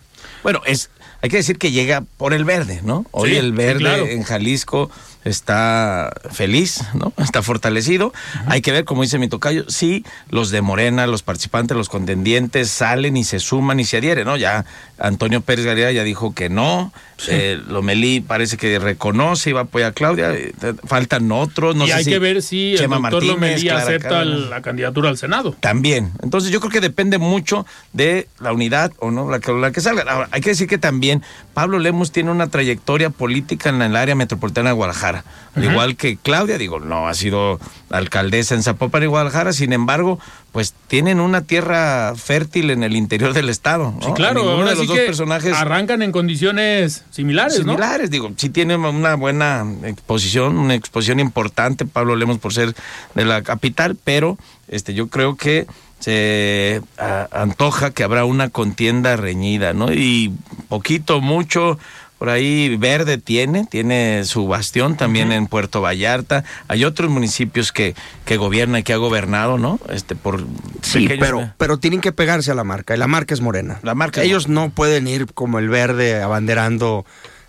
Bueno, 0.44 0.62
es, 0.66 0.90
hay 1.24 1.30
que 1.30 1.38
decir 1.38 1.58
que 1.58 1.72
llega 1.72 2.04
por 2.18 2.34
el 2.34 2.44
verde, 2.44 2.82
¿no? 2.84 3.06
Hoy 3.12 3.30
Sí, 3.32 3.38
el 3.38 3.46
sí, 3.52 3.52
verde 3.52 3.80
claro. 3.80 4.06
en 4.06 4.24
Jalisco 4.24 4.92
está 5.24 6.12
feliz, 6.32 6.82
¿no? 6.94 7.14
Está 7.24 7.42
fortalecido. 7.42 8.12
Hay 8.48 8.62
que 8.62 8.74
ver, 8.74 8.84
como 8.84 9.04
dice 9.04 9.18
mi 9.20 9.30
tocayo, 9.30 9.64
si 9.70 10.06
los 10.30 10.52
de 10.52 10.62
Morena, 10.62 11.08
los 11.08 11.24
participantes, 11.24 11.78
los 11.78 11.88
contendientes 11.88 12.70
salen 12.70 13.16
y 13.16 13.24
se 13.24 13.40
suman 13.40 13.80
y 13.80 13.86
se 13.86 13.98
adhieren, 13.98 14.26
¿no? 14.26 14.36
Ya 14.36 14.66
Antonio 15.00 15.40
Pérez 15.40 15.66
García 15.66 15.92
ya 15.94 16.04
dijo 16.04 16.34
que 16.34 16.50
no. 16.50 16.92
Eh, 17.30 17.58
Lomelí 17.70 18.20
parece 18.20 18.58
que 18.58 18.78
reconoce 18.80 19.52
y 19.52 19.54
va 19.54 19.62
a 19.62 19.64
apoyar 19.64 19.92
a 19.92 19.94
Claudia. 19.94 20.34
Eh, 20.34 20.52
Faltan 20.84 21.32
otros, 21.32 21.74
no 21.74 21.86
y 21.86 21.88
sé 21.88 21.94
hay 21.94 22.04
si 22.04 22.10
que 22.10 22.20
ver 22.20 22.42
si 22.42 22.74
el 22.74 22.80
Chema 22.80 22.98
doctor 22.98 23.24
Martínez, 23.24 23.34
Lomelí 23.36 23.62
Clara 23.62 23.82
acepta 23.84 24.10
Cárdenas. 24.10 24.50
la 24.50 24.62
candidatura 24.62 25.10
al 25.10 25.18
Senado. 25.18 25.56
También. 25.62 26.12
Entonces 26.22 26.52
yo 26.52 26.60
creo 26.60 26.72
que 26.72 26.82
depende 26.82 27.18
mucho 27.18 27.66
de 27.94 28.28
la 28.42 28.52
unidad 28.52 28.92
o 29.00 29.10
no, 29.10 29.30
la 29.32 29.40
que, 29.40 29.54
la 29.54 29.72
que 29.72 29.80
salga. 29.80 30.04
Ahora, 30.04 30.28
hay 30.32 30.42
que 30.42 30.50
decir 30.50 30.68
que 30.68 30.78
también 30.78 31.12
Pablo 31.53 31.78
Lemos 31.80 32.11
tiene 32.11 32.32
una 32.32 32.47
trayectoria 32.47 33.09
política 33.09 33.70
en 33.70 33.82
el 33.82 33.95
área 33.95 34.16
metropolitana 34.16 34.70
de 34.70 34.76
Guadalajara. 34.76 35.24
Al 35.55 35.64
igual 35.64 35.95
que 35.95 36.18
Claudia, 36.18 36.57
digo, 36.57 36.80
no 36.80 37.07
ha 37.07 37.14
sido 37.14 37.59
alcaldesa 37.91 38.55
en 38.55 38.64
Zapopan 38.64 39.03
y 39.03 39.05
Guadalajara, 39.05 39.53
sin 39.53 39.72
embargo, 39.72 40.20
pues 40.51 40.74
tienen 40.88 41.20
una 41.20 41.41
tierra 41.41 42.14
fértil 42.16 42.72
en 42.72 42.84
el 42.84 42.95
interior 42.95 43.34
del 43.34 43.49
estado. 43.49 43.93
¿no? 43.99 44.07
Sí, 44.07 44.14
claro, 44.14 44.41
A 44.41 44.43
ninguno 44.43 44.57
ahora 44.57 44.70
de 44.72 44.76
los 44.76 44.82
sí 44.82 44.88
dos 44.88 44.97
que 44.97 45.05
personajes 45.05 45.53
arrancan 45.53 46.01
en 46.01 46.11
condiciones 46.11 47.03
similares, 47.11 47.59
¿no? 47.66 47.74
similares, 47.74 48.09
digo, 48.09 48.32
sí 48.36 48.49
tiene 48.49 48.76
una 48.76 49.16
buena 49.16 49.66
exposición, 49.84 50.57
una 50.57 50.74
exposición 50.76 51.20
importante, 51.20 51.86
Pablo 51.86 52.16
Lemos 52.16 52.39
por 52.39 52.53
ser 52.53 52.74
de 53.14 53.26
la 53.26 53.43
capital, 53.43 53.95
pero 54.03 54.38
este 54.68 54.93
yo 54.93 55.07
creo 55.07 55.36
que 55.36 55.68
se 56.04 56.82
a- 56.97 57.28
antoja 57.32 57.91
que 57.91 58.04
habrá 58.04 58.26
una 58.26 58.49
contienda 58.49 59.16
reñida, 59.16 59.74
¿no? 59.74 59.91
Y 59.93 60.34
poquito, 60.68 61.22
mucho, 61.22 61.80
por 62.20 62.30
ahí 62.30 62.76
Verde 62.78 63.18
tiene, 63.18 63.66
tiene 63.66 64.26
su 64.26 64.47
bastión 64.47 64.97
también 64.97 65.32
en 65.32 65.47
Puerto 65.47 65.80
Vallarta. 65.82 66.43
Hay 66.68 66.84
otros 66.84 67.10
municipios 67.10 67.72
que, 67.72 67.95
que 68.26 68.36
gobierna 68.38 68.80
y 68.80 68.84
que 68.84 68.91
ha 68.93 68.97
gobernado, 68.97 69.58
¿no? 69.58 69.80
Este, 69.89 70.16
por 70.16 70.45
Sí, 70.82 71.08
pequeños- 71.08 71.20
pero, 71.26 71.54
pero 71.58 71.78
tienen 71.80 72.01
que 72.01 72.12
pegarse 72.12 72.51
a 72.51 72.56
la 72.56 72.64
marca, 72.66 72.93
y 72.95 72.97
la 72.97 73.08
marca 73.08 73.34
es 73.34 73.39
morena. 73.41 73.80
La 73.82 73.95
marca 73.95 74.22
es 74.22 74.28
Ellos 74.28 74.47
no 74.49 74.70
pueden 74.72 75.08
ir 75.08 75.28
como 75.34 75.60
el 75.60 75.70
verde 75.70 76.22
abanderando 76.22 77.06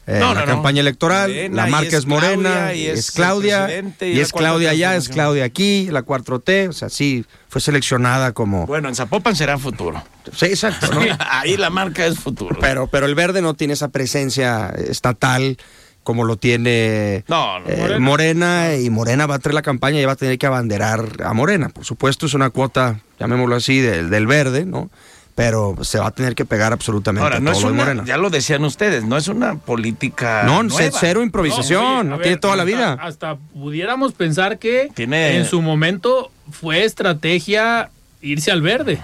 eh, 0.07 0.19
No, 0.21 0.35
la 0.35 0.41
no, 0.41 0.47
no. 0.47 0.53
campaña 0.53 0.81
electoral. 0.81 1.31
Morena, 1.31 1.57
la 1.65 1.67
marca 1.69 1.97
es 1.97 2.07
morena, 2.07 2.51
Claudia, 2.51 2.75
y 2.75 2.81
y 2.83 2.87
es, 2.89 3.11
Claudia, 3.13 3.69
y 4.01 4.21
es 4.21 4.33
Claudia 4.33 4.71
allá, 4.71 4.97
es. 4.97 5.09
Claudia 5.09 5.45
aquí, 5.45 5.89
la 5.91 6.05
4T, 6.05 6.69
o 6.69 6.73
sea, 6.73 6.89
sí, 6.89 7.25
fue 7.49 7.61
seleccionada 7.61 8.33
como... 8.33 8.67
Bueno, 8.67 8.89
en 8.89 8.95
Zapopan 8.95 9.35
será 9.37 9.59
futuro. 9.59 10.03
Sí, 10.35 10.47
exacto, 10.47 10.89
¿no? 10.93 11.01
Ahí 11.31 11.57
la 11.57 11.71
marca 11.71 12.07
es 12.07 12.19
futuro. 12.19 12.57
pero, 12.61 12.87
pero 12.87 13.07
el 13.07 13.15
verde 13.15 13.43
no 13.43 13.55
tiene 13.55 13.73
esa 13.75 13.89
presencia 13.89 14.69
estatal 14.89 15.57
como 16.03 16.25
lo 16.25 16.37
tiene 16.37 17.25
No, 17.29 17.61
no, 17.61 17.67
eh, 17.67 17.79
Morena. 17.79 17.99
Morena. 18.01 18.75
y 18.77 18.91
Morena 18.91 19.27
va 19.27 19.37
a 19.37 19.39
traer 19.39 19.55
la 19.55 19.63
campaña 19.63 20.01
y 20.01 20.05
va 20.05 20.13
a 20.13 20.17
tener 20.17 20.37
que 20.37 20.45
abanderar 20.47 21.07
a 21.25 21.33
Morena. 21.33 21.71
Por 21.71 21.87
supuesto 21.87 22.27
es 22.27 22.35
una 22.35 22.51
cuota, 22.51 23.01
llamémoslo 23.19 23.57
así, 23.57 23.81
del, 23.81 24.11
del 24.11 24.27
verde, 24.27 24.67
¿no? 24.67 24.91
Pero 25.35 25.75
se 25.83 25.99
va 25.99 26.07
a 26.07 26.11
tener 26.13 26.37
que 26.37 26.45
pegar 26.45 26.73
absolutamente 26.73 27.23
Ahora, 27.25 27.39
a 27.39 27.41
no 27.41 27.51
todo 27.51 27.59
es 27.59 27.63
lo 27.65 27.69
de 27.71 27.75
una, 27.75 27.85
Morena. 27.85 28.05
ya 28.07 28.17
lo 28.19 28.31
decían 28.31 28.65
ustedes, 28.65 29.03
no 29.05 29.17
es 29.17 29.27
una 29.27 29.57
política 29.57 30.45
no, 30.47 30.63
nueva. 30.63 30.97
cero 30.99 31.23
improvisación, 31.25 31.83
oye, 31.85 32.05
no 32.05 32.17
ver, 32.19 32.23
tiene 32.23 32.37
toda 32.39 32.55
la 32.55 32.63
vida. 32.65 32.93
Hasta 33.01 33.37
pudiéramos 33.37 34.13
pensar 34.13 34.59
que 34.61 34.91
Tiene- 34.95 35.37
en 35.37 35.45
su 35.45 35.61
momento 35.61 36.31
fue 36.53 36.85
estrategia 36.85 37.91
irse 38.23 38.53
al 38.53 38.63
verde. 38.63 39.01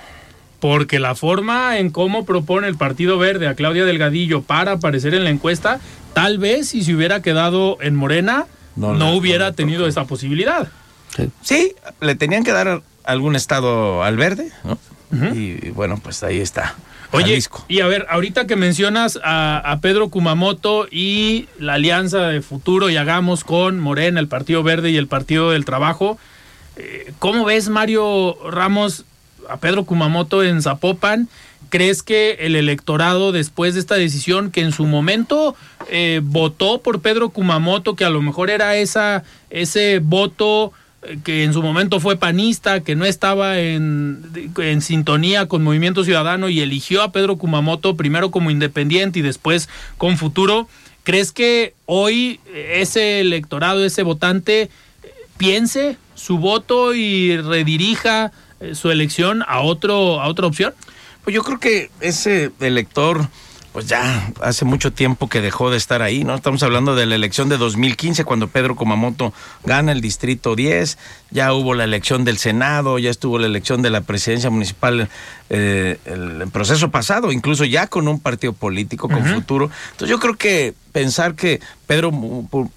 Porque 0.61 1.01
la 1.01 1.15
forma 1.15 1.79
en 1.79 1.91
cómo 1.91 2.25
propone 2.27 2.69
el 2.69 2.77
Partido 2.77 3.17
Verde 3.19 3.49
a 3.49 3.55
Claudia 3.55 3.85
Delgadillo 3.87 4.43
para 4.43 4.73
aparecer 4.73 5.15
en 5.15 5.25
la 5.25 5.31
encuesta, 5.31 5.81
tal 6.13 6.37
vez 6.39 6.69
si 6.69 6.85
se 6.85 6.95
hubiera 6.95 7.23
quedado 7.23 7.79
en 7.81 7.97
Morena, 7.97 8.45
No 8.77 8.93
no, 8.95 9.15
hubiera 9.15 9.47
no 9.49 9.55
tenido 9.55 9.87
esa 9.89 10.05
posibilidad. 10.05 10.69
Sí, 11.43 11.73
le 12.01 12.15
tenían 12.15 12.45
que 12.45 12.53
dar 12.53 12.83
algún 13.05 13.37
estado 13.37 14.05
al 14.05 14.17
verde, 14.19 14.53
¿no? 14.63 14.79
Y, 15.13 15.67
y 15.67 15.71
bueno, 15.71 15.99
pues 16.03 16.23
ahí 16.23 16.41
está. 16.41 16.77
Oye, 17.13 17.31
Jalisco. 17.31 17.65
y 17.69 17.81
a 17.81 17.87
ver, 17.89 18.07
ahorita 18.09 18.47
que 18.47 18.55
mencionas 18.55 19.19
a, 19.25 19.59
a 19.59 19.81
Pedro 19.81 20.11
Kumamoto 20.11 20.87
y 20.91 21.49
la 21.59 21.75
alianza 21.75 22.29
de 22.29 22.41
futuro 22.41 22.89
y 22.89 22.97
hagamos 22.97 23.43
con 23.43 23.81
Morena, 23.81 24.21
el 24.21 24.29
Partido 24.29 24.63
Verde 24.63 24.91
y 24.91 24.97
el 24.97 25.09
Partido 25.09 25.51
del 25.51 25.65
Trabajo, 25.65 26.19
eh, 26.77 27.13
¿cómo 27.19 27.45
ves, 27.45 27.69
Mario 27.69 28.37
Ramos, 28.49 29.05
a 29.49 29.57
Pedro 29.57 29.85
Kumamoto 29.85 30.45
en 30.45 30.63
Zapopan? 30.63 31.29
¿Crees 31.69 32.03
que 32.03 32.33
el 32.41 32.57
electorado, 32.57 33.33
después 33.33 33.75
de 33.75 33.81
esta 33.81 33.95
decisión, 33.97 34.51
que 34.51 34.61
en 34.61 34.73
su 34.73 34.87
momento 34.87 35.57
eh, 35.89 36.21
votó 36.23 36.81
por 36.81 37.01
Pedro 37.01 37.31
Kumamoto, 37.31 37.97
que 37.97 38.05
a 38.05 38.11
lo 38.11 38.23
mejor 38.23 38.51
era 38.51 38.77
esa, 38.77 39.25
ese 39.51 40.01
voto 40.01 40.73
que 41.25 41.45
en 41.45 41.53
su 41.53 41.63
momento 41.63 41.99
fue 41.99 42.17
panista, 42.17 42.81
que 42.81 42.95
no 42.95 43.05
estaba 43.05 43.59
en, 43.59 44.51
en 44.59 44.83
sintonía 44.83 45.47
con 45.47 45.63
Movimiento 45.63 46.05
Ciudadano 46.05 46.49
y 46.49 46.61
eligió 46.61 47.03
a 47.03 47.13
Pedro 47.13 47.37
Kumamoto 47.37 47.97
primero 47.97 48.31
como 48.31 48.51
independiente 48.51 49.19
y 49.19 49.23
después 49.23 49.69
con 49.97 50.19
futuro, 50.19 50.69
¿crees 51.03 51.33
que 51.33 51.75
hoy 51.87 52.41
ese 52.55 53.21
electorado, 53.21 53.85
ese 53.85 54.03
votante, 54.03 54.63
eh, 54.63 54.69
piense 55.39 55.97
su 56.15 56.39
voto 56.39 56.95
y 56.95 57.37
redirija 57.39 58.33
eh, 58.61 58.75
su 58.75 58.91
elección 58.91 59.43
a, 59.49 59.61
otro, 59.61 60.21
a 60.21 60.29
otra 60.29 60.47
opción? 60.47 60.75
Pues 61.25 61.35
yo 61.35 61.43
creo 61.43 61.61
que 61.61 61.91
ese 62.01 62.51
elector, 62.61 63.27
pues 63.73 63.87
ya 63.87 64.33
hace 64.41 64.65
mucho 64.65 64.93
tiempo 64.93 65.29
que 65.29 65.41
dejó 65.41 65.71
de 65.71 65.77
estar 65.77 66.03
ahí, 66.03 66.25
¿no? 66.25 66.35
Estamos 66.35 66.63
hablando 66.63 66.97
de 66.97 67.07
la 67.07 67.15
elección 67.15 67.49
de 67.49 67.57
2015, 67.57 68.25
cuando 68.25 68.49
Pedro 68.49 68.75
Kumamoto 68.75 69.33
gana 69.65 69.93
el 69.93 70.01
Distrito 70.01 70.57
10, 70.57 70.99
ya 71.31 71.53
hubo 71.53 71.75
la 71.75 71.85
elección 71.85 72.25
del 72.25 72.39
Senado, 72.39 72.99
ya 72.99 73.11
estuvo 73.11 73.39
la 73.39 73.47
elección 73.47 73.81
de 73.83 73.91
la 73.91 74.01
presidencia 74.01 74.51
municipal, 74.51 75.09
eh, 75.51 75.99
el, 76.05 76.49
proceso 76.51 76.91
pasado, 76.91 77.31
incluso 77.31 77.65
ya 77.65 77.87
con 77.87 78.09
un 78.09 78.19
partido 78.19 78.53
político 78.53 79.09
con 79.09 79.25
futuro. 79.25 79.71
Entonces 79.93 80.09
yo 80.09 80.19
creo 80.19 80.35
que 80.35 80.75
pensar 80.91 81.37
que 81.37 81.61
Pedro 81.87 82.11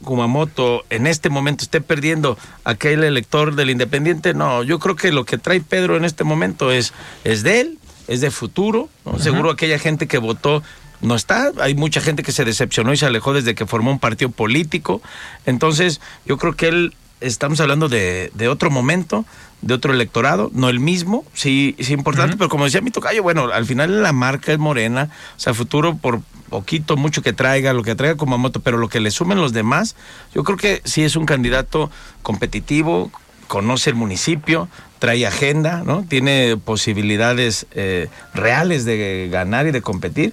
Kumamoto 0.03 0.85
en 0.91 1.07
este 1.07 1.29
momento 1.29 1.63
esté 1.63 1.81
perdiendo 1.81 2.37
aquel 2.65 3.03
elector 3.03 3.55
del 3.55 3.71
Independiente, 3.71 4.35
no, 4.35 4.61
yo 4.61 4.77
creo 4.77 4.95
que 4.95 5.11
lo 5.11 5.25
que 5.25 5.39
trae 5.39 5.59
Pedro 5.61 5.97
en 5.97 6.05
este 6.05 6.23
momento 6.23 6.71
es, 6.71 6.93
es 7.23 7.41
de 7.41 7.61
él, 7.61 7.79
es 8.07 8.21
de 8.21 8.29
futuro, 8.31 8.89
¿no? 9.05 9.17
seguro 9.17 9.49
aquella 9.49 9.79
gente 9.79 10.07
que 10.07 10.17
votó 10.17 10.61
no 11.03 11.15
está, 11.15 11.51
hay 11.59 11.75
mucha 11.75 12.01
gente 12.01 12.23
que 12.23 12.31
se 12.31 12.45
decepcionó 12.45 12.93
y 12.93 12.97
se 12.97 13.05
alejó 13.05 13.33
desde 13.33 13.55
que 13.55 13.65
formó 13.65 13.91
un 13.91 13.99
partido 13.99 14.31
político, 14.31 15.01
entonces 15.45 16.01
yo 16.25 16.37
creo 16.37 16.55
que 16.55 16.69
él, 16.69 16.95
estamos 17.21 17.59
hablando 17.59 17.89
de, 17.89 18.31
de 18.33 18.47
otro 18.47 18.71
momento, 18.71 19.25
de 19.61 19.73
otro 19.73 19.93
electorado, 19.93 20.49
no 20.53 20.69
el 20.69 20.79
mismo, 20.79 21.25
sí, 21.33 21.75
es 21.77 21.89
importante, 21.89 22.35
pero 22.37 22.49
como 22.49 22.65
decía 22.65 22.81
mi 22.81 22.91
tocayo, 22.91 23.23
bueno, 23.23 23.49
al 23.53 23.65
final 23.65 24.01
la 24.01 24.11
marca 24.11 24.51
es 24.51 24.59
morena, 24.59 25.09
o 25.37 25.39
sea, 25.39 25.53
futuro 25.53 25.95
por 25.95 26.21
poquito, 26.49 26.97
mucho 26.97 27.21
que 27.21 27.33
traiga, 27.33 27.73
lo 27.73 27.81
que 27.81 27.95
traiga 27.95 28.15
como 28.15 28.37
moto, 28.37 28.59
pero 28.59 28.77
lo 28.77 28.89
que 28.89 28.99
le 28.99 29.09
sumen 29.09 29.39
los 29.39 29.53
demás, 29.53 29.95
yo 30.35 30.43
creo 30.43 30.57
que 30.57 30.81
sí 30.85 31.03
es 31.03 31.15
un 31.15 31.25
candidato 31.25 31.89
competitivo, 32.21 33.11
conoce 33.47 33.89
el 33.89 33.95
municipio, 33.95 34.67
trae 35.03 35.27
agenda, 35.27 35.83
¿no? 35.85 36.05
Tiene 36.07 36.55
posibilidades 36.55 37.65
eh, 37.73 38.07
reales 38.33 38.85
de 38.85 39.27
ganar 39.29 39.67
y 39.67 39.71
de 39.71 39.81
competir. 39.81 40.31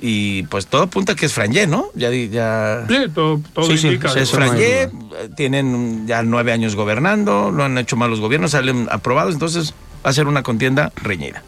Y 0.00 0.44
pues 0.44 0.68
todo 0.68 0.82
apunta 0.82 1.14
a 1.14 1.16
que 1.16 1.26
es 1.26 1.32
Frangé, 1.32 1.66
¿no? 1.66 1.86
Ya, 1.96 2.10
di- 2.10 2.28
ya... 2.28 2.84
Sí, 2.88 2.94
todo, 3.12 3.40
todo 3.52 3.64
Sí, 3.68 3.76
sí, 3.76 3.88
indica. 3.88 4.12
hay 4.12 4.24
Frangé, 4.24 4.82
eh, 4.82 4.88
tienen 5.36 6.06
ya 6.06 6.22
nueve 6.22 6.52
años 6.52 6.76
gobernando, 6.76 7.50
no 7.50 7.64
han 7.64 7.76
hecho 7.76 7.96
malos 7.96 8.20
gobiernos, 8.20 8.52
salen 8.52 8.86
aprobados, 8.88 9.34
entonces 9.34 9.74
va 10.06 10.10
a 10.10 10.12
ser 10.12 10.28
una 10.28 10.44
contienda 10.44 10.92
reñida. 10.94 11.42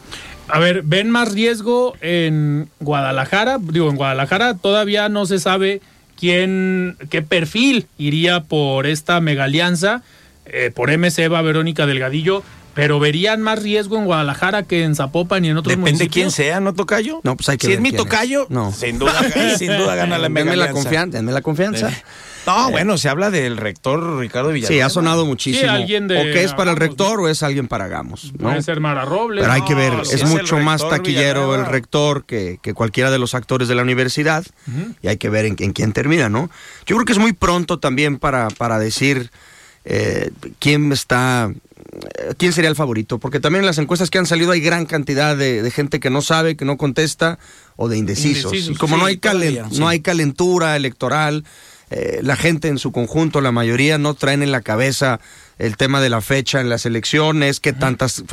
A 0.49 0.59
ver, 0.59 0.81
¿ven 0.83 1.09
más 1.09 1.31
riesgo 1.31 1.93
en 2.01 2.67
Guadalajara? 2.81 3.59
Digo, 3.61 3.89
en 3.89 3.95
Guadalajara 3.95 4.55
todavía 4.55 5.07
no 5.07 5.25
se 5.25 5.39
sabe 5.39 5.79
quién, 6.19 6.97
qué 7.09 7.21
perfil 7.21 7.87
iría 7.97 8.41
por 8.41 8.87
esta 8.87 9.21
mega 9.21 9.45
alianza. 9.45 10.01
Eh, 10.49 10.71
por 10.73 10.89
MC 10.89 11.27
va 11.31 11.41
Verónica 11.41 11.85
Delgadillo, 11.85 12.41
pero 12.77 12.99
verían 12.99 13.41
más 13.41 13.61
riesgo 13.61 13.97
en 13.97 14.05
Guadalajara 14.05 14.63
que 14.63 14.83
en 14.85 14.95
Zapopan 14.95 15.43
y 15.43 15.49
en 15.49 15.57
otros 15.57 15.71
Depende 15.71 15.91
municipios. 15.91 16.13
quién 16.13 16.31
sea, 16.31 16.61
¿no, 16.61 16.73
Tocayo? 16.73 17.19
No, 17.23 17.35
pues 17.35 17.49
hay 17.49 17.57
que 17.57 17.65
Si 17.67 17.71
ver 17.71 17.77
es 17.79 17.81
mi 17.81 17.89
es. 17.89 17.95
tocayo, 17.95 18.47
No. 18.49 18.71
sin 18.71 18.97
duda, 18.99 19.11
sin 19.57 19.75
duda 19.75 19.95
gana 19.95 20.17
la 20.17 20.29
mega 20.29 20.45
Denme 20.45 20.55
la 20.57 20.63
alianza. 20.65 20.81
confianza, 20.83 21.17
denme 21.17 21.31
la 21.33 21.41
confianza. 21.41 21.91
No, 22.45 22.71
bueno, 22.71 22.97
se 22.97 23.09
habla 23.09 23.29
del 23.29 23.57
rector 23.57 24.19
Ricardo 24.19 24.51
Villanueva. 24.53 24.73
Sí, 24.73 24.79
ha 24.79 24.89
sonado 24.89 25.25
muchísimo. 25.25 25.63
Sí, 25.63 25.67
alguien 25.67 26.07
de 26.07 26.17
o 26.17 26.23
que 26.23 26.45
es 26.45 26.53
para 26.53 26.71
el 26.71 26.77
rector 26.77 27.19
o 27.19 27.27
es 27.27 27.43
alguien 27.43 27.67
para 27.67 27.89
Gamos. 27.89 28.31
¿no? 28.39 28.47
Puede 28.47 28.61
ser 28.61 28.79
Mara 28.79 29.03
Robles. 29.03 29.41
Pero 29.41 29.51
hay 29.51 29.63
que 29.63 29.75
ver, 29.75 29.91
No, 29.91 30.01
es 30.03 30.23
mucho 30.23 30.57
más 30.59 30.87
taquillero 30.87 31.41
Villanueva. 31.41 31.65
el 31.65 31.69
rector 31.69 32.23
que, 32.23 32.57
que 32.61 32.73
cualquiera 32.73 33.11
de 33.11 33.19
los 33.19 33.35
actores 33.35 33.67
de 33.67 33.75
la 33.75 33.81
universidad 33.81 34.45
y 35.01 35.09
hay 35.09 35.17
que 35.17 35.29
ver 35.29 35.43
en, 35.45 35.57
en 35.59 35.73
quién 35.73 35.91
termina, 35.91 36.29
¿no? 36.29 36.49
Yo 36.85 36.95
creo 36.95 37.03
que 37.05 37.11
es 37.11 37.17
muy 37.19 37.33
pronto 37.33 37.79
también 37.79 38.17
para, 38.17 38.47
para 38.49 38.79
decir 38.79 39.29
eh, 39.89 40.31
quién 40.59 40.91
está, 40.91 41.49
eh, 41.49 42.33
quién 42.37 42.51
sería 42.51 42.69
el 42.69 42.75
favorito, 42.75 43.19
porque 43.19 43.39
también 43.39 43.61
en 43.61 43.65
las 43.65 43.77
encuestas 43.77 44.09
que 44.09 44.17
han 44.17 44.25
salido 44.25 44.51
hay 44.51 44.59
gran 44.59 44.85
cantidad 44.85 45.37
de, 45.37 45.63
de 45.63 45.71
gente 45.71 45.99
que 46.01 46.09
no 46.09 46.21
sabe, 46.21 46.57
que 46.57 46.65
no 46.65 46.75
contesta 46.75 47.39
o 47.77 47.87
de 47.87 47.97
indecisos. 47.97 48.51
Indecisos, 48.51 48.75
y 48.75 48.77
como 48.77 48.95
sí, 48.95 48.99
no, 48.99 49.05
hay 49.07 49.15
calen- 49.15 49.53
todavía, 49.53 49.69
sí. 49.71 49.79
no 49.79 49.87
hay 49.87 50.01
calentura 50.01 50.75
electoral, 50.75 51.45
eh, 51.89 52.19
la 52.21 52.35
gente 52.35 52.67
en 52.67 52.79
su 52.79 52.91
conjunto, 52.91 53.39
la 53.39 53.53
mayoría 53.53 53.97
no 53.97 54.13
traen 54.13 54.43
en 54.43 54.51
la 54.51 54.59
cabeza 54.59 55.21
el 55.57 55.77
tema 55.77 56.01
de 56.01 56.09
la 56.09 56.19
fecha 56.19 56.59
en 56.59 56.67
las 56.67 56.85
elecciones, 56.85 57.61
qué 57.61 57.71
tantos 57.71 58.25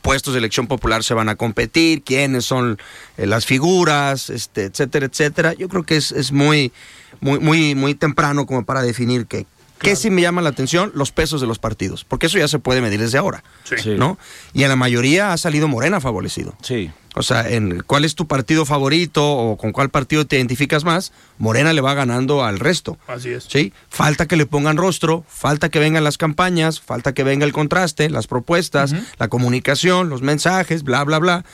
puestos 0.00 0.32
de 0.32 0.38
elección 0.38 0.68
popular 0.68 1.02
se 1.02 1.12
van 1.12 1.28
a 1.28 1.34
competir, 1.34 2.02
quiénes 2.02 2.44
son 2.44 2.78
eh, 3.18 3.26
las 3.26 3.46
figuras, 3.46 4.30
este, 4.30 4.66
etcétera, 4.66 5.06
etcétera. 5.06 5.54
Yo 5.54 5.68
creo 5.68 5.82
que 5.82 5.96
es, 5.96 6.12
es 6.12 6.30
muy, 6.30 6.72
muy, 7.20 7.40
muy, 7.40 7.74
muy 7.74 7.94
temprano 7.94 8.46
como 8.46 8.64
para 8.64 8.80
definir 8.80 9.26
qué. 9.26 9.44
¿Qué 9.78 9.96
sí 9.96 10.10
me 10.10 10.22
llama 10.22 10.40
la 10.42 10.48
atención? 10.50 10.92
Los 10.94 11.12
pesos 11.12 11.40
de 11.40 11.46
los 11.46 11.58
partidos, 11.58 12.04
porque 12.04 12.26
eso 12.26 12.38
ya 12.38 12.48
se 12.48 12.58
puede 12.58 12.80
medir 12.80 13.00
desde 13.00 13.18
ahora, 13.18 13.42
Sí. 13.64 13.76
¿no? 13.98 14.18
Y 14.52 14.62
en 14.62 14.68
la 14.70 14.76
mayoría 14.76 15.32
ha 15.32 15.36
salido 15.36 15.68
Morena 15.68 16.00
favorecido. 16.00 16.54
Sí. 16.62 16.90
O 17.16 17.22
sea, 17.22 17.48
en 17.48 17.80
cuál 17.86 18.04
es 18.04 18.16
tu 18.16 18.26
partido 18.26 18.64
favorito 18.64 19.24
o 19.24 19.56
con 19.56 19.70
cuál 19.70 19.88
partido 19.88 20.26
te 20.26 20.36
identificas 20.36 20.82
más, 20.84 21.12
Morena 21.38 21.72
le 21.72 21.80
va 21.80 21.94
ganando 21.94 22.42
al 22.44 22.58
resto. 22.58 22.98
Así 23.06 23.28
es. 23.30 23.44
¿sí? 23.48 23.72
Falta 23.88 24.26
que 24.26 24.34
le 24.36 24.46
pongan 24.46 24.76
rostro, 24.76 25.24
falta 25.28 25.68
que 25.68 25.78
vengan 25.78 26.02
las 26.02 26.18
campañas, 26.18 26.80
falta 26.80 27.12
que 27.14 27.22
venga 27.22 27.44
el 27.46 27.52
contraste, 27.52 28.10
las 28.10 28.26
propuestas, 28.26 28.94
la 29.18 29.28
comunicación, 29.28 30.08
los 30.08 30.22
mensajes, 30.22 30.82
bla, 30.82 31.04
bla, 31.04 31.18
bla, 31.20 31.44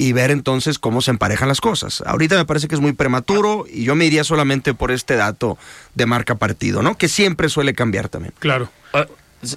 y 0.00 0.12
ver 0.12 0.30
entonces 0.30 0.78
cómo 0.78 1.02
se 1.02 1.10
emparejan 1.10 1.48
las 1.48 1.60
cosas. 1.60 2.02
Ahorita 2.06 2.36
me 2.36 2.44
parece 2.44 2.68
que 2.68 2.76
es 2.76 2.80
muy 2.80 2.92
prematuro 2.92 3.66
y 3.68 3.82
yo 3.84 3.96
me 3.96 4.04
iría 4.06 4.22
solamente 4.22 4.72
por 4.72 4.92
este 4.92 5.16
dato 5.16 5.58
de 5.94 6.06
marca 6.06 6.36
partido, 6.36 6.82
¿no? 6.82 6.96
Que 6.96 7.08
siempre 7.08 7.48
suele 7.48 7.74
cambiar 7.74 8.08
también. 8.08 8.32
Claro. 8.38 8.70
Ah, 8.94 9.06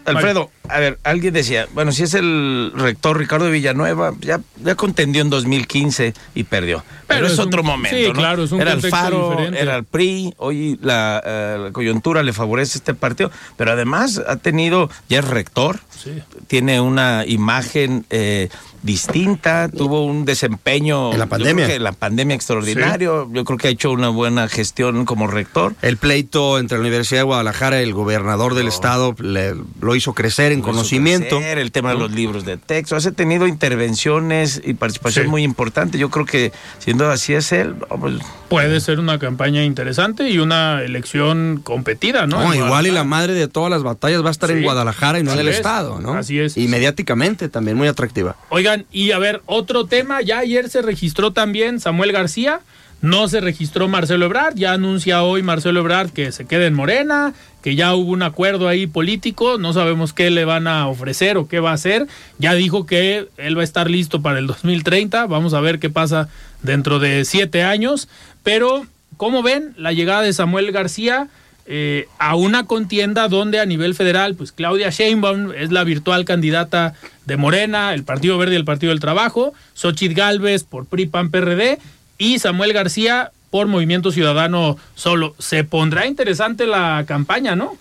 Alfredo, 0.05 0.51
a 0.69 0.79
ver, 0.79 0.99
alguien 1.03 1.33
decía, 1.33 1.67
bueno, 1.73 1.91
si 1.91 2.03
es 2.03 2.13
el 2.13 2.71
rector 2.75 3.17
Ricardo 3.17 3.45
de 3.45 3.51
Villanueva, 3.51 4.13
ya, 4.19 4.39
ya 4.63 4.75
contendió 4.75 5.23
en 5.23 5.31
2015 5.31 6.13
y 6.35 6.43
perdió. 6.43 6.83
Pero, 7.07 7.21
Pero 7.21 7.25
es, 7.27 7.33
es 7.33 7.39
un- 7.39 7.47
otro 7.47 7.63
momento, 7.63 7.97
sí, 7.97 8.05
¿no? 8.07 8.13
claro, 8.13 8.43
es 8.43 8.51
un 8.51 8.61
Era 8.61 8.73
el 8.73 8.77
contexto 8.77 8.95
Faro, 8.97 9.29
diferente. 9.31 9.59
era 9.59 9.75
el 9.77 9.83
PRI, 9.83 10.33
hoy 10.37 10.77
la, 10.83 11.21
eh, 11.25 11.57
la 11.65 11.71
coyuntura 11.71 12.21
le 12.21 12.31
favorece 12.31 12.77
a 12.77 12.79
este 12.79 12.93
partido, 12.93 13.31
pero 13.57 13.71
además 13.71 14.21
ha 14.27 14.35
tenido, 14.35 14.89
ya 15.09 15.17
es 15.19 15.25
rector, 15.27 15.79
Sí. 16.03 16.21
tiene 16.47 16.81
una 16.81 17.23
imagen 17.25 18.05
eh, 18.09 18.49
distinta, 18.83 19.69
tuvo 19.69 20.05
un 20.05 20.25
desempeño 20.25 21.11
En 21.13 21.19
la 21.19 21.25
yo 21.25 21.29
pandemia. 21.29 21.65
creo 21.65 21.77
que 21.77 21.83
la 21.83 21.91
pandemia 21.91 22.35
extraordinario, 22.35 23.29
yo 23.31 23.43
creo 23.45 23.57
que 23.57 23.67
ha 23.67 23.71
hecho 23.71 23.91
una 23.91 24.09
buena 24.09 24.47
gestión 24.47 25.05
como 25.05 25.27
rector. 25.27 25.75
El 25.81 25.97
pleito 25.97 26.57
entre 26.57 26.77
la 26.77 26.81
Universidad 26.81 27.19
de 27.21 27.23
Guadalajara 27.25 27.79
y 27.79 27.83
el 27.83 27.93
gobernador 27.93 28.55
del 28.55 28.67
estado 28.67 29.15
le- 29.19 29.53
lo 29.81 29.95
hizo 29.95 30.13
crecer 30.13 30.51
en 30.51 30.59
Lo 30.59 30.65
conocimiento. 30.65 31.37
crecer, 31.37 31.59
el 31.59 31.71
tema 31.71 31.91
de 31.93 31.99
los 31.99 32.11
libros 32.11 32.43
de 32.45 32.57
texto. 32.57 32.95
Has 32.95 33.09
tenido 33.15 33.45
intervenciones 33.47 34.61
y 34.63 34.73
participación 34.73 35.25
Sí. 35.25 35.29
muy 35.31 35.43
importante. 35.43 35.97
Yo 35.97 36.09
creo 36.09 36.25
que 36.25 36.51
siendo 36.79 37.09
así 37.09 37.33
es 37.33 37.51
él. 37.51 37.75
no, 37.79 37.99
pues, 37.99 38.15
Puede 38.49 38.81
ser 38.81 38.99
una 38.99 39.17
campaña 39.17 39.63
interesante 39.63 40.29
y 40.29 40.37
una 40.37 40.81
elección 40.83 41.61
competida, 41.63 42.27
¿no? 42.27 42.41
No, 42.43 42.53
igual 42.53 42.85
y 42.85 42.91
la 42.91 43.05
madre 43.05 43.33
de 43.33 43.47
todas 43.47 43.69
las 43.71 43.81
batallas 43.81 44.23
va 44.23 44.27
a 44.27 44.31
estar 44.31 44.51
en 44.51 44.57
Sí. 44.57 44.63
Guadalajara 44.63 45.19
y 45.19 45.23
no 45.23 45.31
en 45.33 45.39
el 45.39 45.47
es. 45.47 45.55
¿No? 45.99 46.13
Así 46.13 46.39
es. 46.39 46.57
Y 46.57 46.67
mediáticamente 46.67 47.49
también 47.49 47.77
muy 47.77 47.87
atractiva. 47.87 48.35
Oigan, 48.49 48.85
y 48.91 49.11
a 49.11 49.19
ver, 49.19 49.41
otro 49.45 49.85
tema, 49.85 50.21
ya 50.21 50.39
ayer 50.39 50.69
se 50.69 50.81
registró 50.81 51.31
también 51.31 51.79
Samuel 51.79 52.11
García, 52.11 52.61
no 53.01 53.27
se 53.27 53.41
registró 53.41 53.87
Marcelo 53.87 54.25
Ebrard, 54.25 54.55
ya 54.55 54.73
anuncia 54.73 55.23
hoy 55.23 55.41
Marcelo 55.41 55.79
Ebrard 55.79 56.11
que 56.11 56.31
se 56.31 56.45
quede 56.45 56.67
en 56.67 56.75
Morena, 56.75 57.33
que 57.63 57.75
ya 57.75 57.95
hubo 57.95 58.11
un 58.11 58.21
acuerdo 58.21 58.67
ahí 58.67 58.85
político, 58.85 59.57
no 59.57 59.73
sabemos 59.73 60.13
qué 60.13 60.29
le 60.29 60.45
van 60.45 60.67
a 60.67 60.87
ofrecer 60.87 61.37
o 61.37 61.47
qué 61.47 61.59
va 61.59 61.71
a 61.71 61.75
hacer, 61.75 62.07
ya 62.37 62.53
dijo 62.53 62.85
que 62.85 63.27
él 63.37 63.57
va 63.57 63.61
a 63.61 63.63
estar 63.63 63.89
listo 63.89 64.21
para 64.21 64.37
el 64.37 64.45
2030, 64.45 65.25
vamos 65.25 65.55
a 65.55 65.61
ver 65.61 65.79
qué 65.79 65.89
pasa 65.89 66.29
dentro 66.61 66.99
de 66.99 67.25
siete 67.25 67.63
años, 67.63 68.07
pero 68.43 68.85
¿cómo 69.17 69.41
ven 69.41 69.73
la 69.77 69.93
llegada 69.93 70.21
de 70.21 70.33
Samuel 70.33 70.71
García? 70.71 71.27
Eh, 71.73 72.09
a 72.19 72.35
una 72.35 72.65
contienda 72.65 73.29
donde 73.29 73.61
a 73.61 73.65
nivel 73.65 73.95
federal, 73.95 74.35
pues 74.35 74.51
Claudia 74.51 74.89
Sheinbaum 74.89 75.53
es 75.53 75.71
la 75.71 75.85
virtual 75.85 76.25
candidata 76.25 76.95
de 77.25 77.37
Morena, 77.37 77.93
el 77.93 78.03
Partido 78.03 78.37
Verde 78.37 78.55
y 78.55 78.57
el 78.57 78.65
Partido 78.65 78.89
del 78.89 78.99
Trabajo, 78.99 79.53
Xochitl 79.73 80.13
Galvez 80.13 80.65
por 80.65 80.85
PRI, 80.85 81.05
PAN, 81.05 81.31
PRD 81.31 81.79
y 82.17 82.39
Samuel 82.39 82.73
García 82.73 83.31
por 83.49 83.67
Movimiento 83.67 84.11
Ciudadano 84.11 84.75
solo. 84.95 85.33
Se 85.39 85.63
pondrá 85.63 86.07
interesante 86.07 86.67
la 86.67 87.05
campaña, 87.07 87.55
¿no? 87.55 87.77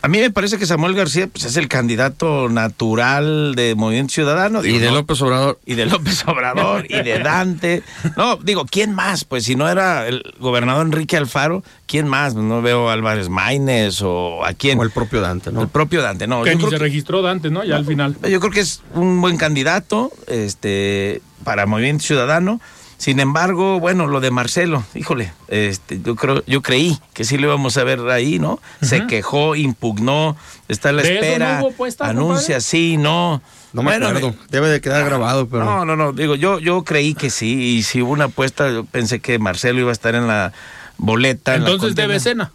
A 0.00 0.08
mí 0.08 0.18
me 0.18 0.30
parece 0.30 0.58
que 0.58 0.66
Samuel 0.66 0.94
García 0.94 1.26
pues, 1.26 1.44
es 1.44 1.56
el 1.56 1.68
candidato 1.68 2.48
natural 2.48 3.54
de 3.54 3.74
Movimiento 3.74 4.12
Ciudadano. 4.14 4.62
digo, 4.62 4.76
y 4.76 4.78
de 4.78 4.86
no- 4.88 4.94
López 4.94 5.20
Obrador. 5.22 5.58
y 5.66 5.74
de 5.74 5.86
López 5.86 6.24
Obrador 6.26 6.86
y 6.88 7.02
de 7.02 7.18
Dante. 7.18 7.82
No, 8.16 8.36
digo, 8.36 8.64
¿quién 8.70 8.94
más? 8.94 9.24
Pues 9.24 9.44
si 9.44 9.56
no 9.56 9.68
era 9.68 10.06
el 10.08 10.22
gobernador 10.38 10.86
Enrique 10.86 11.16
Alfaro, 11.16 11.62
¿quién 11.86 12.06
más? 12.08 12.34
No 12.34 12.62
veo 12.62 12.88
a 12.88 12.92
Álvarez 12.92 13.28
Maínez 13.28 14.00
o 14.02 14.44
a 14.44 14.52
quién. 14.54 14.78
O 14.78 14.82
el 14.82 14.90
propio 14.90 15.20
Dante, 15.20 15.50
¿no? 15.52 15.62
El 15.62 15.68
propio 15.68 16.02
Dante, 16.02 16.26
no. 16.26 16.42
que 16.42 16.54
ni 16.54 16.62
se 16.64 16.70
que- 16.70 16.78
registró 16.78 17.22
Dante, 17.22 17.50
¿no? 17.50 17.64
Ya 17.64 17.76
al 17.76 17.84
final. 17.86 18.16
Yo 18.28 18.40
creo 18.40 18.52
que 18.52 18.60
es 18.60 18.82
un 18.94 19.20
buen 19.20 19.36
candidato 19.36 20.10
este, 20.26 21.22
para 21.44 21.66
Movimiento 21.66 22.04
Ciudadano. 22.04 22.60
Sin 22.98 23.20
embargo, 23.20 23.78
bueno, 23.78 24.08
lo 24.08 24.18
de 24.18 24.32
Marcelo, 24.32 24.84
híjole, 24.96 25.32
este, 25.46 26.00
yo 26.02 26.16
creo, 26.16 26.42
yo 26.46 26.62
creí 26.62 26.98
que 27.14 27.24
sí 27.24 27.38
lo 27.38 27.46
íbamos 27.46 27.76
a 27.76 27.84
ver 27.84 28.00
ahí, 28.10 28.40
¿no? 28.40 28.58
Se 28.82 29.06
quejó, 29.06 29.54
impugnó, 29.54 30.36
está 30.66 30.88
a 30.88 30.92
la 30.92 31.02
¿De 31.02 31.14
eso 31.14 31.24
espera, 31.24 31.58
no 31.60 31.66
hubo 31.66 31.72
puesta, 31.76 32.08
anuncia, 32.08 32.40
compadre? 32.56 32.60
sí, 32.60 32.96
no. 32.96 33.40
No 33.72 33.82
me 33.82 33.90
Bueno, 33.92 34.08
acuerdo. 34.08 34.34
Debe 34.50 34.68
de 34.68 34.80
quedar 34.80 35.04
grabado, 35.04 35.46
pero. 35.48 35.64
No, 35.64 35.84
no, 35.84 35.94
no, 35.94 36.12
digo, 36.12 36.34
yo, 36.34 36.58
yo 36.58 36.82
creí 36.82 37.14
que 37.14 37.30
sí, 37.30 37.76
y 37.76 37.82
si 37.84 38.02
hubo 38.02 38.12
una 38.12 38.24
apuesta, 38.24 38.68
yo 38.72 38.84
pensé 38.84 39.20
que 39.20 39.38
Marcelo 39.38 39.78
iba 39.78 39.90
a 39.90 39.92
estar 39.92 40.16
en 40.16 40.26
la 40.26 40.52
boleta. 40.96 41.54
en 41.54 41.62
la 41.64 41.70
Entonces 41.70 41.94
debe 41.94 42.18
cena. 42.18 42.50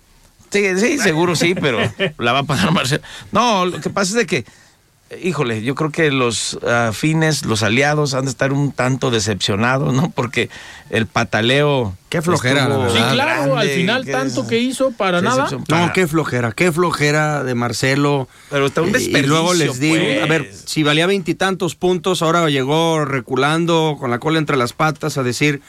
Sí, 0.51 0.77
sí, 0.77 0.97
seguro 0.99 1.35
sí, 1.37 1.55
pero 1.55 1.79
la 2.17 2.33
va 2.33 2.39
a 2.39 2.43
pagar 2.43 2.71
Marcelo. 2.73 3.01
No, 3.31 3.65
lo 3.65 3.79
que 3.79 3.89
pasa 3.89 4.09
es 4.11 4.15
de 4.17 4.25
que, 4.25 4.45
híjole, 5.21 5.61
yo 5.63 5.75
creo 5.75 5.91
que 5.91 6.11
los 6.11 6.57
afines, 6.63 7.45
los 7.45 7.63
aliados 7.63 8.13
han 8.13 8.25
de 8.25 8.31
estar 8.31 8.53
un 8.53 8.71
tanto 8.71 9.11
decepcionados, 9.11 9.93
¿no? 9.93 10.09
Porque 10.11 10.49
el 10.89 11.07
pataleo... 11.07 11.95
Qué 12.09 12.21
flojera, 12.21 12.63
estuvo 12.63 12.89
Sí, 12.91 12.99
claro, 13.13 13.57
al 13.57 13.67
final 13.69 14.05
tanto 14.05 14.41
es- 14.43 14.47
que 14.47 14.59
hizo 14.59 14.91
para 14.91 15.21
nada. 15.21 15.49
No, 15.69 15.91
qué 15.93 16.05
flojera, 16.07 16.51
qué 16.51 16.71
flojera 16.71 17.43
de 17.43 17.55
Marcelo. 17.55 18.27
Pero 18.51 18.67
está 18.67 18.81
un 18.81 18.89
Eh, 18.89 18.91
Y 18.91 18.93
desperdicio, 18.93 19.27
luego 19.29 19.53
les 19.55 19.79
digo, 19.79 19.95
pues. 20.03 20.21
a 20.23 20.25
ver, 20.27 20.51
si 20.65 20.83
valía 20.83 21.07
veintitantos 21.07 21.75
puntos, 21.75 22.21
ahora 22.21 22.47
llegó 22.49 23.03
reculando 23.03 23.97
con 23.99 24.11
la 24.11 24.19
cola 24.19 24.37
entre 24.37 24.57
las 24.57 24.73
patas 24.73 25.17
a 25.17 25.23
decir, 25.23 25.61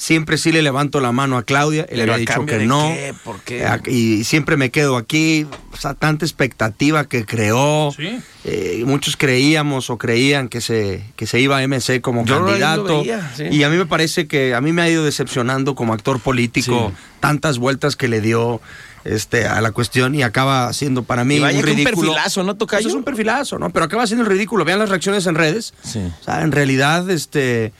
siempre 0.00 0.38
sí 0.38 0.50
le 0.50 0.62
levanto 0.62 0.98
la 1.00 1.12
mano 1.12 1.36
a 1.36 1.42
Claudia, 1.42 1.82
él 1.82 1.98
Pero 1.98 2.14
había 2.14 2.26
dicho 2.26 2.46
que 2.46 2.64
no. 2.64 2.88
qué, 2.88 3.14
¿por 3.22 3.40
qué? 3.42 3.66
Y 3.86 4.24
siempre 4.24 4.56
me 4.56 4.70
quedo 4.70 4.96
aquí, 4.96 5.46
o 5.72 5.76
sea, 5.76 5.92
tanta 5.92 6.24
expectativa 6.24 7.04
que 7.04 7.26
creó. 7.26 7.92
Sí. 7.94 8.18
Eh, 8.44 8.82
muchos 8.86 9.18
creíamos 9.18 9.90
o 9.90 9.98
creían 9.98 10.48
que 10.48 10.62
se, 10.62 11.04
que 11.16 11.26
se 11.26 11.38
iba 11.38 11.58
a 11.58 11.62
MC 11.68 12.00
como 12.00 12.24
Yo 12.24 12.36
ahí 12.36 12.40
lo 12.40 12.46
candidato. 12.46 13.00
veía, 13.00 13.30
sí. 13.36 13.44
Y 13.50 13.62
a 13.62 13.68
mí 13.68 13.76
me 13.76 13.84
parece 13.84 14.26
que 14.26 14.54
a 14.54 14.62
mí 14.62 14.72
me 14.72 14.80
ha 14.80 14.88
ido 14.88 15.04
decepcionando 15.04 15.74
como 15.74 15.92
actor 15.92 16.18
político 16.18 16.92
Sí. 16.96 17.02
tantas 17.20 17.58
vueltas 17.58 17.94
que 17.96 18.08
le 18.08 18.22
dio 18.22 18.62
este, 19.04 19.46
a 19.46 19.60
la 19.60 19.72
cuestión 19.72 20.14
y 20.14 20.22
acaba 20.22 20.66
haciendo 20.66 21.02
para 21.02 21.24
mí 21.24 21.36
Y 21.36 21.40
vaya 21.40 21.58
un 21.58 21.64
que 21.64 21.70
un 21.72 21.76
ridículo. 21.76 22.12
perfilazo, 22.12 22.42
¿no, 22.42 22.56
Tocayo? 22.56 22.82
Pues 22.84 22.92
es 22.94 22.96
un 22.96 23.04
perfilazo, 23.04 23.58
¿no? 23.58 23.68
Pero 23.68 23.84
acaba 23.84 24.06
siendo 24.06 24.24
el 24.24 24.30
ridículo. 24.30 24.64
Vean 24.64 24.78
las 24.78 24.88
reacciones 24.88 25.26
en 25.26 25.34
redes. 25.34 25.74
Sí. 25.82 25.98
O 26.20 26.24
sea, 26.24 26.40
en 26.42 26.52
realidad, 26.52 27.08
este, 27.10 27.72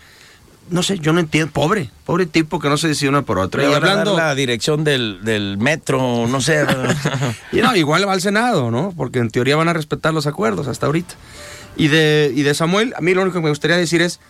no 0.71 0.83
sé, 0.83 0.99
yo 0.99 1.13
no 1.13 1.21
entiendo. 1.21 1.53
Pobre, 1.53 1.91
pobre 2.05 2.27
tipo 2.27 2.59
que 2.59 2.69
no 2.69 2.77
se 2.77 2.89
decide 2.89 3.09
una 3.11 3.23
por 3.23 3.39
otra. 3.39 3.63
Y 3.63 3.73
hablando, 3.73 4.17
la 4.17 4.35
dirección 4.35 4.85
del, 4.85 5.21
del 5.23 5.59
metro, 5.59 6.27
no 6.27 6.41
sé. 6.41 6.65
y 7.53 7.57
no, 7.57 7.75
igual 7.77 8.09
va 8.09 8.13
al 8.13 8.21
Senado, 8.21 8.71
¿no? 8.71 8.93
Porque 8.97 9.19
en 9.19 9.31
teoría 9.31 9.57
van 9.57 9.69
a 9.69 9.73
respetar 9.73 10.15
los 10.15 10.27
acuerdos 10.27 10.69
hasta 10.69 10.87
ahorita. 10.87 11.15
Y 11.77 11.89
de, 11.89 12.33
y 12.35 12.43
de 12.43 12.55
Samuel, 12.55 12.95
a 12.97 13.01
mí 13.01 13.15
lo 13.15 13.23
único 13.23 13.39
que 13.39 13.45
me 13.45 13.51
gustaría 13.51 13.77
decir 13.77 14.03
es, 14.03 14.21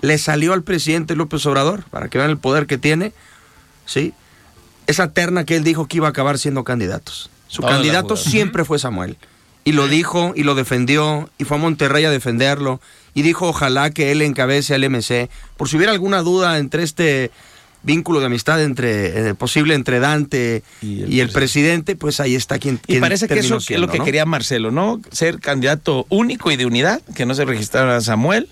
le 0.00 0.18
salió 0.18 0.52
al 0.52 0.62
presidente 0.62 1.14
López 1.14 1.44
Obrador, 1.46 1.84
para 1.90 2.08
que 2.08 2.18
vean 2.18 2.30
el 2.30 2.38
poder 2.38 2.66
que 2.66 2.78
tiene, 2.78 3.12
¿sí? 3.86 4.14
esa 4.90 5.12
terna 5.12 5.44
que 5.44 5.56
él 5.56 5.64
dijo 5.64 5.86
que 5.86 5.98
iba 5.98 6.08
a 6.08 6.10
acabar 6.10 6.38
siendo 6.38 6.64
candidatos. 6.64 7.30
Su 7.46 7.62
candidato 7.62 8.16
siempre 8.16 8.64
fue 8.64 8.78
Samuel. 8.78 9.16
Y 9.70 9.72
lo 9.72 9.86
dijo 9.86 10.32
y 10.34 10.42
lo 10.42 10.56
defendió 10.56 11.30
y 11.38 11.44
fue 11.44 11.56
a 11.56 11.60
Monterrey 11.60 12.04
a 12.04 12.10
defenderlo 12.10 12.80
y 13.14 13.22
dijo 13.22 13.46
ojalá 13.46 13.90
que 13.90 14.10
él 14.10 14.20
encabece 14.20 14.74
al 14.74 14.82
MC. 14.90 15.30
Por 15.56 15.68
si 15.68 15.76
hubiera 15.76 15.92
alguna 15.92 16.22
duda 16.22 16.58
entre 16.58 16.82
este 16.82 17.30
vínculo 17.84 18.18
de 18.18 18.26
amistad 18.26 18.60
entre 18.60 19.28
eh, 19.28 19.34
posible 19.36 19.74
entre 19.74 20.00
Dante 20.00 20.64
y 20.82 21.20
el, 21.20 21.30
presidente, 21.30 21.94
pues 21.94 22.18
ahí 22.18 22.34
está 22.34 22.58
quien, 22.58 22.80
Y 22.82 22.94
quien 22.94 23.00
parece 23.00 23.28
que 23.28 23.38
eso 23.38 23.58
es 23.58 23.70
lo 23.78 23.86
que 23.86 23.98
¿no? 23.98 24.04
quería 24.04 24.26
Marcelo, 24.26 24.72
¿no? 24.72 25.00
Ser 25.12 25.38
candidato 25.38 26.04
único 26.08 26.50
y 26.50 26.56
de 26.56 26.66
unidad, 26.66 27.00
que 27.14 27.24
no 27.24 27.36
se 27.36 27.44
registrara 27.44 28.00
Samuel, 28.00 28.48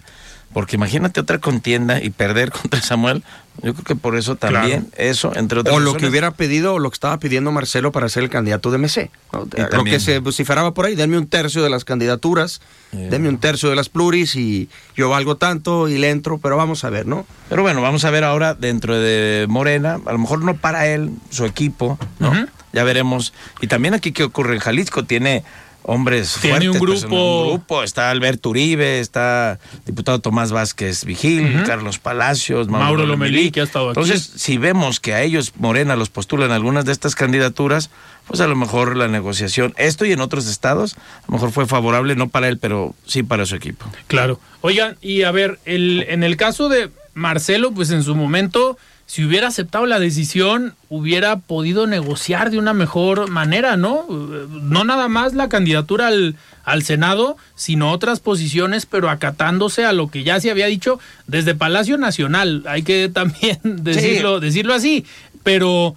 porque 0.53 0.77
imagínate 0.77 1.21
otra 1.21 1.39
contienda 1.39 2.03
y 2.03 2.11
perder 2.11 2.51
contra 2.53 2.81
Samuel. 2.81 3.23
Yo 3.61 3.75
creo 3.75 3.85
que 3.85 3.97
por 3.97 4.17
eso 4.17 4.37
también, 4.37 4.87
eso, 4.97 5.33
entre 5.35 5.59
otras 5.59 5.75
O 5.75 5.81
lo 5.81 5.87
razones. 5.87 6.01
que 6.03 6.09
hubiera 6.09 6.31
pedido, 6.31 6.75
o 6.75 6.79
lo 6.79 6.91
que 6.91 6.95
estaba 6.95 7.19
pidiendo 7.19 7.51
Marcelo 7.51 7.91
para 7.91 8.09
ser 8.09 8.23
el 8.23 8.31
candidato 8.31 8.71
de 8.71 8.79
MC. 8.79 9.11
¿no? 9.33 9.41
Lo 9.41 9.47
también. 9.47 9.97
que 9.97 10.01
se 10.01 10.21
vociferaba 10.21 10.75
por 10.75 10.87
ahí, 10.87 10.95
denme 10.95 11.19
un 11.19 11.27
tercio 11.27 11.65
de 11.65 11.69
las 11.69 11.85
candidaturas, 11.85 12.61
denme 12.93 13.29
un 13.29 13.39
tercio 13.39 13.69
de 13.69 13.75
las 13.75 13.89
pluris 13.89 14.37
y 14.37 14.69
yo 14.97 15.09
valgo 15.09 15.37
tanto 15.37 15.89
y 15.89 15.99
le 15.99 16.11
entro, 16.11 16.39
pero 16.39 16.57
vamos 16.57 16.85
a 16.85 16.91
ver, 16.91 17.07
¿no? 17.07 17.27
Pero 17.49 17.63
bueno, 17.63 17.83
vamos 17.83 18.05
a 18.05 18.11
ver 18.11 18.23
ahora 18.23 18.55
dentro 18.55 18.97
de 18.97 19.47
Morena, 19.49 19.99
a 20.07 20.13
lo 20.13 20.19
mejor 20.19 20.45
no 20.45 20.57
para 20.57 20.87
él, 20.87 21.11
su 21.31 21.45
equipo, 21.45 21.99
¿no? 22.21 22.33
Ya 22.73 22.85
veremos. 22.85 23.33
Y 23.61 23.67
también 23.67 23.95
aquí 23.95 24.13
qué 24.13 24.23
ocurre 24.23 24.55
en 24.55 24.61
Jalisco, 24.61 25.03
tiene 25.05 25.43
hombres 25.89 26.37
Tiene 26.41 26.59
fuertes. 26.67 26.69
un 26.69 26.87
personas, 26.87 27.03
grupo. 27.11 27.43
un 27.45 27.49
grupo. 27.51 27.83
Está 27.83 28.11
Alberto 28.11 28.51
Uribe, 28.51 29.01
está 29.01 29.59
diputado 29.87 30.21
Tomás 30.21 30.53
Vázquez 30.53 31.05
Vigil. 31.05 31.63
Carlos 31.67 31.99
Palacios, 31.99 32.69
Mauro, 32.69 32.85
Mauro 32.85 33.07
Lomelí. 33.07 33.31
Lomelí, 33.33 33.51
que 33.51 33.61
ha 33.61 33.65
estado 33.65 33.91
aquí. 33.91 34.01
Entonces, 34.01 34.31
si 34.37 34.59
vemos 34.59 35.01
que 35.01 35.15
a 35.15 35.23
ellos 35.23 35.55
Morena 35.57 35.97
los 35.97 36.11
postulan 36.11 36.51
algunas 36.53 36.85
de 36.85 36.93
estas 36.93 37.15
candidaturas, 37.15 37.91
pues 38.27 38.41
a 38.41 38.47
lo 38.47 38.55
mejor 38.57 38.97
la 38.97 39.09
negociación, 39.09 39.73
esto 39.79 40.05
y 40.05 40.13
en 40.13 40.21
otros 40.21 40.47
estados, 40.47 40.95
a 40.97 41.25
lo 41.29 41.33
mejor 41.35 41.51
fue 41.51 41.67
favorable, 41.67 42.15
no 42.15 42.29
para 42.29 42.49
él, 42.49 42.59
pero 42.59 42.95
sí 43.07 43.23
para 43.23 43.47
su 43.47 43.55
equipo. 43.57 43.87
Claro. 44.07 44.39
Oigan, 44.61 44.97
y 45.01 45.23
a 45.23 45.31
ver, 45.31 45.59
el, 45.65 46.05
en 46.09 46.23
el 46.23 46.37
caso 46.37 46.69
de 46.69 46.91
Marcelo, 47.15 47.73
pues 47.73 47.91
en 47.91 48.03
su 48.03 48.15
momento, 48.15 48.77
si 49.09 49.25
hubiera 49.25 49.49
aceptado 49.49 49.87
la 49.87 49.99
decisión, 49.99 50.75
hubiera 50.91 51.39
podido 51.39 51.87
negociar 51.87 52.51
de 52.51 52.59
una 52.59 52.75
mejor 52.75 53.31
manera, 53.31 53.79
¿no? 53.79 54.05
No 54.07 54.85
nada 54.85 55.09
más 55.09 55.33
la 55.33 55.49
candidatura 55.49 56.09
al, 56.09 56.37
al 56.63 56.83
Senado, 56.83 57.39
sino 57.55 57.91
otras 57.91 58.21
posiciones, 58.21 58.85
pero 58.85 59.09
acatándose 59.09 59.87
a 59.87 59.95
lo 59.95 60.09
que 60.09 60.25
ya 60.25 60.39
se 60.41 60.51
había 60.51 60.67
dicho 60.67 61.01
desde 61.27 61.55
Palacio 61.55 61.97
Nacional. 61.97 62.65
Hay 62.67 62.83
que 62.83 63.09
también 63.09 63.59
decirlo, 63.63 64.41
decirlo 64.41 64.75
así. 64.75 65.07
Pero 65.43 65.97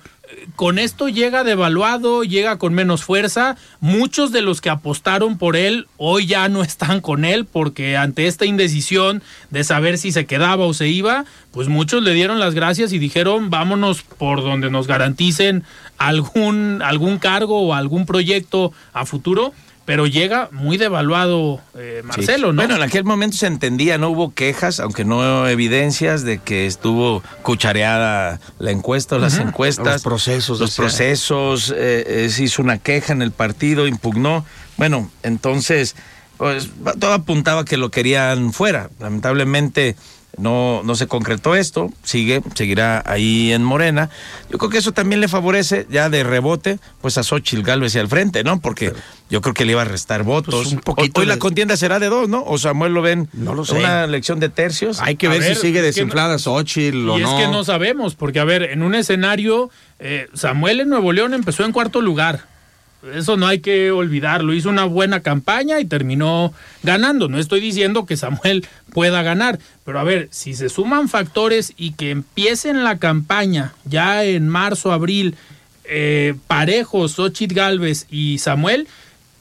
con 0.56 0.80
esto 0.80 1.10
llega 1.10 1.44
devaluado, 1.44 2.24
llega 2.24 2.58
con 2.58 2.74
menos 2.74 3.04
fuerza. 3.04 3.58
Muchos 3.80 4.32
de 4.32 4.42
los 4.42 4.62
que 4.62 4.70
apostaron 4.70 5.38
por 5.38 5.56
él 5.56 5.88
hoy 5.98 6.26
ya 6.26 6.50
no 6.50 6.62
están 6.64 7.02
con 7.02 7.26
él 7.26 7.46
porque 7.46 7.98
ante 7.98 8.28
esta 8.28 8.46
indecisión 8.46 9.22
de 9.50 9.64
saber 9.64 9.98
si 9.98 10.12
se 10.12 10.26
quedaba 10.26 10.66
o 10.66 10.74
se 10.74 10.88
iba, 10.88 11.26
pues 11.52 11.68
muchos 11.68 12.04
le 12.04 12.14
dieron 12.14 12.40
las 12.40 12.54
gracias 12.54 12.94
y 12.94 13.00
dijeron 13.00 13.50
vámonos 13.50 14.04
por 14.04 14.42
donde 14.42 14.70
nos 14.70 14.88
garanticen 14.88 15.64
algún, 15.98 16.82
algún 16.84 17.20
cargo 17.20 17.62
o 17.62 17.74
algún 17.74 18.06
proyecto 18.06 18.74
a 18.94 19.06
futuro. 19.06 19.54
Pero 19.92 20.08
llega 20.08 20.48
muy 20.54 20.78
devaluado 20.78 21.60
eh, 21.78 22.02
Marcelo, 22.06 22.52
Sí. 22.52 22.56
¿no? 22.56 22.62
Bueno, 22.62 22.78
en 22.78 22.82
aquel 22.82 23.04
momento 23.04 23.36
se 23.36 23.48
entendía, 23.48 23.98
no 23.98 24.10
hubo 24.10 24.34
quejas, 24.34 24.80
aunque 24.80 25.04
no 25.04 25.46
evidencias 25.50 26.24
de 26.24 26.38
que 26.38 26.66
estuvo 26.66 27.22
cuchareada 27.42 28.40
la 28.58 28.72
encuesta 28.72 29.18
o 29.18 29.20
las 29.20 29.38
encuestas. 29.38 29.96
Los 29.96 30.04
procesos, 30.04 30.62
Los 30.62 30.78
procesos, 30.78 31.72
eh, 31.76 32.06
eh, 32.08 32.30
se 32.30 32.44
hizo 32.44 32.62
una 32.62 32.78
queja 32.78 33.12
en 33.12 33.22
el 33.22 33.32
partido, 33.34 33.86
impugnó. 33.86 34.46
Bueno, 34.78 35.12
entonces, 35.24 35.98
pues 36.38 36.70
todo 36.98 37.12
apuntaba 37.12 37.66
que 37.66 37.76
lo 37.76 37.92
querían 37.92 38.54
fuera. 38.54 38.90
Lamentablemente 38.98 39.98
no, 40.38 40.82
no 40.84 40.96
se 40.96 41.08
concretó 41.08 41.56
esto, 41.56 41.92
sigue, 42.04 42.42
seguirá 42.56 43.04
ahí 43.06 43.52
en 43.52 43.64
Morena. 43.64 44.10
Yo 44.50 44.58
creo 44.58 44.70
que 44.70 44.78
eso 44.78 44.92
también 44.92 45.20
le 45.22 45.28
favorece, 45.28 45.86
ya 45.90 46.10
de 46.10 46.24
rebote, 46.24 46.80
pues 47.02 47.18
a 47.18 47.24
Xochitl 47.24 47.64
Galvez 47.64 47.96
y 47.96 48.00
al 48.00 48.08
frente, 48.08 48.44
¿no? 48.44 48.60
Porque 48.62 48.94
yo 49.30 49.42
creo 49.42 49.54
que 49.54 49.66
le 49.66 49.74
iba 49.74 49.82
a 49.82 49.86
restar 49.86 50.24
votos. 50.24 50.54
Pues 50.56 50.74
un 50.74 50.80
poquito 50.80 51.22
Hoy 51.22 51.28
la 51.28 51.34
de- 51.36 51.40
contienda 51.40 51.76
será 51.78 52.00
de 52.00 52.08
dos, 52.10 52.30
¿no? 52.30 52.44
O 52.46 52.58
Samuel 52.58 52.94
lo 52.94 53.02
ven 53.02 53.30
No 53.34 53.54
lo 53.54 53.66
sé. 53.66 53.76
una 53.76 54.04
elección 54.06 54.40
de 54.40 54.50
tercios. 54.50 55.00
Hay 55.02 55.16
que 55.16 55.28
ver, 55.28 55.42
ver, 55.42 55.56
si 55.56 55.62
sigue 55.62 55.80
es 55.80 55.86
desinflada 55.86 56.40
Xochitl 56.40 57.10
o 57.10 57.18
Y 57.20 57.24
es 57.24 57.28
no. 57.30 57.38
que 57.38 57.48
no 57.48 57.64
sabemos, 57.64 58.16
porque 58.16 58.40
a 58.40 58.44
ver, 58.46 58.64
en 58.64 58.84
un 58.84 58.96
escenario, 58.96 59.70
eh, 60.00 60.28
Samuel 60.34 60.80
en 60.82 60.90
Nuevo 60.90 61.12
León 61.14 61.34
empezó 61.34 61.66
en 61.66 61.72
cuarto 61.72 62.02
lugar. 62.02 62.51
Eso 63.14 63.36
no 63.36 63.48
hay 63.48 63.60
que 63.60 63.92
olvidarlo. 63.92 64.54
Hizo 64.54 64.70
una 64.70 64.86
buena 64.86 65.22
campaña 65.22 65.80
y 65.80 65.86
terminó 65.86 66.54
ganando. 66.84 67.28
No 67.28 67.40
estoy 67.40 67.60
diciendo 67.60 68.06
que 68.06 68.18
Samuel 68.18 68.68
pueda 68.94 69.24
ganar, 69.24 69.60
pero 69.86 70.00
a 70.00 70.04
ver, 70.04 70.28
si 70.32 70.54
se 70.54 70.70
suman 70.70 71.10
factores 71.10 71.74
y 71.78 71.94
que 71.94 72.12
empiecen 72.12 72.84
la 72.84 73.00
campaña 73.00 73.74
ya 73.86 74.24
en 74.24 74.48
marzo, 74.48 74.92
abril, 74.92 75.36
eh, 75.86 76.36
parejos, 76.48 77.14
Xochitl 77.14 77.56
Galvez 77.56 78.06
y 78.10 78.38
Samuel, 78.38 78.88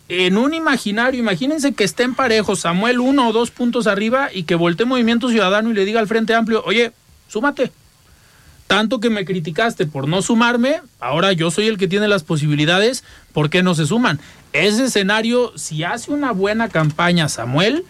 en 0.08 0.36
un 0.36 0.54
imaginario, 0.54 1.20
imagínense 1.20 1.72
que 1.72 1.84
estén 1.84 2.14
parejos, 2.14 2.60
Samuel 2.60 2.98
uno 2.98 3.28
o 3.28 3.32
dos 3.32 3.52
puntos 3.52 3.86
arriba 3.86 4.30
y 4.32 4.42
que 4.42 4.56
voltee 4.56 4.86
Movimiento 4.86 5.28
Ciudadano 5.28 5.70
y 5.70 5.74
le 5.74 5.84
diga 5.84 6.00
al 6.00 6.08
Frente 6.08 6.34
Amplio, 6.34 6.64
oye, 6.64 6.92
súmate. 7.28 7.70
Tanto 8.70 9.00
que 9.00 9.10
me 9.10 9.24
criticaste 9.24 9.84
por 9.84 10.06
no 10.06 10.22
sumarme, 10.22 10.80
ahora 11.00 11.32
yo 11.32 11.50
soy 11.50 11.66
el 11.66 11.76
que 11.76 11.88
tiene 11.88 12.06
las 12.06 12.22
posibilidades, 12.22 13.02
¿por 13.32 13.50
qué 13.50 13.64
no 13.64 13.74
se 13.74 13.84
suman? 13.84 14.20
Ese 14.52 14.84
escenario, 14.84 15.50
si 15.56 15.82
hace 15.82 16.12
una 16.12 16.30
buena 16.30 16.68
campaña 16.68 17.28
Samuel, 17.28 17.82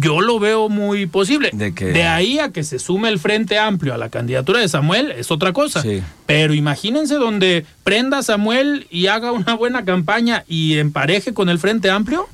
yo 0.00 0.22
lo 0.22 0.38
veo 0.38 0.70
muy 0.70 1.04
posible. 1.04 1.50
De 1.52 1.74
que- 1.74 1.86
De 1.92 2.04
ahí 2.04 2.38
a 2.38 2.52
que 2.52 2.64
se 2.64 2.78
sume 2.78 3.10
el 3.10 3.18
Frente 3.18 3.58
Amplio 3.58 3.92
a 3.92 3.98
la 3.98 4.08
candidatura 4.08 4.60
de 4.60 4.68
Samuel 4.70 5.10
es 5.10 5.30
otra 5.30 5.52
cosa. 5.52 5.82
Sí. 5.82 6.02
Pero 6.24 6.54
imagínense 6.54 7.16
donde 7.16 7.66
prenda 7.84 8.16
a 8.18 8.22
Samuel 8.22 8.86
y 8.90 9.08
haga 9.08 9.30
una 9.32 9.52
buena 9.56 9.84
campaña 9.84 10.44
y 10.48 10.78
empareje 10.78 11.34
con 11.34 11.50
el 11.50 11.58
Frente 11.58 11.90
Amplio. 11.90 12.26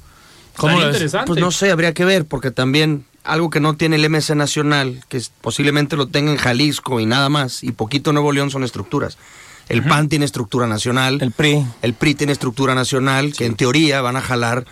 ¿Cómo 0.56 0.78
lo 0.78 0.86
interesante. 0.86 1.26
Pues 1.26 1.40
no 1.40 1.50
sé, 1.50 1.72
habría 1.72 1.92
que 1.92 2.04
ver, 2.04 2.24
porque 2.24 2.52
también 2.52 3.04
algo 3.28 3.50
que 3.50 3.60
no 3.60 3.76
tiene 3.76 3.96
el 3.96 4.08
MC 4.10 4.34
Nacional, 4.34 5.04
que 5.08 5.20
posiblemente 5.40 5.96
lo 5.96 6.08
tenga 6.08 6.30
en 6.32 6.38
Jalisco 6.38 6.98
y 7.00 7.06
nada 7.06 7.28
más, 7.28 7.62
y 7.62 7.72
poquito 7.72 8.12
Nuevo 8.12 8.32
León 8.32 8.50
son 8.50 8.64
estructuras. 8.64 9.18
El 9.68 9.82
PAN 9.84 10.08
tiene 10.08 10.24
estructura 10.24 10.66
nacional. 10.66 11.18
El 11.20 11.30
PRI. 11.30 11.62
El 11.82 11.92
PRI 11.94 12.14
tiene 12.14 12.32
estructura 12.32 12.74
nacional, 12.74 13.34
que 13.34 13.44
en 13.44 13.54
teoría 13.54 14.00
van 14.00 14.16
a 14.16 14.22
jalar 14.22 14.64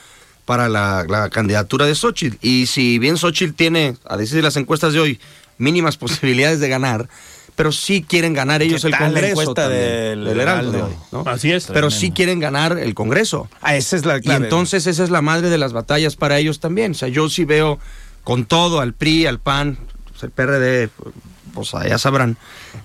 para 0.46 0.68
la, 0.70 1.04
la 1.08 1.28
candidatura 1.28 1.84
de 1.84 1.94
Xochitl. 1.94 2.36
Y 2.40 2.66
si 2.66 2.98
bien 2.98 3.18
Xochitl 3.18 3.52
tiene, 3.54 3.96
a 4.06 4.16
decir 4.16 4.36
de 4.36 4.42
las 4.42 4.56
encuestas 4.56 4.94
de 4.94 5.00
hoy, 5.00 5.20
mínimas 5.58 5.96
posibilidades 5.98 6.60
de 6.60 6.68
ganar, 6.70 7.08
pero 7.56 7.72
sí 7.72 8.04
quieren 8.08 8.32
ganar 8.32 8.62
ellos 8.62 8.82
¿Qué 8.82 8.88
el 8.88 8.92
la 8.92 8.98
Congreso 8.98 9.28
encuesta 9.40 9.62
también, 9.64 9.80
del 9.82 10.24
del 10.24 10.40
Heraldo 10.40 10.72
de 10.72 10.78
Heraldo? 10.78 10.96
hoy, 11.12 11.22
¿no? 11.24 11.30
Así 11.30 11.52
es. 11.52 11.66
Pero 11.66 11.90
sí 11.90 12.10
quieren 12.12 12.38
ganar 12.40 12.78
el 12.78 12.94
Congreso. 12.94 13.48
Ah, 13.60 13.76
esa 13.76 13.96
es 13.96 14.04
la 14.06 14.18
Y 14.18 14.20
clave. 14.22 14.44
entonces 14.44 14.86
esa 14.86 15.02
es 15.04 15.10
la 15.10 15.20
madre 15.22 15.50
de 15.50 15.58
las 15.58 15.72
batallas 15.74 16.16
para 16.16 16.38
ellos 16.38 16.60
también. 16.60 16.92
O 16.92 16.94
sea, 16.94 17.08
yo 17.08 17.28
sí 17.28 17.44
veo 17.44 17.78
con 18.26 18.44
todo 18.44 18.80
al 18.80 18.92
PRI, 18.92 19.26
al 19.26 19.38
PAN, 19.38 19.78
pues, 20.10 20.24
el 20.24 20.30
PRD, 20.30 20.88
pues 21.54 21.70
ya 21.88 21.96
sabrán, 21.96 22.36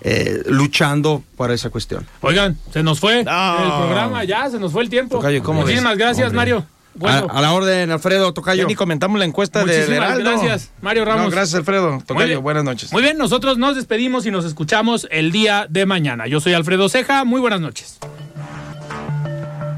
eh, 0.02 0.44
luchando 0.46 1.24
para 1.36 1.56
esa 1.56 1.72
cuestión. 1.72 2.06
Oigan, 2.22 2.60
se 2.72 2.84
nos 2.84 3.00
fue 3.00 3.24
No. 3.24 3.58
el 3.64 3.72
programa, 3.86 4.24
ya 4.24 4.48
se 4.52 4.60
nos 4.60 4.72
fue 4.72 4.84
el 4.84 4.89
tiempo. 4.92 5.16
Tocayo, 5.18 5.42
¿cómo 5.42 5.62
Muchísimas 5.62 5.94
ves? 5.94 5.98
gracias, 5.98 6.28
Hombre. 6.28 6.38
Mario. 6.38 6.66
Bueno, 6.94 7.28
a, 7.32 7.39
a 7.39 7.42
la 7.42 7.54
orden, 7.54 7.89
Alfredo 7.89 8.34
Tocayo. 8.34 8.68
Ni 8.68 8.76
comentamos 8.76 9.18
la 9.18 9.26
encuesta 9.26 9.62
Muchísimas 9.62 9.89
Heraldo. 9.89 10.30
gracias, 10.30 10.70
Mario 10.82 11.06
Ramos. 11.06 11.24
No, 11.26 11.32
gracias, 11.32 11.56
Alfredo. 11.56 12.04
Tocayo, 12.06 12.42
buenas 12.42 12.64
noches. 12.64 12.92
Muy 12.94 13.02
bien, 13.02 13.18
nosotros 13.18 13.58
nos 13.58 13.76
despedimos 13.76 14.28
y 14.28 14.32
nos 14.32 14.46
escuchamos 14.46 15.08
el 15.10 15.32
día 15.32 15.66
de 15.70 15.88
mañana. 15.88 16.28
Yo 16.28 16.39
soy 16.39 16.54
Alfredo 16.54 16.88
Ceja, 16.88 17.24
muy 17.24 17.42
buenas 17.42 17.62
noches. 17.62 17.98